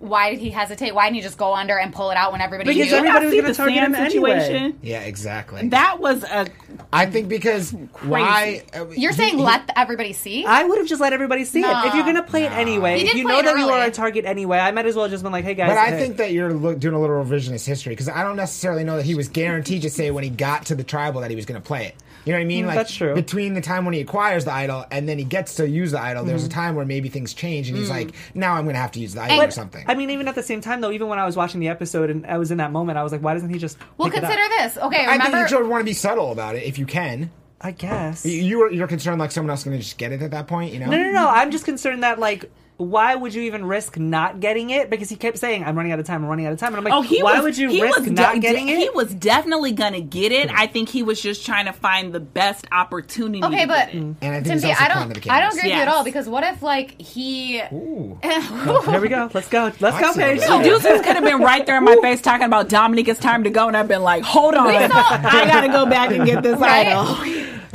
why 0.00 0.30
did 0.30 0.38
he 0.40 0.48
hesitate? 0.50 0.94
Why 0.94 1.04
didn't 1.06 1.16
he 1.16 1.20
just 1.22 1.36
go 1.36 1.54
under 1.54 1.78
and 1.78 1.92
pull 1.92 2.10
it 2.10 2.16
out 2.16 2.32
when 2.32 2.40
everybody 2.40 2.72
Because 2.72 2.90
knew? 2.90 2.96
everybody 2.96 3.26
was 3.26 3.32
See 3.34 3.40
gonna 3.42 3.54
target 3.54 3.74
sand 3.76 3.94
him 3.94 4.00
anyway. 4.00 4.72
yeah, 4.82 5.00
exactly. 5.00 5.68
That 5.68 6.00
was 6.00 6.22
a 6.24 6.46
I 6.92 7.06
think 7.06 7.28
because 7.28 7.72
why 8.02 8.62
uh, 8.74 8.86
You're 8.96 9.10
he- 9.12 9.16
saying 9.16 9.36
he- 9.38 9.44
let 9.44 9.68
everybody 9.76 10.12
see? 10.14 10.44
I 10.46 10.64
would 10.64 10.78
have 10.78 10.86
just 10.86 11.00
let 11.00 11.12
everybody 11.12 11.44
see 11.44 11.60
it. 11.60 11.86
If 11.86 11.94
you're 11.94 12.04
gonna 12.04 12.22
play 12.22 12.44
it 12.44 12.52
anyway, 12.52 13.00
if 13.02 13.14
you 13.14 13.24
know 13.24 13.38
it 13.40 13.44
that 13.44 13.58
you 13.58 13.68
are 13.68 13.78
early. 13.80 13.88
a 13.88 13.90
target 13.90 14.24
anyway, 14.24 14.58
I 14.58 14.70
might 14.70 14.86
as 14.86 14.96
well 14.96 15.08
just 15.08 15.22
been 15.22 15.32
like, 15.32 15.44
hey 15.44 15.54
guys. 15.54 15.68
But 15.68 15.78
I 15.78 15.90
hey. 15.90 15.98
think 15.98 16.16
that 16.16 16.32
you're 16.32 16.52
look, 16.54 16.78
doing 16.78 16.94
a 16.94 17.00
little 17.00 17.22
revisionist 17.22 17.66
history 17.66 17.92
because 17.92 18.08
I 18.08 18.22
don't 18.22 18.36
necessarily 18.36 18.84
know 18.84 18.96
that 18.96 19.04
he 19.06 19.14
was 19.14 19.28
guaranteed 19.28 19.82
to 19.82 19.90
say 19.90 20.10
when 20.10 20.24
he 20.24 20.30
got 20.30 20.66
to 20.66 20.74
the 20.74 20.84
tribal 20.84 21.20
that 21.20 21.30
he 21.30 21.36
was 21.36 21.44
going 21.46 21.60
to 21.60 21.66
play 21.66 21.86
it. 21.86 21.94
You 22.24 22.32
know 22.32 22.38
what 22.38 22.42
I 22.42 22.46
mean? 22.46 22.64
Mm, 22.64 22.68
like 22.68 22.76
that's 22.76 22.94
true. 22.94 23.14
Between 23.14 23.52
the 23.54 23.60
time 23.60 23.84
when 23.84 23.92
he 23.94 24.00
acquires 24.00 24.44
the 24.46 24.52
idol 24.52 24.84
and 24.90 25.06
then 25.08 25.18
he 25.18 25.24
gets 25.24 25.56
to 25.56 25.68
use 25.68 25.90
the 25.92 26.00
idol, 26.00 26.22
Mm-hmm. 26.22 26.28
there's 26.30 26.44
a 26.44 26.48
time 26.48 26.74
where 26.74 26.86
maybe 26.86 27.08
things 27.10 27.34
change 27.34 27.68
and 27.68 27.76
he's 27.76 27.88
Mm. 27.88 27.92
like, 27.92 28.14
now 28.34 28.54
I'm 28.54 28.64
going 28.64 28.74
to 28.74 28.80
have 28.80 28.92
to 28.92 29.00
use 29.00 29.12
the 29.14 29.20
idol 29.22 29.40
And- 29.40 29.48
or 29.48 29.52
something. 29.52 29.84
I 29.86 29.94
mean, 29.94 30.08
even 30.10 30.26
at 30.28 30.34
the 30.34 30.42
same 30.42 30.60
time, 30.62 30.80
though, 30.80 30.90
even 30.90 31.08
when 31.08 31.18
I 31.18 31.26
was 31.26 31.36
watching 31.36 31.60
the 31.60 31.68
episode 31.68 32.08
and 32.10 32.24
I 32.26 32.38
was 32.38 32.50
in 32.50 32.58
that 32.58 32.72
moment, 32.72 32.96
I 32.98 33.02
was 33.02 33.12
like, 33.12 33.22
why 33.22 33.34
doesn't 33.34 33.50
he 33.50 33.58
just? 33.58 33.76
well, 33.98 34.08
pick 34.08 34.18
it 34.18 34.24
up? 34.24 34.30
consider 34.30 34.48
this. 34.56 34.76
Okay, 34.78 35.04
I 35.04 35.10
think 35.12 35.24
remember. 35.24 35.38
you 35.40 35.48
should 35.48 35.68
want 35.68 35.80
to 35.82 35.84
be 35.84 35.92
subtle 35.92 36.32
about 36.32 36.56
it 36.56 36.62
if 36.64 36.78
you 36.78 36.86
can. 36.86 37.30
I 37.60 37.70
guess. 37.72 38.24
You- 38.26 38.42
You 38.42 38.62
are, 38.62 38.70
you're 38.72 38.88
concerned 38.88 39.18
like 39.18 39.30
someone 39.30 39.50
else 39.50 39.60
is 39.60 39.64
going 39.66 39.76
to 39.76 39.82
just 39.82 39.98
get 39.98 40.12
it 40.12 40.22
at 40.22 40.30
that 40.30 40.46
point, 40.46 40.72
you 40.72 40.80
know? 40.80 40.86
No, 40.86 40.96
no, 40.96 41.10
no. 41.12 41.28
I'm 41.28 41.50
just 41.50 41.64
concerned 41.64 42.02
that 42.04 42.18
like. 42.18 42.50
Why 42.76 43.14
would 43.14 43.32
you 43.32 43.42
even 43.42 43.64
risk 43.66 43.96
not 43.98 44.40
getting 44.40 44.70
it? 44.70 44.90
Because 44.90 45.08
he 45.08 45.14
kept 45.14 45.38
saying, 45.38 45.62
"I'm 45.64 45.76
running 45.76 45.92
out 45.92 46.00
of 46.00 46.06
time. 46.06 46.24
I'm 46.24 46.28
running 46.28 46.46
out 46.46 46.52
of 46.52 46.58
time." 46.58 46.74
And 46.74 46.78
I'm 46.78 46.84
like, 46.84 46.92
Oh, 46.92 47.02
he 47.02 47.22
"Why 47.22 47.34
was, 47.34 47.42
would 47.44 47.58
you 47.58 47.68
he 47.68 47.80
risk 47.80 48.00
was 48.00 48.10
not 48.10 48.34
de- 48.34 48.40
getting 48.40 48.68
it?" 48.68 48.76
He 48.78 48.90
was 48.90 49.14
definitely 49.14 49.70
gonna 49.70 50.00
get 50.00 50.32
it. 50.32 50.50
I 50.52 50.66
think 50.66 50.88
he 50.88 51.04
was 51.04 51.20
just 51.20 51.46
trying 51.46 51.66
to 51.66 51.72
find 51.72 52.12
the 52.12 52.18
best 52.18 52.66
opportunity. 52.72 53.44
Okay, 53.44 53.60
to 53.62 53.66
but 53.68 53.92
get. 53.92 54.02
Mm. 54.02 54.14
And 54.22 54.34
I 54.34 54.40
think 54.42 54.54
he's 54.54 54.62
Timothy, 54.62 54.68
also 54.70 54.84
I 54.84 54.88
don't, 54.88 54.96
I 54.98 55.02
don't 55.04 55.22
cameras. 55.22 55.56
agree 55.58 55.68
with 55.70 55.76
you 55.76 55.82
at 55.82 55.88
all 55.88 56.02
because 56.04 56.28
what 56.28 56.42
if 56.42 56.62
like 56.62 57.00
he? 57.00 57.60
Ooh. 57.72 58.18
Here 58.24 59.00
we 59.00 59.08
go. 59.08 59.30
Let's 59.32 59.48
go. 59.48 59.70
Let's 59.78 60.00
go, 60.00 60.08
I 60.08 60.12
see 60.12 60.20
Paige. 60.20 60.40
what. 60.40 60.64
Deuces 60.64 61.00
could 61.02 61.14
have 61.14 61.22
been 61.24 61.42
right 61.42 61.64
there 61.64 61.78
in 61.78 61.84
my 61.84 61.96
face 62.02 62.20
talking 62.20 62.46
about 62.46 62.68
Dominic. 62.68 63.06
It's 63.06 63.20
time 63.20 63.44
to 63.44 63.50
go, 63.50 63.68
and 63.68 63.76
I've 63.76 63.86
been 63.88 64.02
like, 64.02 64.24
"Hold 64.24 64.54
on, 64.56 64.66
I 64.68 64.88
gotta 65.46 65.68
go 65.68 65.86
back 65.86 66.10
and 66.10 66.26
get 66.26 66.42
this 66.42 66.58
Right? 66.58 66.88
idol." 66.88 67.44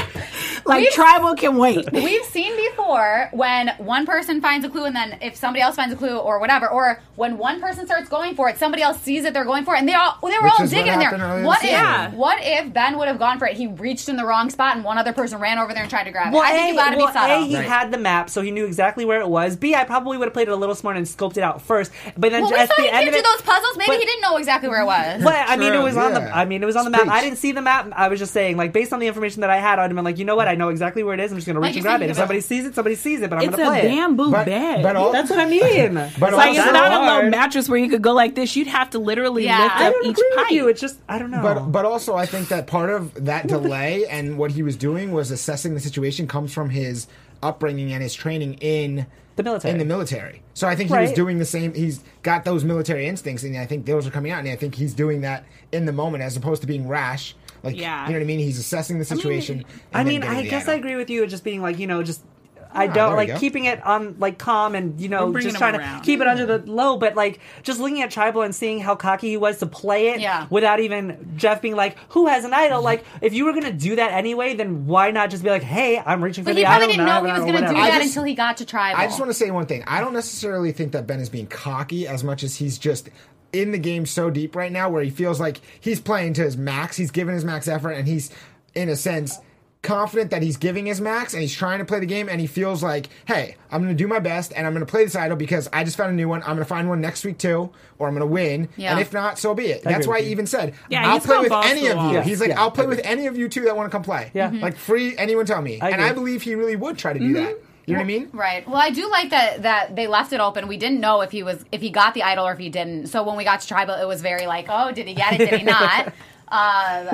like 0.70 0.80
We've- 0.82 0.94
tribal 0.94 1.36
can 1.36 1.58
wait. 1.58 1.90
We've 1.94 2.24
seen 2.26 2.56
before 2.70 3.30
when 3.34 3.70
one 3.78 4.06
person 4.06 4.42
finds 4.42 4.66
a 4.66 4.70
clue 4.70 4.86
and 4.86 4.96
then 4.96 5.18
if 5.22 5.36
somebody 5.36 5.62
else 5.62 5.76
finds 5.76 5.94
a 5.94 5.98
clue 5.98 6.18
or 6.18 6.40
whatever, 6.40 6.68
or 6.70 7.02
when 7.16 7.38
one 7.38 7.60
person 7.60 7.86
starts 7.86 8.08
going 8.10 8.36
for 8.36 8.48
it, 8.50 8.58
somebody 8.58 8.82
else 8.84 9.00
sees 9.02 9.26
it, 9.26 9.34
they're 9.34 9.44
going 9.46 9.66
for 9.66 9.76
it, 9.76 9.80
and 9.80 9.90
they 9.90 9.94
all 9.94 10.18
they 10.22 10.38
were 10.38 10.44
Which 10.44 10.54
all 10.60 10.68
digging 10.68 10.94
in 10.94 11.00
there. 11.00 11.44
What 11.44 11.64
if 11.64 11.70
season. 11.70 12.18
what 12.18 12.38
if 12.42 12.74
Ben 12.74 12.98
would 12.98 13.08
have 13.08 13.20
gone 13.20 13.40
for 13.40 13.48
it? 13.48 13.58
He 13.58 13.68
reached 13.68 14.08
in 14.10 14.16
the 14.16 14.26
wrong 14.26 14.50
spot 14.50 14.76
and 14.76 14.86
one 14.86 14.98
other 14.98 15.12
person 15.14 15.40
ran 15.40 15.58
over 15.60 15.74
there 15.74 15.82
and 15.82 15.90
tried 15.90 16.06
to 16.06 16.12
grab 16.12 16.32
it. 16.32 16.36
Well, 16.36 16.44
I 16.44 16.52
think 16.52 16.66
A, 16.66 16.70
you 16.72 16.76
gotta 16.76 16.98
well, 16.98 17.08
be 17.08 17.14
subtle. 17.14 17.44
A, 17.44 17.46
he 17.48 17.56
Right. 17.56 17.66
had 17.66 17.92
the 17.92 17.98
map, 17.98 18.30
so 18.30 18.42
he 18.42 18.52
knew 18.52 18.66
exactly 18.66 19.06
where 19.06 19.20
it 19.20 19.28
was. 19.28 19.56
B, 19.56 19.76
I 19.76 19.84
probably 19.84 20.18
would 20.18 20.26
have 20.28 20.34
played 20.34 20.48
it 20.48 20.52
a 20.52 20.56
little 20.56 20.76
smart 20.76 20.96
and 20.98 21.06
scoped 21.06 21.38
it 21.38 21.44
out 21.44 21.62
first. 21.62 21.92
But 22.18 22.32
then 22.32 22.44
well, 22.44 22.52
we 22.52 22.58
at 22.58 22.70
saw 22.70 22.76
the 22.78 22.84
he 22.84 22.90
end 22.90 23.08
of 23.10 23.14
it, 23.16 23.24
those 23.24 23.42
puzzles. 23.42 23.78
Maybe 23.78 23.88
but- 23.92 24.00
he 24.00 24.06
didn't 24.06 24.22
know 24.22 24.38
exactly 24.38 24.70
where 24.70 24.82
it 24.82 24.86
was. 24.86 25.24
But 25.30 25.36
I 25.48 25.58
mean, 25.58 25.70
it 25.74 25.76
True, 25.78 25.84
was 25.84 25.98
on 25.98 26.14
the. 26.14 26.22
I 26.36 26.46
mean, 26.46 26.64
it 26.64 26.66
was 26.66 26.76
on 26.76 26.86
the 26.86 26.92
map. 26.92 27.08
I 27.08 27.22
didn't 27.22 27.38
see 27.38 27.52
the 27.52 27.62
map. 27.62 27.88
I 27.96 28.08
was 28.08 28.20
just 28.20 28.34
saying, 28.34 28.58
like, 28.58 28.72
based 28.74 28.94
on 28.94 29.00
the 29.00 29.08
information 29.08 29.42
that 29.42 29.50
I 29.50 29.58
had, 29.58 29.78
I'd 29.80 29.84
have 29.84 29.96
been 29.96 30.04
like, 30.06 30.18
you 30.18 30.26
know 30.26 30.36
what? 30.36 30.48
I 30.48 30.56
know 30.60 30.70
exactly 30.70 31.02
where 31.02 31.16
it 31.16 31.20
is. 31.20 31.32
I'm 31.32 31.38
just 31.40 31.48
gonna 31.48 31.60
reach 31.60 31.72
you 31.74 31.78
and 31.80 31.84
grab 31.84 32.02
it. 32.04 32.12
If 32.12 32.18
somebody 32.18 32.42
sees 32.42 32.66
it, 32.66 32.76
somebody 32.76 32.96
sees 32.96 33.22
it. 33.22 33.30
But 33.32 33.40
I'm 33.40 33.46
It's 33.50 33.56
gonna 33.58 33.70
a 33.70 33.72
play 33.72 33.80
it. 33.82 33.90
bamboo 33.96 34.30
But- 34.32 34.46
bed. 34.46 34.84
but 34.84 34.96
all- 34.96 35.12
That's 35.12 35.32
what 35.32 35.40
I 35.40 35.46
mean. 35.46 35.94
But 36.20 36.30
It's 36.30 36.38
like 36.38 36.52
it's 36.52 36.60
also- 36.60 36.72
not 36.72 36.92
a 36.92 36.96
hard. 36.96 37.16
little 37.26 37.30
mattress 37.32 37.68
where 37.68 37.80
you 37.80 37.90
could 37.90 38.04
go 38.04 38.14
like 38.14 38.36
this. 38.36 38.56
You'd 38.56 38.68
have 38.68 38.92
to 38.92 39.00
literally 39.00 39.46
Yeah. 39.46 39.64
lift 39.64 39.76
I 39.76 39.86
I 39.86 39.88
up 39.90 39.96
each 40.04 40.12
agree 40.12 40.32
pipe. 40.36 40.52
you. 40.52 40.68
It's 40.68 40.80
just 40.82 41.00
I 41.10 41.18
don't 41.18 41.32
know. 41.32 41.42
But 41.42 41.72
but 41.72 41.86
also 41.86 42.16
I 42.16 42.26
think 42.28 42.50
that 42.50 42.68
part 42.68 42.92
of 42.92 43.26
that 43.26 43.48
delay 43.48 44.06
and 44.12 44.38
what 44.38 44.52
he 44.52 44.62
was 44.62 44.76
doing 44.76 45.12
was 45.12 45.32
assessing 45.32 45.74
the 45.74 45.80
situation 45.80 46.28
comes 46.28 46.54
from 46.54 46.70
his 46.70 47.08
upbringing 47.42 47.92
and 47.94 48.04
his 48.04 48.14
training 48.14 48.56
in 48.56 49.06
The 49.38 49.44
military. 49.44 49.72
In 49.72 49.78
the 49.80 49.86
military. 49.86 50.42
So 50.54 50.68
I 50.68 50.76
think 50.76 50.90
he 50.90 50.98
was 50.98 51.14
doing 51.14 51.40
the 51.40 51.46
same 51.46 51.74
he's 51.74 52.02
got 52.24 52.44
those 52.44 52.66
military 52.66 53.08
instincts 53.08 53.44
and 53.44 53.58
I 53.58 53.66
think 53.66 53.86
those 53.86 54.06
are 54.06 54.12
coming 54.12 54.32
out 54.32 54.40
and 54.40 54.50
I 54.50 54.56
think 54.58 54.76
he's 54.76 54.94
doing 54.94 55.22
that 55.22 55.46
in 55.72 55.86
the 55.86 55.94
moment 55.94 56.24
as 56.24 56.36
opposed 56.36 56.62
to 56.62 56.68
being 56.68 56.88
rash. 56.88 57.36
Like 57.64 57.78
Yeah. 57.78 58.06
you 58.08 58.14
know 58.14 58.20
what 58.20 58.24
I 58.24 58.28
mean? 58.28 58.40
He's 58.40 58.60
assessing 58.60 59.00
the 59.00 59.06
situation. 59.06 59.66
I 59.94 60.00
and 60.00 60.08
then 60.10 60.22
mean, 60.22 60.24
I 60.30 60.44
guess 60.44 60.64
idol. 60.64 60.74
I 60.76 60.78
agree 60.78 60.96
with 60.96 61.10
you. 61.10 61.26
Just 61.28 61.44
being 61.44 61.62
like, 61.62 61.80
you 61.80 61.88
know, 61.88 62.04
just 62.04 62.24
I 62.72 62.88
Ah, 62.88 62.94
don't 62.94 63.16
like 63.16 63.40
keeping 63.40 63.66
it 63.66 63.84
on 63.84 64.16
like 64.20 64.38
calm 64.38 64.76
and 64.76 65.02
you 65.02 65.10
know 65.10 65.36
just 65.40 65.58
trying 65.58 65.76
around. 65.76 66.02
to 66.02 66.06
keep 66.06 66.22
it 66.22 66.28
under 66.28 66.46
the 66.46 66.60
low. 66.72 66.98
But 66.98 67.16
like 67.16 67.40
just 67.64 67.80
looking 67.80 68.04
at 68.04 68.12
Tribal 68.12 68.44
and 68.44 68.54
seeing 68.54 68.80
how 68.80 68.96
cocky 68.96 69.30
he 69.30 69.38
was 69.38 69.58
to 69.58 69.66
play 69.66 70.10
it 70.10 70.20
Yeah. 70.20 70.46
without 70.52 70.80
even 70.80 71.34
Jeff 71.36 71.64
being 71.64 71.76
like, 71.76 71.98
"Who 72.10 72.28
has 72.28 72.46
an 72.46 72.54
idol?" 72.54 72.84
Like 72.84 73.04
if 73.22 73.34
you 73.34 73.46
were 73.46 73.54
gonna 73.54 73.74
do 73.74 73.96
that 73.96 74.12
anyway, 74.12 74.54
then 74.54 74.86
why 74.86 75.10
not 75.10 75.32
just 75.32 75.44
be 75.44 75.50
like, 75.50 75.64
"Hey, 75.64 76.00
I'm 76.06 76.24
reaching 76.24 76.44
for 76.44 76.52
But 76.52 76.58
the 76.58 76.60
he 76.62 76.66
probably 76.66 76.84
idol." 76.84 76.96
didn't 76.98 77.06
know 77.08 77.26
he 77.26 77.32
was 77.32 77.40
going 77.42 77.54
to 77.54 77.60
do 77.60 77.66
whatever." 77.66 77.80
I 77.80 77.90
that 77.90 77.98
just- 78.04 78.10
until 78.10 78.24
he 78.26 78.36
got 78.36 78.58
to 78.58 78.66
tribal. 78.66 79.02
I 79.02 79.06
just 79.08 79.20
want 79.20 79.32
to 79.32 79.34
say 79.34 79.50
one 79.50 79.66
thing. 79.66 79.84
I 79.88 80.00
don't 80.00 80.14
necessarily 80.14 80.72
think 80.72 80.92
that 80.92 81.08
Ben 81.08 81.20
is 81.20 81.30
being 81.30 81.48
cocky 81.48 82.08
as 82.08 82.24
much 82.24 82.44
as 82.44 82.58
he's 82.58 82.78
just 82.78 83.10
in 83.54 83.72
the 83.72 83.78
game 83.78 84.06
so 84.06 84.30
deep 84.30 84.56
right 84.56 84.72
now 84.72 84.90
where 84.90 85.04
he 85.04 85.10
feels 85.10 85.40
like 85.40 85.62
he's 85.80 86.00
playing 86.00 86.34
to 86.34 86.44
his 86.44 86.58
max. 86.58 86.98
He's 86.98 87.12
giving 87.12 87.34
his 87.34 87.46
max 87.46 87.68
effort 87.68 87.92
and 87.92 88.08
he's, 88.08 88.32
in 88.76 88.90
a 88.90 88.96
sense, 88.96 89.38
confident 89.82 90.32
that 90.32 90.44
he's 90.44 90.58
giving 90.58 90.86
his 90.86 91.00
max 91.00 91.34
and 91.34 91.42
he's 91.42 91.56
trying 91.56 91.80
to 91.80 91.86
play 91.86 92.00
the 92.00 92.06
game 92.06 92.28
and 92.28 92.42
he 92.42 92.48
feels 92.48 92.84
like, 92.84 93.08
hey, 93.26 93.56
I'm 93.72 93.82
going 93.82 93.96
to 93.96 94.04
do 94.04 94.08
my 94.08 94.20
best 94.20 94.52
and 94.54 94.68
I'm 94.68 94.74
going 94.74 94.86
to 94.86 94.90
play 94.90 95.06
this 95.06 95.16
idol 95.16 95.38
because 95.38 95.70
I 95.72 95.84
just 95.86 95.96
found 95.96 96.12
a 96.12 96.16
new 96.16 96.28
one. 96.28 96.42
I'm 96.42 96.50
going 96.50 96.60
to 96.60 96.66
find 96.66 96.90
one 96.90 97.00
next 97.00 97.24
week 97.24 97.38
too 97.38 97.72
or 97.98 98.08
I'm 98.08 98.14
going 98.14 98.28
to 98.28 98.32
win. 98.32 98.68
Yeah. 98.76 98.92
And 98.92 99.00
if 99.00 99.14
not, 99.14 99.40
so 99.40 99.54
be 99.56 99.68
it. 99.68 99.84
That's 99.84 100.06
why 100.06 100.16
with 100.18 100.26
he 100.26 100.32
even 100.32 100.48
said, 100.48 100.74
Yeah, 100.90 101.10
I'll 101.10 101.20
play 101.22 101.40
with 101.40 101.52
any 101.52 101.88
of 101.88 101.98
you. 101.98 102.16
wall. 102.16 102.22
He's 102.22 102.42
like, 102.42 102.50
Yeah, 102.50 102.62
I'll 102.62 102.72
play 102.72 102.88
with 102.88 103.02
any 103.04 103.28
of 103.28 103.38
you 103.38 103.48
two 103.48 103.62
that 103.62 103.76
want 103.78 103.90
to 103.90 103.92
come 103.92 104.04
play. 104.04 104.32
Yeah. 104.34 104.50
Mm-hmm. 104.50 104.60
Like 104.60 104.76
free 104.76 105.18
anyone 105.18 105.46
tell 105.46 105.62
me. 105.62 105.80
I 105.80 105.92
and 105.92 106.02
I 106.02 106.12
believe 106.12 106.42
he 106.42 106.56
really 106.56 106.76
would 106.76 106.98
try 106.98 107.14
to 107.14 107.20
do 107.20 107.34
that. 107.34 107.58
You 107.90 107.96
know 107.96 108.00
what 108.00 108.04
I 108.04 108.08
mean? 108.08 108.30
Right. 108.34 108.68
Well, 108.68 108.78
I 108.78 108.90
do 108.92 109.10
like 109.10 109.30
that 109.32 109.64
that 109.64 109.96
they 109.96 110.08
left 110.08 110.32
it 110.34 110.40
open. 110.40 110.68
We 110.68 110.78
didn't 110.78 111.00
know 111.00 111.22
if 111.22 111.32
he 111.32 111.44
was 111.44 111.64
if 111.72 111.82
he 111.82 111.90
got 111.90 112.14
the 112.14 112.24
idol 112.24 112.46
or 112.48 112.52
if 112.54 112.60
he 112.60 112.70
didn't. 112.70 113.08
So 113.08 113.24
when 113.24 113.36
we 113.38 113.44
got 113.44 113.62
to 113.62 113.68
tribal, 113.68 113.96
it 113.96 114.08
was 114.08 114.22
very 114.22 114.46
like, 114.48 114.68
oh, 114.70 114.92
did 114.92 115.08
he 115.08 115.14
get 115.14 115.34
it? 115.34 115.50
Did 115.50 115.60
he 115.60 115.64
not? 115.66 116.14
Um, 116.52 117.08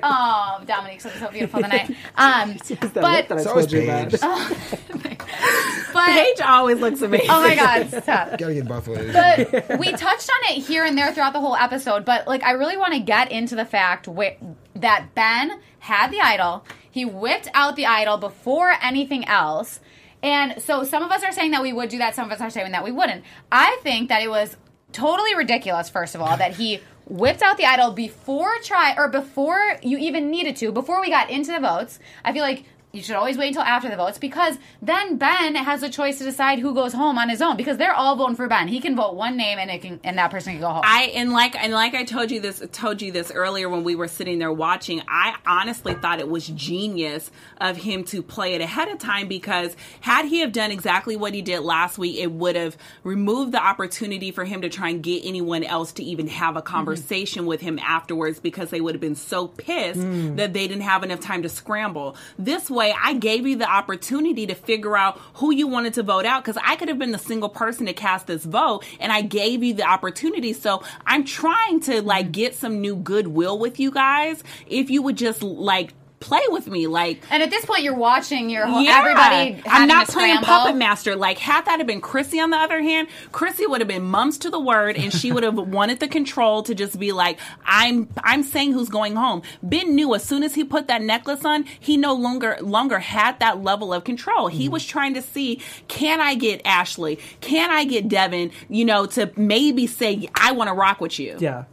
oh, 0.00 0.62
Domonique's 0.64 1.04
looking 1.04 1.20
so 1.20 1.28
beautiful 1.32 1.60
tonight. 1.60 1.90
Um, 2.16 2.54
but 2.68 2.82
look 2.82 2.92
that 2.94 3.32
I 3.32 3.42
So 3.42 3.58
is 3.58 3.66
told 3.66 3.72
you. 3.72 3.80
Paige. 3.80 4.20
but 5.92 6.06
Paige 6.06 6.40
always 6.40 6.78
looks 6.78 7.02
amazing. 7.02 7.30
oh 7.30 7.42
my 7.42 7.56
god, 7.56 7.88
stop. 8.02 8.38
Gotta 8.38 8.54
get 8.54 8.68
Buffalo. 8.68 9.12
but 9.12 9.78
we 9.80 9.90
touched 9.90 10.30
on 10.30 10.54
it 10.56 10.62
here 10.64 10.84
and 10.84 10.96
there 10.96 11.12
throughout 11.12 11.32
the 11.32 11.40
whole 11.40 11.56
episode. 11.56 12.04
But 12.04 12.28
like, 12.28 12.44
I 12.44 12.52
really 12.52 12.76
want 12.76 12.94
to 12.94 13.00
get 13.00 13.32
into 13.32 13.56
the 13.56 13.64
fact 13.64 14.06
wh- 14.06 14.38
that 14.76 15.16
Ben 15.16 15.58
had 15.80 16.12
the 16.12 16.20
idol. 16.20 16.64
He 16.88 17.04
whipped 17.04 17.48
out 17.54 17.76
the 17.76 17.86
idol 17.86 18.18
before 18.18 18.74
anything 18.82 19.24
else. 19.24 19.80
And 20.22 20.60
so 20.62 20.84
some 20.84 21.02
of 21.02 21.10
us 21.10 21.22
are 21.22 21.32
saying 21.32 21.52
that 21.52 21.62
we 21.62 21.72
would 21.72 21.88
do 21.88 21.98
that. 21.98 22.14
Some 22.14 22.26
of 22.26 22.32
us 22.32 22.40
are 22.40 22.50
saying 22.50 22.72
that 22.72 22.84
we 22.84 22.92
wouldn't. 22.92 23.24
I 23.50 23.78
think 23.82 24.08
that 24.08 24.22
it 24.22 24.28
was 24.28 24.56
totally 24.92 25.34
ridiculous. 25.34 25.88
First 25.88 26.14
of 26.14 26.20
all, 26.20 26.36
that 26.36 26.56
he 26.56 26.80
whipped 27.06 27.42
out 27.42 27.56
the 27.56 27.64
idol 27.64 27.92
before 27.92 28.52
try 28.62 28.94
or 28.96 29.08
before 29.08 29.78
you 29.82 29.98
even 29.98 30.30
needed 30.30 30.56
to. 30.56 30.72
Before 30.72 31.00
we 31.00 31.10
got 31.10 31.30
into 31.30 31.52
the 31.52 31.60
votes, 31.60 31.98
I 32.24 32.32
feel 32.32 32.42
like 32.42 32.64
you 32.92 33.02
should 33.02 33.14
always 33.14 33.38
wait 33.38 33.48
until 33.48 33.62
after 33.62 33.88
the 33.88 33.96
votes 33.96 34.18
because 34.18 34.58
then 34.82 35.16
Ben 35.16 35.54
has 35.54 35.82
a 35.82 35.88
choice 35.88 36.18
to 36.18 36.24
decide 36.24 36.58
who 36.58 36.74
goes 36.74 36.92
home 36.92 37.18
on 37.18 37.28
his 37.28 37.40
own 37.40 37.56
because 37.56 37.76
they're 37.76 37.94
all 37.94 38.16
voting 38.16 38.34
for 38.34 38.48
Ben. 38.48 38.66
He 38.66 38.80
can 38.80 38.96
vote 38.96 39.14
one 39.14 39.36
name 39.36 39.58
and 39.58 39.70
it 39.70 39.82
can 39.82 40.00
and 40.02 40.18
that 40.18 40.30
person 40.30 40.54
can 40.54 40.60
go 40.60 40.70
home. 40.70 40.82
I 40.84 41.04
and 41.14 41.32
like 41.32 41.54
and 41.54 41.72
like 41.72 41.94
I 41.94 42.04
told 42.04 42.30
you 42.30 42.40
this 42.40 42.62
told 42.72 43.00
you 43.00 43.12
this 43.12 43.30
earlier 43.30 43.68
when 43.68 43.84
we 43.84 43.94
were 43.94 44.08
sitting 44.08 44.38
there 44.40 44.52
watching. 44.52 45.02
I 45.08 45.36
honestly 45.46 45.94
thought 45.94 46.18
it 46.18 46.28
was 46.28 46.48
genius 46.48 47.30
of 47.60 47.76
him 47.76 48.02
to 48.04 48.22
play 48.22 48.54
it 48.54 48.60
ahead 48.60 48.88
of 48.88 48.98
time 48.98 49.28
because 49.28 49.76
had 50.00 50.24
he 50.24 50.40
have 50.40 50.52
done 50.52 50.72
exactly 50.72 51.14
what 51.16 51.32
he 51.32 51.42
did 51.42 51.60
last 51.60 51.96
week, 51.96 52.18
it 52.18 52.32
would 52.32 52.56
have 52.56 52.76
removed 53.04 53.52
the 53.52 53.62
opportunity 53.62 54.32
for 54.32 54.44
him 54.44 54.62
to 54.62 54.68
try 54.68 54.88
and 54.88 55.02
get 55.02 55.24
anyone 55.24 55.62
else 55.62 55.92
to 55.92 56.02
even 56.02 56.26
have 56.26 56.56
a 56.56 56.62
conversation 56.62 57.46
with 57.46 57.60
him 57.60 57.78
afterwards 57.78 58.40
because 58.40 58.70
they 58.70 58.80
would 58.80 58.94
have 58.94 59.00
been 59.00 59.14
so 59.14 59.46
pissed 59.46 60.00
mm. 60.00 60.36
that 60.36 60.52
they 60.52 60.66
didn't 60.66 60.82
have 60.82 61.04
enough 61.04 61.20
time 61.20 61.42
to 61.42 61.48
scramble. 61.48 62.16
This 62.38 62.68
way, 62.80 62.94
I 63.00 63.14
gave 63.14 63.46
you 63.46 63.56
the 63.56 63.70
opportunity 63.70 64.46
to 64.46 64.54
figure 64.54 64.96
out 64.96 65.18
who 65.34 65.52
you 65.52 65.68
wanted 65.68 65.94
to 65.94 66.02
vote 66.02 66.24
out 66.24 66.42
because 66.42 66.60
I 66.64 66.76
could 66.76 66.88
have 66.88 66.98
been 66.98 67.12
the 67.12 67.18
single 67.18 67.50
person 67.50 67.86
to 67.86 67.92
cast 67.92 68.26
this 68.26 68.44
vote, 68.44 68.84
and 68.98 69.12
I 69.12 69.20
gave 69.20 69.62
you 69.62 69.74
the 69.74 69.84
opportunity. 69.84 70.52
So 70.54 70.82
I'm 71.06 71.24
trying 71.24 71.80
to 71.80 72.02
like 72.02 72.32
get 72.32 72.54
some 72.54 72.80
new 72.80 72.96
goodwill 72.96 73.58
with 73.58 73.78
you 73.78 73.90
guys. 73.90 74.42
If 74.66 74.90
you 74.90 75.02
would 75.02 75.16
just 75.16 75.42
like 75.42 75.92
play 76.20 76.42
with 76.48 76.66
me, 76.66 76.86
like 76.86 77.22
and 77.30 77.42
at 77.42 77.50
this 77.50 77.64
point, 77.64 77.82
you're 77.82 77.94
watching 77.94 78.50
your 78.50 78.66
whole, 78.66 78.82
yeah. 78.82 78.98
everybody. 78.98 79.62
I'm 79.66 79.88
not 79.88 80.06
playing 80.08 80.36
scramble. 80.36 80.46
puppet 80.46 80.76
master. 80.76 81.16
Like 81.16 81.38
had 81.38 81.64
that 81.64 81.78
have 81.78 81.86
been 81.86 82.00
Chrissy 82.00 82.38
on 82.38 82.50
the 82.50 82.58
other 82.58 82.80
hand, 82.82 83.08
Chrissy 83.32 83.66
would 83.66 83.80
have 83.80 83.88
been 83.88 84.02
mums 84.04 84.38
to 84.38 84.50
the 84.50 84.60
word, 84.60 84.96
and 84.96 85.12
she 85.12 85.32
would 85.32 85.42
have 85.42 85.54
wanted 85.56 85.98
the 86.00 86.08
control 86.08 86.62
to 86.64 86.74
just 86.74 86.98
be 86.98 87.12
like, 87.12 87.38
I'm 87.64 88.08
I'm 88.22 88.42
saying 88.42 88.72
who's 88.72 88.88
going 88.90 89.16
home. 89.16 89.42
Ben 89.62 89.94
knew 89.94 90.14
as 90.14 90.22
soon 90.22 90.42
as 90.42 90.54
he 90.54 90.62
put 90.62 90.88
that 90.88 91.02
necklace 91.02 91.44
on, 91.44 91.64
he 91.80 91.96
no 91.96 92.12
longer 92.14 92.58
longer 92.60 92.98
had 92.98 93.40
that 93.40 93.62
level 93.62 93.92
of 93.92 94.04
control. 94.04 94.48
He 94.48 94.64
Mm-hmm. 94.64 94.72
was 94.72 94.84
trying 94.86 95.14
to 95.14 95.22
see, 95.22 95.60
can 95.88 96.20
I 96.20 96.34
get 96.34 96.60
Ashley? 96.66 97.16
Can 97.40 97.70
I 97.70 97.84
get 97.84 98.08
Devon? 98.08 98.50
You 98.68 98.84
know, 98.84 99.06
to 99.06 99.32
maybe 99.36 99.86
say 99.86 100.28
I 100.34 100.52
want 100.52 100.68
to 100.68 100.74
rock 100.74 101.00
with 101.00 101.18
you. 101.18 101.36
Yeah. 101.40 101.64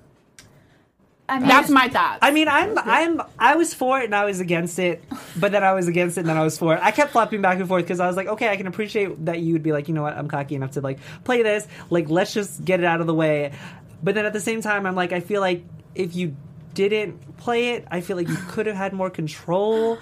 I 1.30 1.40
mean, 1.40 1.50
That's 1.50 1.70
my 1.70 1.90
thoughts. 1.90 2.20
I 2.22 2.32
mean, 2.32 2.48
I'm 2.48 2.78
I'm 2.78 3.22
I 3.38 3.56
was 3.56 3.74
for 3.74 4.00
it 4.00 4.06
and 4.06 4.16
I 4.16 4.24
was 4.24 4.40
against 4.40 4.80
it, 4.80 5.04
but 5.38 5.52
then 5.52 5.64
I 5.64 5.74
was 5.74 5.88
against 5.88 6.18
it 6.18 6.22
and 6.22 6.30
then 6.30 6.38
I 6.38 6.44
was 6.44 6.58
for 6.58 6.74
it. 6.76 6.80
I 6.82 6.92
kept 6.92 7.12
flopping 7.12 7.42
back 7.42 7.60
and 7.60 7.68
forth 7.68 7.84
because 7.84 8.00
I 8.00 8.08
was 8.08 8.16
like, 8.16 8.28
okay, 8.28 8.50
I 8.50 8.56
can 8.56 8.66
appreciate 8.68 9.26
that 9.26 9.40
you 9.40 9.54
would 9.54 9.64
be 9.64 9.74
like, 9.74 9.90
you 9.90 9.94
know 9.94 10.04
what, 10.04 10.16
I'm 10.18 10.30
cocky 10.30 10.56
enough 10.56 10.72
to 10.72 10.82
like 10.82 11.00
play 11.26 11.44
this. 11.44 11.68
Like, 11.90 12.10
let's 12.10 12.34
just 12.34 12.64
get 12.64 12.80
it 12.80 12.86
out 12.86 13.02
of 13.02 13.08
the 13.08 13.14
way. 13.14 13.52
But 14.02 14.16
then 14.16 14.26
at 14.26 14.32
the 14.32 14.40
same 14.40 14.62
time, 14.62 14.86
I'm 14.86 14.96
like, 14.96 15.12
I 15.12 15.20
feel 15.20 15.42
like 15.42 15.66
if 15.96 16.16
you 16.16 16.36
didn't 16.74 17.38
play 17.38 17.70
it, 17.70 17.86
I 17.92 18.02
feel 18.02 18.16
like 18.16 18.30
you 18.30 18.38
could 18.48 18.68
have 18.68 18.76
had 18.76 18.94
more 18.94 19.10
control 19.10 19.98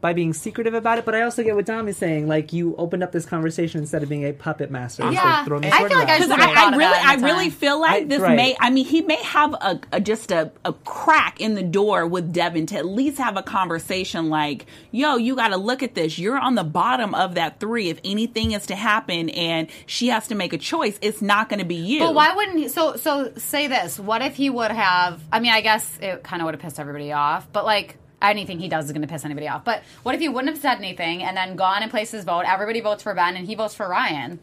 by 0.00 0.12
being 0.12 0.32
secretive 0.32 0.74
about 0.74 0.98
it. 0.98 1.04
But 1.04 1.14
I 1.14 1.22
also 1.22 1.42
get 1.42 1.56
what 1.56 1.66
Dom 1.66 1.88
is 1.88 1.96
saying. 1.96 2.28
Like, 2.28 2.52
you 2.52 2.74
opened 2.76 3.02
up 3.02 3.12
this 3.12 3.26
conversation 3.26 3.80
instead 3.80 4.02
of 4.02 4.08
being 4.08 4.24
a 4.24 4.32
puppet 4.32 4.70
master. 4.70 5.10
Yeah, 5.10 5.22
like, 5.22 5.46
throwing 5.46 5.62
the 5.62 5.74
I 5.74 5.88
feel 5.88 5.98
like 5.98 6.08
I 6.08 6.18
around. 6.18 6.28
Because 6.28 6.30
I, 6.30 6.64
I 6.64 6.76
really, 6.76 6.98
I 6.98 7.14
in 7.14 7.22
really 7.22 7.50
feel 7.50 7.80
like 7.80 8.02
I- 8.02 8.04
this 8.04 8.20
right. 8.20 8.36
may. 8.36 8.56
I 8.58 8.70
mean, 8.70 8.84
he 8.84 9.02
may 9.02 9.22
have 9.22 9.54
a, 9.54 9.80
a 9.92 10.00
just 10.00 10.32
a, 10.32 10.52
a 10.64 10.72
crack 10.72 11.40
in 11.40 11.54
the 11.54 11.62
door 11.62 12.06
with 12.06 12.32
Devon 12.32 12.66
to 12.66 12.76
at 12.76 12.86
least 12.86 13.18
have 13.18 13.36
a 13.36 13.42
conversation. 13.42 14.28
Like, 14.28 14.66
yo, 14.90 15.16
you 15.16 15.36
got 15.36 15.48
to 15.48 15.56
look 15.56 15.82
at 15.82 15.94
this. 15.94 16.18
You're 16.18 16.38
on 16.38 16.54
the 16.54 16.64
bottom 16.64 17.14
of 17.14 17.34
that 17.34 17.60
three. 17.60 17.88
If 17.88 18.00
anything 18.04 18.52
is 18.52 18.66
to 18.66 18.76
happen, 18.76 19.30
and 19.30 19.68
she 19.86 20.08
has 20.08 20.28
to 20.28 20.34
make 20.34 20.52
a 20.52 20.58
choice, 20.58 20.98
it's 21.02 21.22
not 21.22 21.48
going 21.48 21.60
to 21.60 21.66
be 21.66 21.76
you. 21.76 22.00
But 22.00 22.14
why 22.14 22.34
wouldn't 22.34 22.58
he? 22.58 22.68
So, 22.68 22.96
so 22.96 23.32
say 23.36 23.66
this. 23.66 23.98
What 23.98 24.22
if 24.22 24.36
he 24.36 24.50
would 24.50 24.70
have? 24.70 25.22
I 25.32 25.40
mean, 25.40 25.52
I 25.52 25.60
guess 25.60 25.98
it 26.00 26.22
kind 26.22 26.42
of 26.42 26.46
would 26.46 26.54
have 26.54 26.62
pissed 26.62 26.80
everybody 26.80 27.12
off. 27.12 27.46
But 27.52 27.64
like 27.64 27.96
anything 28.22 28.58
he 28.58 28.68
does 28.68 28.86
is 28.86 28.92
going 28.92 29.02
to 29.02 29.08
piss 29.08 29.24
anybody 29.24 29.48
off. 29.48 29.64
But 29.64 29.82
what 30.02 30.14
if 30.14 30.20
he 30.20 30.28
wouldn't 30.28 30.52
have 30.54 30.60
said 30.60 30.78
anything 30.78 31.22
and 31.22 31.36
then 31.36 31.56
gone 31.56 31.82
and 31.82 31.90
placed 31.90 32.12
his 32.12 32.24
vote? 32.24 32.44
Everybody 32.46 32.80
votes 32.80 33.02
for 33.02 33.14
Ben 33.14 33.36
and 33.36 33.46
he 33.46 33.54
votes 33.54 33.74
for 33.74 33.88
Ryan. 33.88 34.40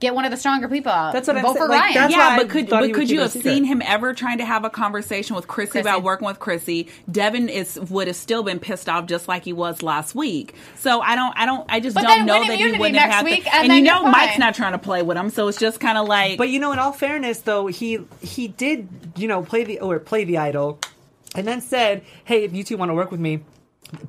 Get 0.00 0.14
one 0.14 0.24
of 0.24 0.30
the 0.30 0.38
stronger 0.38 0.66
people. 0.66 0.90
out. 0.90 1.12
That's 1.12 1.28
what 1.28 1.36
I'm 1.36 1.42
vote 1.42 1.56
saying, 1.56 1.66
for 1.66 1.68
like, 1.68 1.80
Ryan. 1.82 1.94
that's 1.94 2.12
yeah, 2.14 2.28
why 2.30 2.36
but 2.38 2.48
could 2.48 2.70
but 2.70 2.90
could 2.94 3.10
you 3.10 3.20
have 3.20 3.32
secret. 3.32 3.52
seen 3.52 3.64
him 3.64 3.82
ever 3.84 4.14
trying 4.14 4.38
to 4.38 4.46
have 4.46 4.64
a 4.64 4.70
conversation 4.70 5.36
with 5.36 5.46
Chrissy, 5.46 5.72
Chrissy. 5.72 5.80
about 5.86 6.02
working 6.02 6.26
with 6.26 6.38
Chrissy? 6.38 6.88
Devon 7.12 7.50
is 7.50 7.78
would 7.90 8.06
have 8.06 8.16
still 8.16 8.42
been 8.42 8.58
pissed 8.60 8.88
off 8.88 9.04
just 9.04 9.28
like 9.28 9.44
he 9.44 9.52
was 9.52 9.82
last 9.82 10.14
week. 10.14 10.54
So 10.76 11.02
I 11.02 11.16
don't 11.16 11.36
I 11.36 11.44
don't 11.44 11.66
I 11.70 11.80
just 11.80 11.94
But 11.94 12.04
don't 12.04 12.10
then 12.20 12.26
know 12.26 12.46
that 12.46 12.56
he 12.56 12.64
wouldn't 12.64 12.96
have 12.96 13.10
next 13.10 13.14
had 13.14 13.24
week, 13.26 13.44
to, 13.44 13.54
and 13.54 13.70
and 13.70 13.76
you 13.76 13.82
know. 13.92 14.04
Mike's 14.04 14.38
not 14.38 14.54
trying 14.54 14.72
to 14.72 14.78
play 14.78 15.02
with 15.02 15.18
him, 15.18 15.28
so 15.28 15.48
it's 15.48 15.58
just 15.58 15.80
kind 15.80 15.98
of 15.98 16.08
like 16.08 16.38
But 16.38 16.48
you 16.48 16.60
know, 16.60 16.72
in 16.72 16.78
all 16.78 16.92
fairness, 16.92 17.40
though, 17.40 17.66
he 17.66 17.98
he 18.22 18.48
did 18.48 18.88
you 19.16 19.28
know 19.28 19.42
play 19.42 19.64
the 19.64 19.80
or 19.80 19.98
play 19.98 20.24
the 20.24 20.38
idol, 20.38 20.78
and 21.34 21.46
then 21.46 21.60
said, 21.60 22.02
"Hey, 22.24 22.44
if 22.44 22.54
you 22.54 22.64
two 22.64 22.76
want 22.76 22.90
to 22.90 22.94
work 22.94 23.10
with 23.10 23.20
me." 23.20 23.40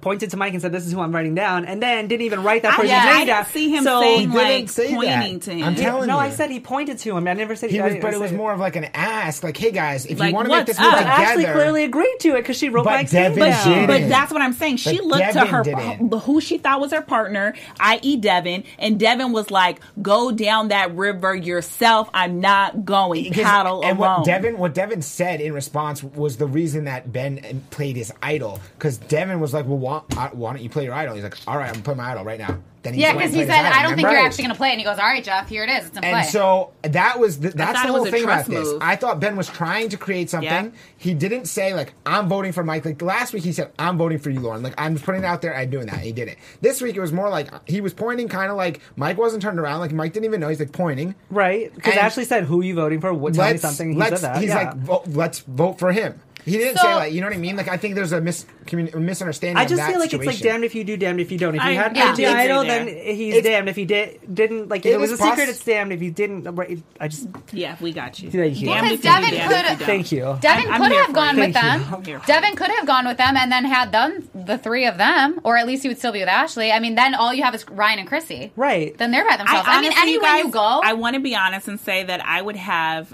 Pointed 0.02 0.32
to 0.32 0.38
Mike 0.38 0.54
and 0.54 0.62
said, 0.62 0.72
"This 0.72 0.86
is 0.86 0.92
who 0.94 1.02
I'm 1.02 1.14
writing 1.14 1.36
down," 1.36 1.66
and 1.66 1.82
then 1.82 2.08
didn't 2.08 2.26
even 2.26 2.44
write 2.44 2.64
that 2.64 2.74
I, 2.74 2.76
person's 2.76 2.92
yeah, 2.92 3.04
name 3.04 3.14
I 3.14 3.26
down. 3.26 3.44
didn't 3.44 3.54
see 3.54 3.70
him 3.76 3.84
so, 3.84 4.02
saying 4.02 4.32
like 4.32 4.70
say 4.70 4.94
pointing 4.94 5.34
that. 5.40 5.42
to 5.44 5.52
him. 5.54 5.64
I'm 5.64 5.76
telling 5.76 6.08
no, 6.08 6.16
you. 6.16 6.20
I 6.22 6.30
said 6.32 6.50
he 6.50 6.60
pointed 6.60 6.98
to 7.00 7.18
him. 7.18 7.28
I 7.28 7.34
never 7.34 7.56
said 7.56 7.70
He 7.72 7.80
I 7.80 7.84
was, 7.84 7.94
didn't 7.94 8.04
but 8.04 8.14
it 8.14 8.20
was 8.20 8.32
more 8.32 8.52
of 8.54 8.60
like 8.60 8.76
an 8.76 8.86
ask, 8.94 9.44
like, 9.44 9.58
"Hey 9.58 9.72
guys, 9.72 10.06
if 10.06 10.20
Like, 10.20 10.30
you 10.30 10.36
want 10.36 10.50
to 10.50 10.56
make 10.56 10.66
this 10.66 10.80
move 10.80 10.88
up? 10.88 11.00
But 11.00 11.06
Ashley 11.08 11.44
together." 11.44 11.60
clearly 11.60 11.84
agreed 11.84 12.16
to 12.22 12.30
it 12.36 12.42
because 12.42 12.58
she 12.58 12.70
wrote 12.70 12.84
But 12.86 12.92
Mike's 12.92 13.14
name 13.14 13.34
Devon 13.36 13.50
down. 13.50 13.68
didn't. 13.68 13.88
But 13.88 14.10
that's 14.10 14.32
what 14.32 14.42
I'm 14.42 14.54
saying. 14.54 14.78
She 14.78 14.98
But 14.98 15.06
looked 15.06 15.34
to 15.34 15.46
her 15.46 15.64
didn't. 15.64 16.14
who 16.22 16.42
she 16.42 16.58
thought 16.58 16.80
was 16.82 16.92
her 16.92 17.02
partner, 17.02 17.54
i.e., 17.80 18.18
Devon, 18.18 18.64
and 18.80 19.00
Devon 19.00 19.32
was 19.34 19.52
like, 19.52 19.80
"Go 20.02 20.32
down 20.32 20.70
that 20.70 20.96
river 20.96 21.36
yourself. 21.36 22.10
I'm 22.14 22.40
not 22.40 22.86
going. 22.86 23.24
Because- 23.24 23.44
Paddle 23.44 23.82
and 23.84 23.98
alone." 23.98 24.20
what 24.20 24.26
Devon 24.26 24.58
what 24.58 24.74
Devon 24.74 25.02
said 25.02 25.42
in 25.42 25.54
response 25.54 26.04
was 26.04 26.38
the 26.38 26.48
reason 26.48 26.86
that 26.86 27.12
Ben 27.12 27.64
played 27.72 27.96
his 27.96 28.12
idol 28.22 28.60
because 28.78 28.98
Devon 28.98 29.40
was 29.40 29.54
like, 29.54 29.66
"Well, 29.72 30.04
why, 30.14 30.30
why 30.34 30.54
don't 30.54 30.62
you 30.62 30.70
play 30.70 30.84
your 30.84 30.94
idol?" 30.94 31.16
He's 31.16 31.24
like, 31.24 31.38
"All 31.48 31.58
right, 31.58 31.68
I'm 31.68 31.74
gonna 31.74 31.84
play 31.84 31.96
my 31.96 32.12
idol 32.12 32.24
right 32.24 32.40
now." 32.40 32.58
Then 32.84 32.96
yeah, 32.96 33.10
went 33.10 33.20
because 33.20 33.34
he 33.34 33.42
said, 33.46 33.66
idol, 33.66 33.80
"I 33.80 33.84
don't 33.84 33.96
think 33.96 34.08
you're 34.10 34.18
actually 34.18 34.44
going 34.46 34.56
to 34.56 34.58
play," 34.58 34.70
it. 34.70 34.72
and 34.72 34.80
he 34.80 34.86
goes, 34.86 34.98
"All 34.98 35.06
right, 35.06 35.24
Jeff, 35.24 35.48
here 35.48 35.64
it 35.64 35.70
is. 35.70 35.88
It's 35.88 35.96
in 35.96 36.02
play." 36.02 36.12
And 36.12 36.26
so 36.26 36.72
that 36.82 37.20
was 37.20 37.40
the, 37.40 37.50
that's 37.50 37.82
the 37.82 37.90
whole 37.90 38.06
thing 38.06 38.24
about 38.24 38.46
trust 38.46 38.50
this. 38.50 38.68
move. 38.68 38.80
I 38.82 38.96
thought 38.96 39.20
Ben 39.20 39.36
was 39.36 39.48
trying 39.48 39.90
to 39.90 39.98
create 39.98 40.32
something. 40.32 40.50
Yeah. 40.50 40.72
He 40.98 41.14
didn't 41.14 41.46
say 41.46 41.76
like 41.76 41.94
I'm 42.08 42.28
voting 42.28 42.54
for 42.54 42.64
Mike. 42.64 42.86
Like 42.86 43.00
last 43.02 43.34
week, 43.34 43.44
he 43.44 43.52
said 43.52 43.72
I'm 43.78 44.00
voting 44.00 44.18
for 44.18 44.32
you, 44.32 44.40
Lauren. 44.40 44.64
Like 44.64 44.74
I'm 44.80 44.98
putting 44.98 45.22
it 45.22 45.28
out 45.28 45.44
there. 45.44 45.56
I'm 45.56 45.70
doing 45.70 45.88
that. 45.88 46.00
He 46.00 46.12
did 46.12 46.28
it. 46.28 46.40
This 46.62 46.82
week, 46.82 46.96
it 46.96 47.02
was 47.02 47.14
more 47.14 47.30
like 47.30 47.52
he 47.70 47.82
was 47.82 47.94
pointing, 47.94 48.28
kind 48.28 48.50
of 48.50 48.58
like 48.58 48.82
Mike 48.96 49.18
wasn't 49.18 49.44
turned 49.44 49.60
around. 49.60 49.80
Like 49.80 49.92
Mike 49.92 50.14
didn't 50.14 50.26
even 50.26 50.40
know. 50.40 50.50
He's 50.50 50.60
like 50.60 50.72
pointing. 50.72 51.14
right 51.30 51.74
because 51.76 51.96
Ashley 51.96 52.26
said, 52.26 52.46
"Who 52.46 52.62
are 52.62 52.64
you 52.64 52.74
voting 52.74 53.00
for?" 53.00 53.14
What, 53.14 53.36
tell 53.36 53.52
me 53.52 53.58
something. 53.58 53.92
He 53.94 53.98
let's, 53.98 54.22
said 54.22 54.36
that. 54.36 54.42
He's 54.42 54.50
yeah. 54.50 54.74
like, 54.88 55.02
let's 55.08 55.40
vote 55.40 55.78
for 55.78 55.92
him. 55.92 56.20
He 56.46 56.52
didn't 56.58 56.78
So- 56.78 56.84
say 56.84 56.96
like, 56.96 57.14
you 57.14 57.22
know 57.22 57.28
what 57.28 57.36
I 57.36 57.40
mean? 57.40 57.56
Like, 57.56 57.68
I 57.68 57.78
think 57.78 57.96
there's 57.96 58.12
a, 58.14 58.22
mis- 58.22 58.46
communi- 58.66 58.94
misunderstanding. 58.96 59.58
I 59.58 59.64
of 59.64 59.70
just 59.70 59.80
that 59.80 59.92
feel 59.92 60.00
like 60.00 60.14
it's 60.14 60.26
like 60.26 60.36
situation. 60.36 60.48
damned 60.48 60.64
if 60.66 60.76
you 60.76 60.84
do, 60.84 60.98
damned 60.98 61.20
if 61.22 61.32
you 61.32 61.38
don't. 61.38 61.56
If 61.56 61.64
you 61.64 61.70
I- 61.70 61.74
had 61.74 61.96
yeah. 61.96 62.10
empty 62.10 62.26
I 62.26 62.30
agree 62.32 62.42
idol, 62.44 62.64
there. 62.64 62.86
then 62.86 63.16
he's 63.16 63.36
It's- 63.36 63.44
damned. 63.44 63.70
If 63.70 63.76
he 63.76 63.86
did, 63.86 64.20
didn't 64.34 64.70
like, 64.70 64.82
if 64.86 64.92
It 64.92 64.96
it 64.96 65.00
was 65.00 65.12
is 65.12 65.20
a 65.20 65.24
secret, 65.24 65.50
it's 65.50 65.64
damned. 65.64 65.94
If 65.94 66.02
you 66.02 66.12
didn't, 66.12 66.44
right, 66.56 66.82
I 67.00 67.08
just 67.08 67.28
Yeah, 67.52 67.76
we 67.80 67.94
got 67.94 68.20
you. 68.22 68.32
Thank 68.32 68.60
you. 68.60 68.68
Damn 68.68 68.84
Because 68.84 68.92
you 68.92 68.98
do, 68.98 69.04
Devon 69.04 69.24
could- 69.30 69.66
if 69.74 69.80
you 69.80 69.86
thank 69.86 70.12
you. 70.12 70.38
Devon 70.42 70.72
I'm 70.72 70.82
could 70.82 70.92
here 70.92 71.02
have 71.04 71.14
gone 71.14 71.38
with 71.38 71.54
Thank 71.54 71.90
them. 71.90 72.04
you. 72.08 72.22
Devon 72.26 72.56
could 72.56 72.72
have 72.72 72.86
gone 72.88 73.08
with 73.08 73.18
them 73.18 73.38
and 73.38 73.52
then 73.52 73.66
had 73.66 73.92
them 73.92 74.30
the 74.34 74.58
three 74.58 74.86
of 74.86 74.98
them, 74.98 75.40
or 75.44 75.58
at 75.58 75.68
least 75.68 75.84
he 75.84 75.90
would 75.90 75.98
still 76.00 76.12
be 76.12 76.20
with 76.20 76.30
Ashley. 76.30 76.72
I 76.72 76.80
mean, 76.80 76.96
then 76.96 77.14
all 77.16 77.34
you 77.34 77.44
have 77.44 77.54
is 77.56 77.66
Ryan 77.70 78.00
and 78.00 78.08
Chrissy. 78.08 78.52
Right. 78.56 78.98
Then 78.98 79.12
they're 79.12 79.28
by 79.28 79.38
themselves. 79.38 79.68
I, 79.68 79.82
mean, 79.82 79.92
honestly, 79.92 80.02
anywhere 80.02 80.30
guys, 80.30 80.46
you 80.46 80.52
go, 80.52 80.82
I 80.84 80.94
want 80.94 81.14
to 81.16 81.20
be 81.20 81.36
honest 81.36 81.68
and 81.68 81.80
say 81.80 82.04
that 82.04 82.26
I 82.26 82.42
would 82.42 82.56
have 82.56 83.14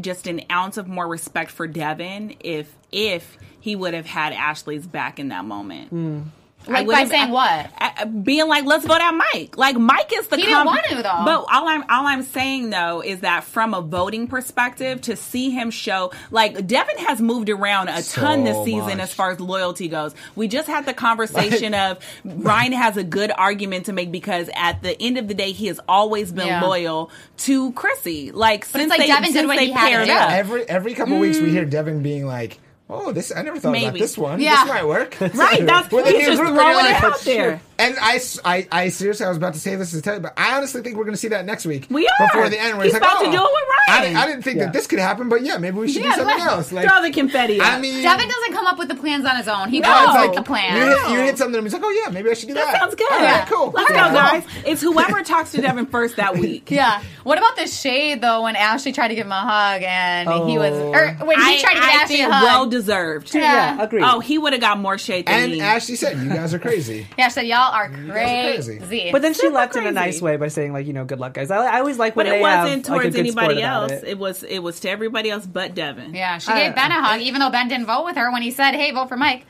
just 0.00 0.26
an 0.26 0.42
ounce 0.50 0.76
of 0.76 0.86
more 0.86 1.08
respect 1.08 1.50
for 1.50 1.66
Devon 1.66 2.34
if 2.40 2.72
if 2.92 3.36
he 3.60 3.76
would 3.76 3.94
have 3.94 4.06
had 4.06 4.32
Ashley's 4.32 4.86
back 4.86 5.18
in 5.18 5.28
that 5.28 5.44
moment. 5.44 5.90
Hmm. 5.90 6.22
Like 6.68 6.86
would 6.86 6.92
by 6.92 6.98
have- 7.00 7.08
saying 7.08 7.30
what? 7.30 7.50
I- 7.50 7.92
I- 7.98 8.04
being 8.04 8.46
like, 8.48 8.64
let's 8.64 8.84
vote 8.86 9.00
out 9.00 9.14
Mike. 9.32 9.56
Like 9.58 9.76
Mike 9.76 10.12
is 10.14 10.28
the 10.28 10.36
He 10.36 10.42
didn't 10.42 10.66
want 10.66 10.84
to, 10.86 10.96
though. 10.96 11.02
But 11.24 11.44
all 11.52 11.68
I'm 11.68 11.82
all 11.90 12.06
I'm 12.06 12.22
saying 12.22 12.70
though 12.70 13.02
is 13.02 13.20
that 13.20 13.44
from 13.44 13.74
a 13.74 13.80
voting 13.80 14.26
perspective, 14.28 15.00
to 15.02 15.16
see 15.16 15.50
him 15.50 15.70
show 15.70 16.12
like 16.30 16.66
Devon 16.66 16.98
has 16.98 17.20
moved 17.20 17.50
around 17.50 17.88
a 17.88 18.02
So 18.02 18.20
ton 18.20 18.44
this 18.44 18.56
season 18.64 18.98
much. 18.98 19.00
as 19.00 19.12
far 19.12 19.30
as 19.30 19.40
loyalty 19.40 19.88
goes. 19.88 20.14
We 20.36 20.48
just 20.48 20.68
had 20.68 20.86
the 20.86 20.94
conversation 21.08 21.74
of 21.74 21.98
Ryan 22.24 22.72
has 22.72 22.96
a 22.96 23.04
good 23.04 23.32
argument 23.36 23.86
to 23.86 23.92
make 23.92 24.12
because 24.12 24.48
at 24.54 24.82
the 24.82 25.00
end 25.00 25.18
of 25.18 25.28
the 25.28 25.34
day, 25.34 25.52
he 25.52 25.66
has 25.66 25.80
always 25.88 26.32
been 26.32 26.46
Yeah. 26.46 26.62
loyal 26.62 27.10
to 27.38 27.72
Chrissy. 27.72 28.30
Like 28.32 28.60
But 28.60 28.80
since 28.80 28.82
it's 28.84 28.90
like 28.90 29.00
they 29.00 29.06
Devon 29.06 29.22
did 29.24 29.32
since 29.32 29.46
what 29.48 29.56
they 29.56 29.66
he 29.66 29.72
had 29.72 29.84
to 29.88 29.90
paired 29.96 30.06
do. 30.06 30.12
up. 30.12 30.30
Every 30.30 30.68
every 30.68 30.94
couple 30.94 31.18
weeks 31.18 31.38
we 31.40 31.50
hear 31.50 31.64
mm. 31.66 31.70
Devon 31.70 32.02
being 32.02 32.26
like, 32.26 32.58
"Oh, 32.90 33.12
this 33.12 33.32
I 33.34 33.42
never 33.42 33.58
thought 33.58 33.76
about 33.76 33.94
this 33.94 34.16
one. 34.18 34.40
Yeah. 34.40 34.64
This 34.64 34.68
might 34.72 34.86
work." 34.86 35.16
Right, 35.20 35.64
that's 35.64 35.90
With 35.92 36.06
a 36.06 36.10
he's 36.10 36.18
new 36.20 36.26
just 36.26 36.40
group, 36.40 36.54
throwing 36.54 36.76
and 36.76 36.88
you're 36.88 36.88
it 36.88 37.02
like, 37.02 37.04
out 37.04 37.20
there. 37.20 37.60
And 37.78 37.96
I, 38.00 38.20
I, 38.44 38.66
I 38.72 38.88
seriously, 38.88 39.24
I 39.24 39.28
was 39.28 39.36
about 39.38 39.54
to 39.54 39.60
say 39.60 39.76
this 39.76 39.92
to 39.92 40.02
tell 40.02 40.14
you, 40.14 40.20
but 40.20 40.34
I 40.36 40.56
honestly 40.56 40.82
think 40.82 40.96
we're 40.96 41.04
going 41.04 41.14
to 41.14 41.18
see 41.20 41.28
that 41.28 41.46
next 41.46 41.64
week. 41.64 41.86
We 41.90 42.08
are. 42.08 42.26
before 42.26 42.48
the 42.50 42.60
end. 42.60 42.76
Where 42.76 42.86
He's 42.86 42.94
it's 42.94 43.00
like, 43.02 43.12
about 43.12 43.22
to 43.22 43.28
oh, 43.28 43.32
do 43.32 43.38
it 43.38 43.42
with 43.42 43.50
I, 43.88 43.92
Ryan. 43.92 44.02
didn't- 44.02 44.16
I 44.18 44.26
didn't 44.26 44.42
think 44.42 44.56
Yeah. 44.58 44.64
that 44.64 44.72
this 44.72 44.86
could 44.88 44.98
happen, 44.98 45.28
but 45.28 45.42
yeah, 45.42 45.58
maybe 45.58 45.78
we 45.78 45.90
should 45.92 46.02
Yeah, 46.02 46.16
do 46.16 46.22
something 46.22 46.40
else. 46.40 46.72
Like, 46.72 46.88
Throw 46.88 47.02
the 47.02 47.10
confetti. 47.12 47.60
I 47.60 47.78
mean, 47.78 48.02
Devon 48.02 48.28
doesn't 48.28 48.52
come 48.52 48.66
up 48.66 48.78
with 48.78 48.88
the 48.88 48.96
plans 48.96 49.24
on 49.24 49.36
his 49.36 49.46
own. 49.46 49.68
He 49.68 49.78
no, 49.80 49.88
comes 49.88 50.08
up 50.08 50.14
like 50.16 50.30
with 50.30 50.36
the 50.38 50.42
plan. 50.42 50.76
You 50.76 50.82
hit, 50.98 51.10
you 51.10 51.18
hit 51.20 51.38
something, 51.38 51.54
and 51.56 51.64
he's 51.64 51.72
like, 51.72 51.82
oh 51.84 51.90
yeah, 52.04 52.10
maybe 52.10 52.30
I 52.30 52.34
should 52.34 52.48
do 52.48 52.54
that. 52.54 52.72
That 52.72 52.80
sounds 52.80 52.94
good. 52.96 53.10
All 53.12 53.18
right, 53.20 53.46
cool. 53.48 53.70
Let's 53.70 53.90
Yeah. 53.90 54.08
go, 54.08 54.14
guys. 54.14 54.44
It's 54.66 54.82
whoever 54.82 55.22
talks 55.22 55.52
to 55.52 55.60
Devon 55.60 55.86
first 55.86 56.16
that 56.16 56.36
week. 56.38 56.70
Yeah. 56.72 57.00
What 57.22 57.38
about 57.38 57.56
the 57.56 57.66
shade 57.68 58.20
though? 58.20 58.42
When 58.42 58.56
Ashley 58.56 58.92
tried 58.92 59.08
to 59.08 59.14
give 59.14 59.26
him 59.26 59.32
a 59.32 59.40
hug 59.40 59.82
and 59.84 60.28
he 60.50 60.58
was, 60.58 60.72
Oh. 60.72 60.92
or 60.92 61.08
when 61.26 61.38
he 61.38 61.44
I, 61.56 61.60
tried 61.60 61.74
to 61.74 61.80
give 61.80 61.88
I 61.88 61.92
Ashley 62.02 62.16
think 62.16 62.28
a 62.28 62.32
hug. 62.34 62.42
well 62.44 62.66
deserved. 62.66 63.34
Yeah. 63.34 63.40
Yeah, 63.76 63.82
agreed. 63.84 64.02
Oh, 64.04 64.18
he 64.20 64.36
would 64.36 64.52
have 64.52 64.60
got 64.62 64.78
more 64.80 64.98
shade 64.98 65.26
than 65.26 65.34
And 65.44 65.52
me. 65.52 65.60
Ashley 65.60 65.94
said, 65.96 66.18
"You 66.18 66.28
guys 66.28 66.52
are 66.52 66.58
crazy." 66.58 67.06
yeah, 67.18 67.28
she 67.28 67.34
said 67.34 67.46
y'all 67.46 67.67
are 67.72 67.88
guys 67.88 68.08
are 68.08 68.12
crazy. 68.12 68.78
crazy. 68.78 69.12
But 69.12 69.22
then 69.22 69.34
she 69.34 69.40
Super 69.40 69.54
left 69.54 69.76
in 69.76 69.86
a 69.86 69.92
nice 69.92 70.20
way 70.20 70.36
by 70.36 70.48
saying 70.48 70.72
like, 70.72 70.86
you 70.86 70.92
know, 70.92 71.04
good 71.04 71.20
luck, 71.20 71.34
guys. 71.34 71.50
I, 71.50 71.76
I 71.76 71.78
always 71.78 71.98
like 71.98 72.16
when 72.16 72.26
but 72.26 72.34
it 72.34 72.40
wasn't 72.40 72.86
have, 72.86 72.96
towards 73.00 73.16
good 73.16 73.28
sport 73.28 73.44
anybody 73.44 73.62
else. 73.62 73.92
It. 73.92 74.04
It. 74.04 74.18
was 74.18 74.42
it 74.42 74.58
was 74.60 74.80
to 74.80 74.90
everybody 74.90 75.30
else 75.30 75.46
but 75.46 75.74
Devon. 75.74 76.14
yeah, 76.14 76.38
she 76.38 76.50
I 76.50 76.56
gave 76.56 76.66
don't 76.66 76.76
Ben 76.76 76.92
a 76.92 77.02
hug, 77.02 77.20
even 77.20 77.40
though 77.40 77.50
Ben 77.50 77.68
didn't 77.68 77.86
vote 77.86 78.04
with 78.04 78.16
her 78.16 78.30
when 78.32 78.42
he 78.42 78.50
said, 78.50 78.72
"Hey, 78.74 78.90
vote 78.92 79.08
for 79.08 79.16
Mike." 79.16 79.44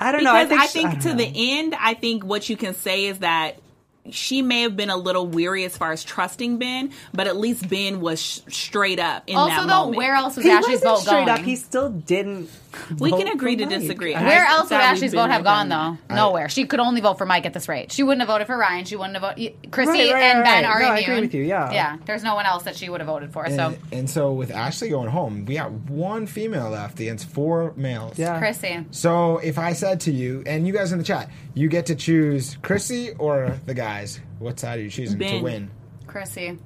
I 0.00 0.12
don't 0.12 0.24
know. 0.24 0.32
Because 0.32 0.58
I 0.58 0.66
think, 0.66 0.90
don't 0.90 1.00
to 1.00 1.08
know. 1.10 1.14
the 1.16 1.58
end, 1.58 1.74
I 1.78 1.94
think 1.94 2.24
what 2.24 2.48
you 2.48 2.56
can 2.56 2.74
say 2.74 3.06
is 3.06 3.18
that 3.18 3.58
she 4.10 4.42
may 4.42 4.62
have 4.62 4.76
been 4.76 4.90
a 4.90 4.96
little 4.96 5.26
weary 5.26 5.64
as 5.64 5.76
far 5.76 5.92
as 5.92 6.04
trusting 6.04 6.58
Ben, 6.58 6.92
but 7.12 7.26
at 7.26 7.36
least 7.36 7.68
Ben 7.68 8.00
was 8.00 8.20
sh- 8.20 8.40
straight 8.48 8.98
up 8.98 9.24
in 9.26 9.36
Also, 9.36 9.54
that 9.54 9.60
though, 9.68 9.74
moment. 9.84 9.96
where 9.96 10.14
else 10.14 10.36
was 10.36 10.44
he 10.44 10.50
Ashley's 10.50 10.80
wasn't 10.82 10.84
vote 10.90 11.00
straight 11.00 11.26
going? 11.26 11.28
up. 11.28 11.38
He 11.40 11.56
still 11.56 11.90
didn't. 11.90 12.48
We 12.98 13.10
can 13.10 13.28
agree 13.28 13.54
for 13.56 13.60
to 13.64 13.66
Mike. 13.70 13.80
disagree. 13.80 14.14
I- 14.14 14.22
Where 14.24 14.44
else 14.44 14.64
would 14.64 14.68
thought 14.68 14.80
we've 14.82 14.92
Ashley's 14.92 15.12
been 15.12 15.20
vote 15.22 15.30
have 15.30 15.42
gone, 15.44 15.68
them. 15.70 15.98
though? 16.08 16.14
Nowhere. 16.14 16.48
She 16.50 16.66
could 16.66 16.80
only 16.80 17.00
vote 17.00 17.16
for 17.18 17.24
Mike 17.26 17.46
at 17.46 17.54
this 17.54 17.66
rate. 17.68 17.90
She 17.90 18.02
wouldn't 18.02 18.20
have 18.20 18.28
voted 18.28 18.46
for 18.46 18.56
Ryan. 18.58 18.84
She 18.84 18.94
wouldn't 18.94 19.16
have 19.16 19.22
voted. 19.36 19.54
Chrissy 19.72 19.90
Right, 19.90 20.12
right, 20.12 20.22
and 20.22 20.44
Ben 20.44 20.64
right. 20.64 20.64
are 20.64 20.80
No, 20.80 20.86
I 20.88 20.98
agree 21.00 21.20
with 21.20 21.34
you, 21.34 21.42
yeah. 21.44 21.72
yeah. 21.72 21.96
There's 22.04 22.22
no 22.22 22.34
one 22.34 22.44
else 22.44 22.64
that 22.64 22.76
she 22.76 22.88
would 22.90 23.00
have 23.00 23.08
voted 23.08 23.32
for. 23.32 23.48
So 23.48 23.68
And, 23.68 23.78
and 23.90 24.10
so 24.10 24.32
with 24.32 24.50
Ashley 24.50 24.90
going 24.90 25.08
home, 25.08 25.44
we 25.46 25.54
got 25.54 25.70
one 25.72 26.26
female 26.26 26.68
left 26.70 27.00
against 27.00 27.28
four 27.30 27.72
males. 27.76 28.18
Yeah. 28.18 28.38
Chrissy, 28.38 28.84
So 28.90 29.38
if 29.38 29.58
I 29.58 29.72
said 29.72 30.00
to 30.00 30.12
you, 30.12 30.42
and 30.46 30.66
you 30.66 30.72
guys 30.74 30.92
in 30.92 30.98
the 30.98 31.04
chat, 31.04 31.30
you 31.54 31.68
get 31.68 31.86
to 31.86 31.94
choose 31.94 32.58
Chrissy 32.62 33.12
or 33.18 33.58
the 33.66 33.74
guys. 33.98 34.20
What 34.38 34.60
side 34.60 34.78
are 34.78 34.82
you 34.82 34.90
choosing 34.90 35.18
to 35.18 35.40
win? 35.40 35.70
Chrissy. 36.06 36.58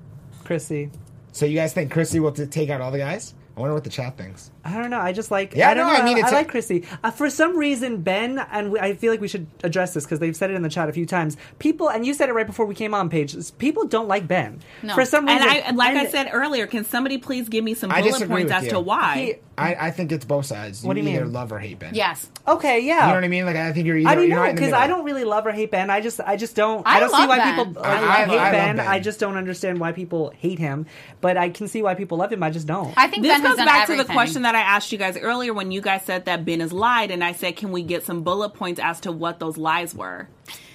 Chrissy. 0.44 0.90
So 1.32 1.46
you 1.46 1.56
guys 1.56 1.72
think 1.72 1.90
Chrissy 1.90 2.20
will 2.20 2.32
t- 2.32 2.46
take 2.46 2.68
out 2.68 2.80
all 2.80 2.90
the 2.90 2.98
guys? 2.98 3.34
I 3.56 3.60
wonder 3.60 3.74
what 3.74 3.84
the 3.84 3.90
chat 3.90 4.16
thinks. 4.16 4.50
I 4.64 4.78
don't 4.78 4.88
know. 4.88 4.98
I 4.98 5.12
just 5.12 5.30
like. 5.30 5.54
Yeah, 5.54 5.68
I 5.70 5.74
don't 5.74 5.86
no, 5.86 5.92
know. 5.92 5.98
I 5.98 6.04
mean, 6.04 6.16
I, 6.16 6.20
it's 6.20 6.30
a- 6.30 6.34
like 6.34 6.48
Chrissy. 6.48 6.84
Uh, 7.04 7.10
for 7.10 7.28
some 7.28 7.56
reason, 7.56 8.00
Ben 8.00 8.38
and 8.38 8.72
we, 8.72 8.78
I 8.78 8.94
feel 8.94 9.10
like 9.10 9.20
we 9.20 9.28
should 9.28 9.46
address 9.62 9.92
this 9.92 10.04
because 10.04 10.20
they've 10.20 10.36
said 10.36 10.50
it 10.50 10.54
in 10.54 10.62
the 10.62 10.70
chat 10.70 10.88
a 10.88 10.92
few 10.92 11.04
times. 11.04 11.36
People, 11.58 11.90
and 11.90 12.06
you 12.06 12.14
said 12.14 12.30
it 12.30 12.32
right 12.32 12.46
before 12.46 12.64
we 12.64 12.74
came 12.74 12.94
on. 12.94 13.10
Paige 13.10 13.36
people 13.58 13.86
don't 13.86 14.08
like 14.08 14.26
Ben. 14.26 14.60
No. 14.82 14.94
For 14.94 15.04
some 15.04 15.26
reason. 15.26 15.42
And 15.42 15.64
I, 15.64 15.70
like 15.72 15.96
I 15.96 16.10
said 16.10 16.30
earlier, 16.32 16.66
can 16.66 16.84
somebody 16.84 17.18
please 17.18 17.48
give 17.48 17.62
me 17.62 17.74
some 17.74 17.90
I 17.90 18.00
bullet 18.00 18.26
points 18.26 18.52
as 18.52 18.64
you. 18.64 18.70
to 18.70 18.80
why? 18.80 19.16
He- 19.16 19.34
I, 19.58 19.74
I 19.88 19.90
think 19.90 20.12
it's 20.12 20.24
both 20.24 20.46
sides. 20.46 20.82
You 20.82 20.88
What 20.88 20.94
do 20.94 21.02
you 21.02 21.08
either 21.10 21.24
mean? 21.24 21.32
love 21.34 21.52
or 21.52 21.58
hate 21.58 21.78
Ben. 21.78 21.94
Yes. 21.94 22.28
Okay, 22.48 22.80
yeah. 22.80 23.02
You 23.02 23.08
know 23.08 23.14
what 23.16 23.24
I 23.24 23.28
mean? 23.28 23.44
Like 23.44 23.56
I 23.56 23.72
think 23.72 23.86
you're 23.86 23.98
either. 23.98 24.08
I 24.08 24.14
don't 24.14 24.28
know 24.30 24.36
not 24.36 24.48
in 24.48 24.54
the 24.56 24.60
because 24.60 24.66
middle. 24.72 24.80
I 24.82 24.86
don't 24.86 25.04
really 25.04 25.24
love 25.24 25.46
or 25.46 25.52
hate 25.52 25.70
Ben. 25.70 25.90
I 25.90 26.00
just, 26.00 26.20
I 26.20 26.36
just 26.36 26.56
don't. 26.56 26.86
I 26.86 26.96
I, 26.96 27.00
don't 27.00 27.10
see 27.10 27.26
why 27.26 27.38
Ben. 27.38 27.66
people 27.66 27.82
I- 27.84 28.00
like, 28.00 28.02
I- 28.02 28.24
hate 28.24 28.38
I 28.38 28.50
ben. 28.50 28.76
Ben. 28.76 28.86
I 28.86 28.98
just 29.00 29.20
don't 29.20 29.36
understand 29.36 29.78
why 29.78 29.92
people 29.92 30.32
hate 30.38 30.58
him. 30.58 30.86
But 31.20 31.36
I 31.36 31.50
can 31.50 31.68
see 31.68 31.82
why 31.82 31.94
people 31.94 32.18
love 32.18 32.32
him. 32.32 32.42
I 32.42 32.50
just 32.50 32.66
don't. 32.66 32.94
I 32.96 33.08
think 33.08 33.22
This 33.22 33.32
Ben 33.32 33.40
has 33.42 33.50
goes 33.50 33.56
done 33.58 33.66
back 33.66 33.86
to 33.86 33.92
everything. 33.92 34.06
the 34.06 34.12
question 34.12 34.42
that 34.42 34.54
I 34.54 34.60
asked 34.60 34.90
you 34.90 34.98
guys 34.98 35.16
earlier 35.18 35.52
when 35.52 35.70
you 35.70 35.80
guys 35.80 36.02
said 36.04 36.24
that 36.24 36.44
Ben 36.46 36.60
has 36.60 36.72
lied, 36.72 37.10
and 37.10 37.22
I 37.22 37.32
said, 37.32 37.56
can 37.56 37.72
we 37.72 37.82
get 37.82 38.04
some 38.04 38.22
bullet 38.22 38.50
points 38.54 38.80
as 38.82 39.00
to 39.00 39.12
what 39.12 39.38
those 39.38 39.58
lies 39.58 39.94
were? 39.94 40.28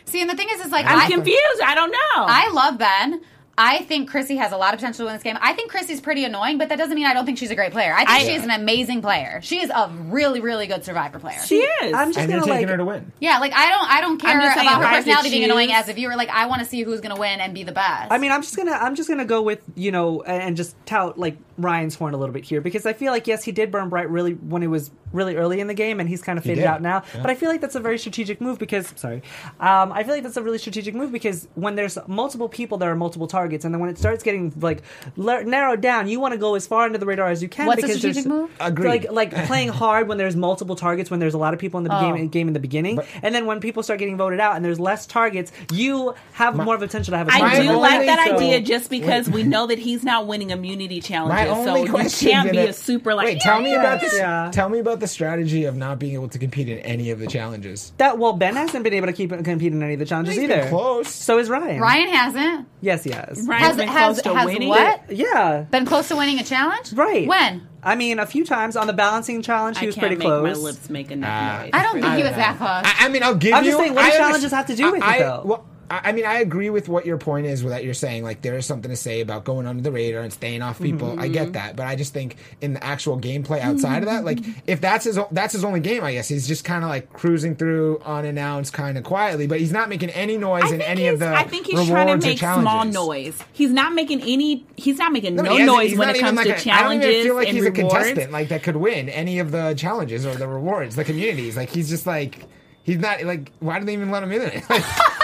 See, 0.05 0.21
and 0.21 0.29
the 0.29 0.35
thing 0.35 0.47
is, 0.51 0.65
is 0.65 0.71
like 0.71 0.85
I'm 0.85 0.99
I, 0.99 1.07
confused. 1.09 1.61
I 1.65 1.75
don't 1.75 1.91
know. 1.91 1.97
I 2.15 2.49
love 2.51 2.77
Ben. 2.77 3.21
I 3.59 3.79
think 3.79 4.07
Chrissy 4.09 4.35
has 4.35 4.51
a 4.51 4.57
lot 4.57 4.73
of 4.75 4.79
potential 4.79 4.99
to 4.99 5.05
win 5.05 5.13
this 5.15 5.23
game. 5.23 5.35
I 5.41 5.53
think 5.53 5.71
Chrissy's 5.71 5.99
pretty 5.99 6.23
annoying, 6.25 6.59
but 6.59 6.69
that 6.69 6.77
doesn't 6.77 6.93
mean 6.95 7.07
I 7.07 7.13
don't 7.15 7.25
think 7.25 7.39
she's 7.39 7.49
a 7.49 7.55
great 7.55 7.71
player. 7.71 7.91
I 7.93 8.05
think 8.05 8.09
I- 8.09 8.23
she's 8.23 8.43
an 8.43 8.51
amazing 8.51 9.01
player. 9.01 9.39
She 9.41 9.59
is 9.61 9.71
a 9.71 9.89
really, 9.89 10.39
really 10.41 10.67
good 10.67 10.85
Survivor 10.85 11.17
player. 11.17 11.39
she 11.43 11.55
is. 11.57 11.93
I'm 11.93 12.09
just 12.09 12.19
And 12.19 12.29
gonna 12.29 12.41
taking 12.43 12.53
like. 12.61 12.69
her 12.69 12.77
to 12.77 12.85
win. 12.85 13.11
yeah, 13.19 13.39
like 13.39 13.53
I 13.55 13.69
don't, 13.71 13.89
I 13.91 14.01
don't 14.01 14.19
care 14.21 14.39
I'm 14.39 14.53
saying, 14.53 14.67
about 14.67 14.83
her 14.83 14.95
personality 14.97 15.29
being 15.31 15.43
annoying 15.45 15.69
choose- 15.69 15.77
as 15.79 15.89
a 15.89 15.93
viewer. 15.93 16.15
Like 16.15 16.29
I 16.29 16.45
want 16.45 16.61
to 16.61 16.67
see 16.67 16.83
who's 16.83 17.01
going 17.01 17.15
to 17.15 17.19
win 17.19 17.39
and 17.39 17.53
be 17.55 17.63
the 17.63 17.71
best. 17.71 18.11
I 18.11 18.19
mean, 18.19 18.31
I'm 18.31 18.43
just 18.43 18.55
gonna, 18.55 18.71
I'm 18.73 18.93
just 18.95 19.09
gonna 19.09 19.25
go 19.25 19.41
with 19.41 19.61
you 19.75 19.91
know, 19.91 20.21
and 20.21 20.55
just 20.55 20.75
tout 20.85 21.17
like 21.17 21.37
Ryan's 21.57 21.95
horn 21.95 22.13
a 22.13 22.17
little 22.17 22.33
bit 22.33 22.43
here 22.43 22.61
because 22.61 22.85
I 22.85 22.93
feel 22.93 23.11
like 23.11 23.27
yes, 23.27 23.43
he 23.43 23.51
did 23.51 23.71
burn 23.71 23.89
bright 23.89 24.09
really 24.09 24.33
when 24.33 24.63
it 24.63 24.67
was 24.67 24.91
really 25.13 25.35
early 25.37 25.59
in 25.59 25.67
the 25.67 25.73
game, 25.73 25.99
and 25.99 26.07
he's 26.09 26.21
kind 26.21 26.37
of 26.37 26.43
faded 26.43 26.65
out 26.65 26.81
now. 26.81 27.01
Yeah. 27.15 27.21
But 27.21 27.31
I 27.31 27.35
feel 27.35 27.49
like 27.49 27.61
that's 27.61 27.75
a 27.75 27.79
very 27.79 27.97
strategic 27.97 28.41
move 28.41 28.59
because, 28.59 28.91
sorry, 28.97 29.21
um, 29.59 29.91
I 29.93 30.03
feel 30.03 30.13
like 30.13 30.23
that's 30.23 30.35
a 30.37 30.43
really 30.43 30.57
strategic 30.57 30.93
move 30.93 31.11
because 31.11 31.47
when 31.55 31.75
there's 31.75 31.97
multiple 32.07 32.49
people, 32.49 32.77
there 32.77 32.91
are 32.91 32.95
multiple 32.95 33.27
targets, 33.27 33.63
and 33.65 33.73
then 33.73 33.79
when 33.79 33.89
it 33.89 33.97
starts 33.97 34.21
getting 34.23 34.53
like 34.59 34.83
le- 35.15 35.43
narrowed 35.45 35.81
down, 35.81 36.07
you 36.07 36.19
want 36.19 36.33
to 36.33 36.37
go 36.37 36.55
as 36.55 36.67
far 36.67 36.83
under 36.83 36.97
the 36.97 37.05
radar 37.05 37.29
as 37.29 37.41
you 37.41 37.49
can. 37.49 37.67
What's 37.67 37.83
a 37.83 37.87
strategic 37.97 38.25
move? 38.25 38.51
Agreed. 38.59 39.05
Like 39.07 39.11
like 39.11 39.45
playing 39.47 39.69
hard 39.83 40.07
when 40.07 40.17
there's 40.17 40.35
multiple 40.35 40.75
targets, 40.75 41.09
when 41.09 41.19
there's 41.19 41.33
a 41.33 41.37
lot 41.39 41.53
of 41.53 41.59
people 41.59 41.77
in 41.79 41.83
the 41.85 41.97
Oh. 41.97 42.13
game, 42.13 42.27
game 42.27 42.47
in 42.47 42.53
the 42.53 42.59
beginning, 42.59 42.97
But- 42.97 43.07
and 43.23 43.33
then 43.33 43.45
when 43.45 43.59
people 43.61 43.81
start 43.83 43.99
getting 43.99 44.17
voted 44.17 44.39
out 44.39 44.55
and 44.55 44.63
there's 44.63 44.79
less 44.79 45.05
targets, 45.07 45.51
you 45.71 46.13
have 46.33 46.55
more 46.55 46.75
of 46.75 46.81
a 46.81 46.87
potential 46.87 47.11
to 47.13 47.17
have 47.17 47.29
a 47.29 47.33
I 47.33 47.39
target. 47.39 47.61
do 47.63 47.71
like 47.77 48.05
that 48.05 48.27
so- 48.27 48.35
idea 48.35 48.59
just 48.61 48.89
because 48.89 49.27
Wait. 49.27 49.35
we 49.35 49.43
know 49.43 49.65
that 49.67 49.79
he's 49.79 50.03
not 50.03 50.27
winning 50.27 50.49
immunity 50.51 51.01
My 51.09 51.46
challenges, 51.47 51.65
so 51.65 51.69
only 51.71 51.81
you 51.83 51.89
question. 51.91 52.29
can't 52.31 52.51
be 52.51 52.57
Jenna- 52.57 52.69
a 52.69 52.73
super 52.73 53.13
like. 53.15 53.25
Wait, 53.25 53.39
tell 53.41 53.61
me 53.61 53.73
about 53.73 53.99
this. 54.01 54.13
Yeah. 54.15 54.49
Tell 54.53 54.69
me 54.69 54.79
about 54.79 54.99
the 54.99 55.07
strategy 55.07 55.65
of 55.65 55.75
not 55.75 55.99
being 55.99 56.13
able 56.13 56.29
to 56.29 56.39
compete 56.39 56.69
in 56.69 56.79
any 56.79 57.11
of 57.11 57.19
the 57.19 57.27
challenges. 57.27 57.91
That 57.97 58.17
well, 58.17 58.33
Ben 58.33 58.55
hasn't 58.55 58.83
been 58.83 58.93
able 58.93 59.07
to 59.07 59.13
keep 59.13 59.29
compete 59.29 59.73
in 59.73 59.81
any 59.83 59.93
of 59.93 59.99
the 59.99 60.05
challenges 60.05 60.35
He's 60.35 60.43
either. 60.43 60.67
close. 60.69 61.09
So 61.09 61.37
is 61.39 61.49
Ryan. 61.49 61.79
Ryan 61.81 62.09
hasn't. 62.09 62.67
Yes, 62.81 63.03
he 63.03 63.11
has. 63.11 63.41
Ryan's 63.47 63.65
Has, 63.67 63.77
been 63.77 63.87
has, 63.87 64.21
close 64.21 64.39
to 64.39 64.45
winning. 64.45 64.69
what? 64.69 65.11
Yeah. 65.11 65.61
Been 65.71 65.85
close 65.85 66.07
to 66.09 66.15
winning 66.15 66.39
a 66.39 66.43
challenge? 66.43 66.93
Right. 66.93 67.27
When? 67.27 67.67
I 67.83 67.95
mean, 67.95 68.19
a 68.19 68.25
few 68.25 68.43
times 68.43 68.75
on 68.75 68.85
the 68.87 68.93
balancing 68.93 69.41
challenge, 69.41 69.77
he 69.79 69.85
I 69.85 69.87
was 69.87 69.95
can't 69.95 70.01
pretty 70.03 70.15
make 70.17 70.25
close. 70.27 70.43
my 70.57 70.61
lips 70.63 70.89
make 70.89 71.09
enough 71.11 71.29
Ah. 71.31 71.59
noise. 71.61 71.69
I 71.73 71.83
don't 71.83 71.93
think 71.93 72.05
I 72.05 72.17
he 72.17 72.23
was 72.23 72.31
know. 72.33 72.37
that 72.37 72.57
close. 72.57 72.69
I, 72.99 73.05
I 73.05 73.09
mean, 73.09 73.23
I'll 73.23 73.35
give 73.35 73.51
you. 73.51 73.55
I'm 73.55 73.63
you. 73.63 73.71
just 73.71 73.79
saying, 73.81 73.93
what 73.95 74.11
do 74.11 74.17
challenges 74.17 74.51
have 74.51 74.65
to 74.67 74.75
do 74.75 74.91
with 74.91 75.01
I, 75.03 75.15
it, 75.15 75.19
I, 75.21 75.23
though? 75.23 75.41
Well, 75.45 75.65
I 75.89 76.01
I 76.09 76.11
mean, 76.11 76.25
I 76.25 76.39
agree 76.39 76.69
with 76.69 76.89
what 76.89 77.05
your 77.05 77.17
point 77.17 77.45
is. 77.47 77.63
That 77.63 77.83
you're 77.83 77.93
saying, 77.93 78.23
like 78.23 78.41
there 78.41 78.55
is 78.57 78.65
something 78.65 78.89
to 78.91 78.97
say 78.97 79.21
about 79.21 79.43
going 79.45 79.67
under 79.67 79.81
the 79.83 79.91
radar 79.91 80.21
and 80.21 80.31
staying 80.33 80.61
off 80.61 80.79
people. 80.81 81.11
I 81.19 81.23
Mm-hmm. 81.25 81.33
get 81.33 81.53
that, 81.53 81.75
but 81.75 81.85
I 81.87 81.95
just 81.95 82.13
think 82.13 82.37
in 82.61 82.73
the 82.73 82.83
actual 82.83 83.19
gameplay 83.19 83.59
outside 83.61 83.99
of 84.03 84.05
that, 84.09 84.23
like 84.25 84.39
if 84.67 84.81
that's 84.81 85.05
his 85.05 85.17
o- 85.17 85.27
that's 85.31 85.53
his 85.53 85.63
only 85.63 85.79
game, 85.79 86.03
I 86.03 86.13
guess 86.13 86.27
he's 86.27 86.47
just 86.47 86.63
kind 86.65 86.83
of 86.83 86.89
like 86.89 87.11
cruising 87.13 87.55
through 87.55 87.99
unannounced, 88.05 88.73
kind 88.73 88.97
of 88.97 89.03
quietly, 89.03 89.47
but 89.47 89.59
he's 89.59 89.71
not 89.71 89.89
making 89.89 90.09
any 90.11 90.37
noise 90.37 90.71
I 90.71 90.75
in 90.75 90.81
any 90.81 91.07
of 91.07 91.19
the. 91.19 91.27
I 91.33 91.43
think 91.43 91.65
he's 91.67 91.87
trying 91.87 92.19
to 92.19 92.25
make 92.27 92.39
small 92.39 92.85
noise. 92.85 93.41
He's 93.53 93.71
not 93.71 93.93
making 93.93 94.21
any. 94.21 94.65
He's 94.75 94.97
not 94.97 95.11
making 95.11 95.35
no, 95.35 95.43
but 95.43 95.63
noise 95.65 95.97
when 95.97 96.09
it 96.09 96.19
comes 96.19 96.35
like 96.37 96.45
to 96.47 96.51
a- 96.51 96.53
I 96.53 96.55
don't 96.55 96.63
challenges 97.01 97.09
even 97.09 97.23
feel 97.25 97.35
like 97.35 97.47
he's 97.47 97.61
rewards. 97.63 97.79
a 97.79 97.81
contestant 97.81 98.31
like 98.31 98.49
that 98.49 98.63
could 98.63 98.75
win 98.75 99.09
any 99.09 99.39
of 99.39 99.51
the 99.51 99.73
challenges 99.75 100.25
or 100.25 100.35
the 100.35 100.47
rewards, 100.47 100.95
the 100.95 101.03
communities. 101.03 101.55
Like 101.57 101.69
he's 101.69 101.89
just 101.89 102.05
like 102.07 102.45
he's 102.83 102.97
not 102.97 103.23
like 103.23 103.51
why 103.59 103.79
do 103.79 103.85
they 103.85 103.93
even 103.93 104.11
let 104.11 104.23
him 104.23 104.31
in 104.31 104.41
it? 104.53 104.63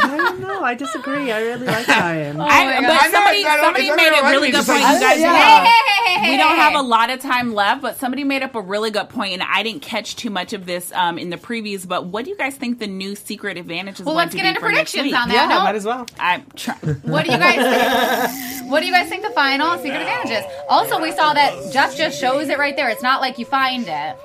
I 0.04 0.18
don't 0.18 0.39
know. 0.39 0.64
I 0.64 0.74
disagree. 0.76 1.32
I 1.32 1.39
really 1.41 1.66
like 1.68 1.88
Ryan. 1.88 2.39
Oh 2.39 2.43
I, 2.43 2.66
my 2.66 2.82
but 2.82 2.82
God. 2.88 2.89
I 3.01 3.06
know, 3.08 3.12
somebody, 3.12 3.43
don't- 3.43 3.60
somebody 3.64 3.89
made 3.91 4.10
not 4.12 4.24
a 4.24 4.30
really 4.32 4.51
good 4.51 4.66
point. 4.66 4.82
like- 4.84 4.93
You 4.95 4.99
guys, 5.01 5.20
Yeah. 5.20 5.32
we 5.34 5.38
Hey, 5.39 5.56
don't- 5.58 5.66
hey, 5.66 6.04
hey, 6.14 6.20
hey, 6.26 6.32
we 6.32 6.38
don't 6.38 6.56
have 6.56 6.76
a 6.76 6.82
lot 6.82 7.10
of 7.10 7.20
time 7.22 7.54
left, 7.54 7.82
but 7.82 7.97
somebody 7.99 8.24
made 8.24 8.43
up 8.43 8.56
a 8.56 8.62
really 8.62 8.91
good 8.91 9.10
point, 9.10 9.34
and 9.34 9.43
I 9.43 9.64
didn't 9.64 9.82
catch 9.82 10.16
too 10.16 10.30
much 10.30 10.54
of 10.54 10.66
this 10.66 10.91
um, 10.93 11.18
in 11.18 11.30
the 11.30 11.38
previews. 11.38 11.88
But 11.88 12.06
what 12.06 12.26
do 12.26 12.32
you 12.32 12.38
guys 12.38 12.56
think 12.56 12.80
the 12.80 12.88
new 12.88 13.16
secret 13.16 13.58
advantage 13.58 13.99
is 13.99 14.06
Well, 14.06 14.16
going 14.16 14.26
let's 14.26 14.32
to 14.32 14.38
get 14.38 14.45
into 14.47 14.60
for 14.60 14.68
predictions 14.68 15.14
on 15.14 15.30
that. 15.30 15.34
yeah, 15.34 15.47
note. 15.47 15.64
might 15.64 15.76
as 15.76 15.86
well. 15.86 16.06
I'm 16.20 16.45
trying. 16.56 16.80
What 17.04 17.26
do 17.26 17.32
you 17.32 17.38
guys 17.38 17.56
think? 17.56 18.72
What 18.72 18.80
do 18.82 18.86
you 18.88 18.93
guys 18.93 19.10
think 19.10 19.24
the 19.24 19.30
final 19.32 19.76
secret 19.78 20.01
advantage 20.01 20.32
is? 20.32 20.45
Also, 20.70 21.01
we 21.01 21.12
saw 21.12 21.34
that 21.34 21.72
Jeff 21.72 21.95
just 21.95 22.20
shows 22.20 22.49
it 22.49 22.58
right 22.58 22.76
there. 22.76 22.89
It's 22.89 23.04
not 23.04 23.22
like 23.22 23.38
you 23.39 23.45
find 23.45 23.86
it. 23.88 24.18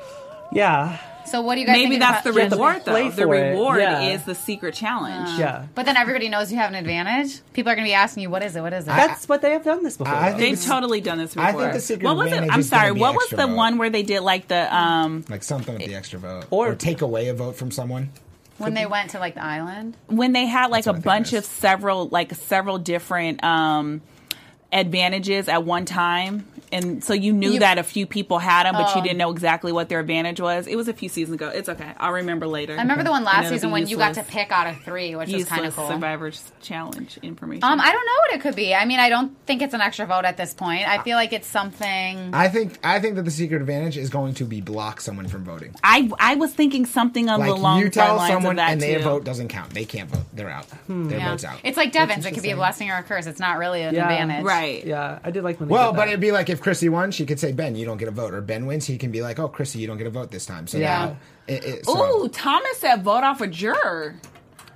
Yeah, 0.52 0.98
So 1.30 1.40
what 1.42 1.54
do 1.54 1.60
you 1.60 1.66
guys 1.66 1.74
Maybe 1.76 1.90
think? 1.90 2.00
that's 2.00 2.24
the 2.24 2.32
fi- 2.32 2.46
reward, 2.48 2.82
though. 2.84 3.10
The 3.10 3.26
reward 3.26 3.80
Yeah. 3.80 4.00
is 4.02 4.24
the 4.24 4.34
secret 4.34 4.74
challenge. 4.74 5.38
yeah. 5.38 5.66
But 5.74 5.86
then 5.86 5.96
everybody 5.96 6.28
knows 6.28 6.50
you 6.50 6.58
have 6.58 6.70
an 6.70 6.76
advantage. 6.76 7.40
People 7.52 7.70
are 7.72 7.74
going 7.74 7.84
to 7.86 7.90
be 7.90 7.94
asking 7.94 8.22
you, 8.24 8.30
"What 8.30 8.42
is 8.42 8.56
it? 8.56 8.60
What 8.60 8.72
is 8.72 8.84
it?" 8.84 8.88
That's 8.88 9.28
what 9.28 9.42
they 9.42 9.52
have 9.52 9.64
done 9.64 9.82
this 9.82 9.96
before. 9.96 10.14
I 10.14 10.32
They've 10.32 10.60
totally 10.62 11.00
done 11.00 11.18
this 11.18 11.34
before. 11.34 11.48
I 11.48 11.52
think 11.52 11.72
the 11.72 11.80
secret 11.80 12.04
what 12.06 12.16
was 12.16 12.32
it? 12.32 12.42
I'm 12.50 12.62
sorry. 12.62 12.92
What 12.92 13.14
was 13.14 13.28
the 13.30 13.46
vote. 13.46 13.56
one 13.56 13.78
where 13.78 13.90
they 13.90 14.02
did 14.02 14.20
like 14.20 14.48
the 14.48 14.74
um 14.74 15.24
Like 15.28 15.42
something 15.42 15.74
with 15.76 15.86
the 15.86 15.94
extra 15.94 16.18
vote, 16.18 16.46
Or- 16.50 16.68
or, 16.70 16.74
take 16.74 17.00
away 17.02 17.28
a 17.28 17.34
vote 17.34 17.56
from 17.56 17.70
someone. 17.70 18.10
when 18.58 18.74
they 18.74 18.86
went 18.86 19.10
to 19.10 19.18
like 19.20 19.34
the 19.34 19.44
island. 19.44 19.96
when 20.08 20.32
they 20.32 20.46
had 20.46 20.66
like 20.70 20.84
That's 20.84 20.86
what 20.86 20.92
I 20.94 20.98
a 20.98 21.02
think 21.02 21.04
bunch 21.04 21.32
of 21.34 21.44
several 21.44 22.08
like 22.08 22.34
several 22.34 22.78
different 22.78 23.42
um 23.44 24.00
advantages 24.72 25.48
at 25.48 25.64
one 25.64 25.84
time 25.84 26.46
and 26.72 27.02
so 27.02 27.12
you 27.14 27.32
knew 27.32 27.52
You- 27.52 27.60
that 27.60 27.78
a 27.78 27.82
few 27.82 28.06
people 28.06 28.38
had 28.38 28.64
them 28.64 28.74
but 28.74 28.90
Oh. 28.92 28.96
you 28.96 29.02
didn't 29.02 29.18
know 29.18 29.30
exactly 29.30 29.72
what 29.72 29.88
their 29.88 30.00
advantage 30.00 30.40
was 30.40 30.66
it 30.66 30.76
was 30.76 30.88
a 30.88 30.92
few 30.92 31.08
seasons 31.08 31.34
ago 31.34 31.48
it's 31.54 31.68
okay 31.68 31.92
i'll 31.98 32.12
remember 32.12 32.46
later 32.46 32.74
I 32.74 32.82
remember 32.82 33.04
the 33.04 33.10
one 33.10 33.24
last 33.24 33.48
season 33.48 33.70
be 33.70 33.72
when 33.74 33.86
you 33.86 33.96
got 33.96 34.14
to 34.14 34.22
pick 34.22 34.50
out 34.52 34.66
of 34.66 34.80
three, 34.82 35.14
which 35.16 35.32
was 35.32 35.44
kind 35.44 35.60
of 35.60 35.66
useless 35.66 35.74
cool. 35.74 35.88
survivors 35.88 36.52
challenge 36.60 37.18
information 37.22 37.64
Um, 37.64 37.80
I 37.80 37.92
don't 37.92 38.04
know 38.06 38.12
what 38.28 38.34
it 38.36 38.40
could 38.42 38.54
be. 38.56 38.74
I 38.74 38.84
mean, 38.84 39.00
I 39.00 39.08
don't 39.08 39.36
think 39.46 39.62
it's 39.62 39.74
an 39.74 39.80
extra 39.80 40.06
vote 40.06 40.24
at 40.24 40.36
this 40.36 40.54
point. 40.54 40.86
I 40.88 41.02
feel 41.02 41.16
like 41.16 41.32
it's 41.32 41.46
something. 41.48 42.30
I 42.34 42.48
think 42.48 42.78
I 42.84 43.00
think 43.00 43.16
that 43.16 43.22
the 43.24 43.30
secret 43.30 43.60
advantage 43.60 43.96
is 43.96 44.10
going 44.10 44.34
to 44.34 44.44
be 44.44 44.60
block 44.60 45.00
someone 45.00 45.28
from 45.28 45.44
voting. 45.44 45.74
I, 45.82 46.10
I 46.18 46.34
was 46.36 46.52
thinking 46.52 46.86
something 46.86 47.28
of 47.28 47.40
Like 47.40 47.48
the 47.48 47.54
long 47.56 47.80
you 47.80 47.88
tell 47.90 48.16
lines 48.16 48.32
someone 48.32 48.56
that 48.56 48.70
and 48.72 48.80
their 48.80 48.98
too. 48.98 49.04
vote 49.04 49.24
doesn't 49.24 49.48
count. 49.48 49.70
They 49.70 49.84
can't 49.84 50.08
vote. 50.10 50.24
They're 50.32 50.50
out. 50.50 50.66
Their 50.88 51.18
Yeah. 51.18 51.30
vote's 51.30 51.44
out. 51.44 51.58
It's 51.64 51.76
like 51.76 51.92
Devon's. 51.92 52.24
It 52.26 52.32
could 52.34 52.42
be 52.42 52.50
a 52.50 52.56
blessing 52.56 52.90
or 52.90 52.96
a 52.96 53.02
curse. 53.02 53.26
It's 53.26 53.40
not 53.40 53.58
really 53.58 53.82
an 53.82 53.94
Yeah. 53.94 54.02
advantage. 54.10 54.44
right 54.44 54.84
yeah, 54.84 55.18
I 55.24 55.30
did 55.30 55.44
like 55.44 55.60
when. 55.60 55.68
They 55.68 55.72
well, 55.72 55.92
did 55.92 55.96
but 55.96 56.08
it'd 56.08 56.20
be 56.20 56.32
like 56.32 56.48
if 56.48 56.57
Chrissy 56.60 56.88
won, 56.88 57.10
she 57.10 57.26
could 57.26 57.38
say, 57.40 57.52
"Ben, 57.52 57.74
you 57.76 57.84
don't 57.86 57.98
get 57.98 58.08
a 58.08 58.12
vote," 58.12 58.34
or 58.34 58.40
Ben 58.40 58.66
wins, 58.66 58.86
he 58.86 58.98
can 58.98 59.10
be 59.10 59.22
like, 59.22 59.38
"Oh, 59.38 59.48
Chrissy, 59.48 59.78
you 59.78 59.86
don't 59.86 59.98
get 59.98 60.06
a 60.06 60.10
vote 60.10 60.30
this 60.30 60.46
time." 60.46 60.66
So 60.66 60.78
Yeah. 60.78 61.04
now, 61.06 61.16
it, 61.46 61.64
it, 61.64 61.86
so- 61.86 62.24
Ooh, 62.24 62.28
Thomas 62.28 62.78
said 62.78 63.02
vote 63.02 63.24
off 63.24 63.40
a 63.40 63.46
juror. 63.46 64.16